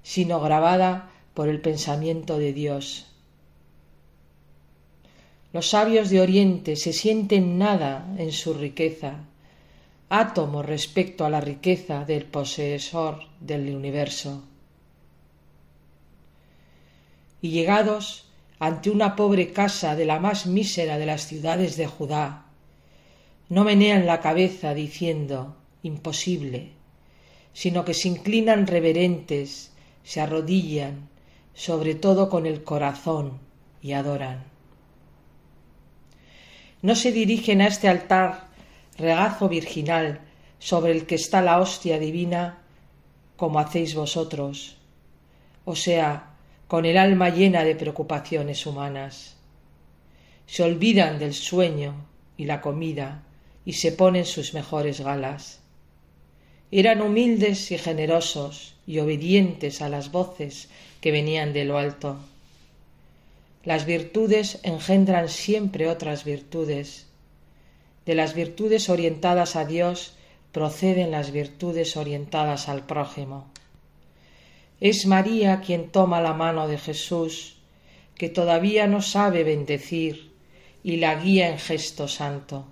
sino 0.03 0.41
grabada 0.41 1.11
por 1.35 1.49
el 1.49 1.61
pensamiento 1.61 2.39
de 2.39 2.53
Dios 2.53 3.09
los 5.53 5.71
sabios 5.71 6.11
de 6.11 6.21
Oriente 6.21 6.77
se 6.77 6.93
sienten 6.93 7.57
nada 7.57 8.15
en 8.19 8.33
su 8.33 8.53
riqueza, 8.53 9.25
átomo 10.09 10.63
respecto 10.63 11.25
a 11.25 11.31
la 11.31 11.41
riqueza 11.41 12.05
del 12.05 12.25
poseedor 12.25 13.21
del 13.41 13.75
universo. 13.75 14.45
Y 17.41 17.51
llegados 17.51 18.25
ante 18.59 18.91
una 18.91 19.15
pobre 19.15 19.53
casa 19.53 19.95
de 19.95 20.05
la 20.05 20.19
más 20.19 20.47
mísera 20.47 20.99
de 20.99 21.07
las 21.07 21.27
ciudades 21.27 21.77
de 21.77 21.87
Judá, 21.87 22.47
no 23.49 23.65
menean 23.65 24.07
la 24.07 24.21
cabeza 24.21 24.75
diciendo 24.75 25.57
imposible, 25.83 26.73
sino 27.53 27.85
que 27.85 27.95
se 27.95 28.09
inclinan 28.09 28.67
reverentes, 28.67 29.73
se 30.03 30.21
arrodillan, 30.21 31.09
sobre 31.55 31.95
todo 31.95 32.29
con 32.29 32.47
el 32.47 32.65
corazón, 32.65 33.39
y 33.81 33.93
adoran 33.93 34.49
no 36.83 36.95
se 36.95 37.13
dirigen 37.13 37.61
a 37.61 37.67
este 37.67 37.89
altar 37.89 38.48
regazo 38.99 39.49
virginal 39.49 40.21
sobre 40.59 40.93
el 40.93 41.07
que 41.07 41.15
está 41.15 41.41
la 41.41 41.61
hostia 41.61 41.99
divina 41.99 42.59
como 43.37 43.61
hacéis 43.61 43.95
vosotros, 43.95 44.77
o 45.65 45.77
sea, 45.77 46.35
con 46.67 46.85
el 46.85 46.99
alma 46.99 47.31
llena 47.31 47.65
de 47.65 47.77
preocupaciones 47.77 48.67
humanas. 48.67 49.37
Se 50.47 50.63
olvidan 50.63 51.19
del 51.19 51.35
sueño 51.35 51.95
y 52.37 52.45
la 52.45 52.61
comida 52.61 53.23
y 53.65 53.75
se 53.75 53.93
ponen 53.93 54.25
sus 54.25 54.55
mejores 54.55 55.01
galas. 55.01 55.61
Eran 56.71 57.01
humildes 57.01 57.71
y 57.71 57.79
generosos 57.79 58.75
y 58.87 58.99
obedientes 58.99 59.81
a 59.81 59.89
las 59.89 60.11
voces 60.11 60.69
que 61.01 61.13
venían 61.13 61.53
de 61.53 61.65
lo 61.65 61.79
alto. 61.79 62.19
Las 63.65 63.87
virtudes 63.87 64.61
engendran 64.63 65.29
siempre 65.29 65.89
otras 65.89 66.25
virtudes. 66.25 67.08
De 68.09 68.15
las 68.15 68.33
virtudes 68.33 68.89
orientadas 68.89 69.55
a 69.55 69.67
Dios 69.67 70.15
proceden 70.51 71.11
las 71.11 71.31
virtudes 71.31 71.95
orientadas 71.95 72.71
al 72.71 72.87
prójimo. 72.87 73.51
Es 74.81 75.05
María 75.05 75.61
quien 75.61 75.91
toma 75.91 76.23
la 76.23 76.33
mano 76.33 76.69
de 76.69 76.79
Jesús, 76.79 77.59
que 78.15 78.31
todavía 78.31 78.87
no 78.87 79.03
sabe 79.03 79.45
bendecir, 79.45 80.33
y 80.83 80.97
la 80.97 81.17
guía 81.17 81.51
en 81.51 81.59
gesto 81.59 82.09
santo. 82.09 82.65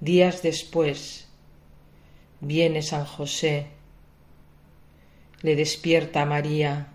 Días 0.00 0.42
después, 0.42 1.26
viene 2.40 2.82
San 2.82 3.06
José, 3.06 3.68
le 5.40 5.56
despierta 5.56 6.26
María, 6.26 6.88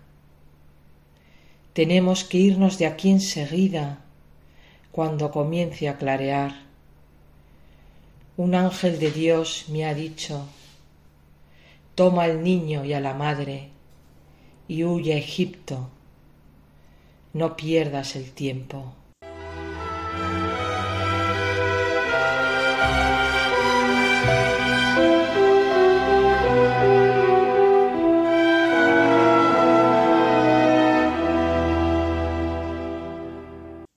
tenemos 1.72 2.22
que 2.22 2.38
irnos 2.38 2.78
de 2.78 2.86
aquí 2.86 3.10
enseguida, 3.10 4.03
cuando 4.94 5.32
comience 5.32 5.88
a 5.88 5.98
clarear. 5.98 6.52
Un 8.36 8.54
ángel 8.54 9.00
de 9.00 9.10
Dios 9.10 9.64
me 9.68 9.84
ha 9.86 9.92
dicho, 9.92 10.46
toma 11.96 12.22
al 12.22 12.44
niño 12.44 12.84
y 12.84 12.92
a 12.92 13.00
la 13.00 13.12
madre 13.12 13.70
y 14.68 14.84
huye 14.84 15.14
a 15.14 15.16
Egipto. 15.16 15.88
No 17.32 17.56
pierdas 17.56 18.14
el 18.14 18.30
tiempo. 18.30 18.94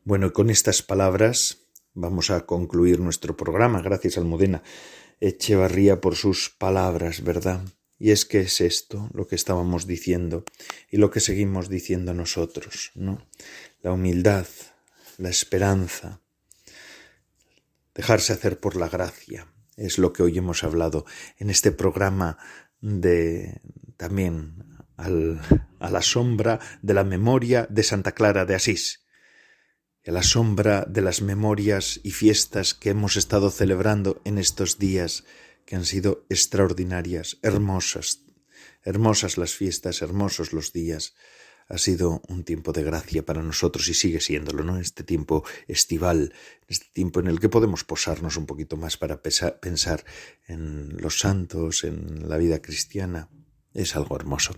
Bueno, 0.07 0.31
con 0.31 0.49
estas 0.49 0.83
palabras 0.83 1.65
vamos 1.93 2.29
a 2.29 2.45
concluir 2.45 3.01
nuestro 3.01 3.35
programa. 3.35 3.81
Gracias, 3.81 4.17
Almudena 4.17 4.63
Echevarría, 5.19 5.99
por 5.99 6.15
sus 6.15 6.49
palabras, 6.49 7.25
¿verdad? 7.25 7.61
Y 7.99 8.11
es 8.11 8.23
que 8.23 8.39
es 8.39 8.61
esto 8.61 9.09
lo 9.13 9.27
que 9.27 9.35
estábamos 9.35 9.85
diciendo 9.85 10.45
y 10.89 10.95
lo 10.95 11.11
que 11.11 11.19
seguimos 11.19 11.67
diciendo 11.67 12.13
nosotros, 12.13 12.91
¿no? 12.95 13.27
La 13.81 13.91
humildad, 13.91 14.47
la 15.17 15.27
esperanza, 15.27 16.21
dejarse 17.93 18.31
hacer 18.31 18.61
por 18.61 18.77
la 18.77 18.87
gracia, 18.87 19.51
es 19.75 19.97
lo 19.97 20.13
que 20.13 20.23
hoy 20.23 20.37
hemos 20.37 20.63
hablado 20.63 21.05
en 21.37 21.49
este 21.49 21.73
programa 21.73 22.37
de 22.79 23.59
también 23.97 24.63
a 24.95 25.89
la 25.89 26.01
sombra 26.01 26.61
de 26.81 26.93
la 26.93 27.03
memoria 27.03 27.67
de 27.69 27.83
Santa 27.83 28.13
Clara 28.13 28.45
de 28.45 28.55
Asís, 28.55 29.03
a 30.07 30.11
la 30.11 30.23
sombra 30.23 30.85
de 30.87 31.01
las 31.01 31.21
memorias 31.21 31.99
y 32.01 32.11
fiestas 32.11 32.73
que 32.73 32.91
hemos 32.91 33.17
estado 33.17 33.51
celebrando 33.51 34.21
en 34.23 34.37
estos 34.37 34.79
días 34.79 35.25
que 35.65 35.75
han 35.75 35.83
sido 35.83 36.25
extraordinarias, 36.29 37.37
hermosas, 37.41 38.21
hermosas 38.83 39.37
las 39.37 39.53
fiestas, 39.53 40.01
hermosos 40.01 40.53
los 40.53 40.71
días. 40.71 41.13
Ha 41.67 41.77
sido 41.77 42.21
un 42.29 42.45
tiempo 42.45 42.71
de 42.71 42.83
gracia 42.83 43.25
para 43.25 43.43
nosotros 43.43 43.89
y 43.89 43.93
sigue 43.93 44.21
siéndolo, 44.21 44.63
¿no? 44.63 44.79
Este 44.79 45.03
tiempo 45.03 45.43
estival, 45.67 46.33
este 46.69 46.87
tiempo 46.93 47.19
en 47.19 47.27
el 47.27 47.41
que 47.41 47.49
podemos 47.49 47.83
posarnos 47.83 48.37
un 48.37 48.45
poquito 48.45 48.77
más 48.77 48.95
para 48.95 49.21
pensar 49.21 50.05
en 50.47 50.95
los 51.01 51.19
santos, 51.19 51.83
en 51.83 52.29
la 52.29 52.37
vida 52.37 52.61
cristiana. 52.61 53.27
Es 53.73 53.97
algo 53.97 54.15
hermoso. 54.15 54.55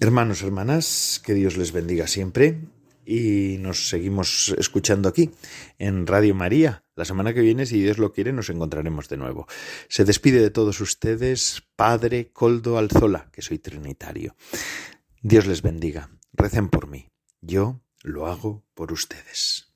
Hermanos, 0.00 0.42
hermanas, 0.42 1.22
que 1.24 1.34
Dios 1.34 1.56
les 1.56 1.70
bendiga 1.70 2.08
siempre 2.08 2.58
y 3.06 3.58
nos 3.58 3.88
seguimos 3.88 4.54
escuchando 4.58 5.08
aquí 5.08 5.30
en 5.78 6.06
Radio 6.06 6.34
María. 6.34 6.84
La 6.96 7.04
semana 7.04 7.32
que 7.32 7.40
viene, 7.40 7.66
si 7.66 7.80
Dios 7.80 7.98
lo 7.98 8.12
quiere, 8.12 8.32
nos 8.32 8.50
encontraremos 8.50 9.08
de 9.08 9.16
nuevo. 9.16 9.46
Se 9.88 10.04
despide 10.04 10.40
de 10.40 10.50
todos 10.50 10.80
ustedes 10.80 11.62
Padre 11.76 12.30
Coldo 12.32 12.78
Alzola, 12.78 13.30
que 13.32 13.42
soy 13.42 13.58
trinitario. 13.58 14.34
Dios 15.22 15.46
les 15.46 15.62
bendiga. 15.62 16.10
Recen 16.32 16.68
por 16.68 16.88
mí. 16.88 17.08
Yo 17.40 17.80
lo 18.02 18.26
hago 18.26 18.64
por 18.74 18.92
ustedes. 18.92 19.75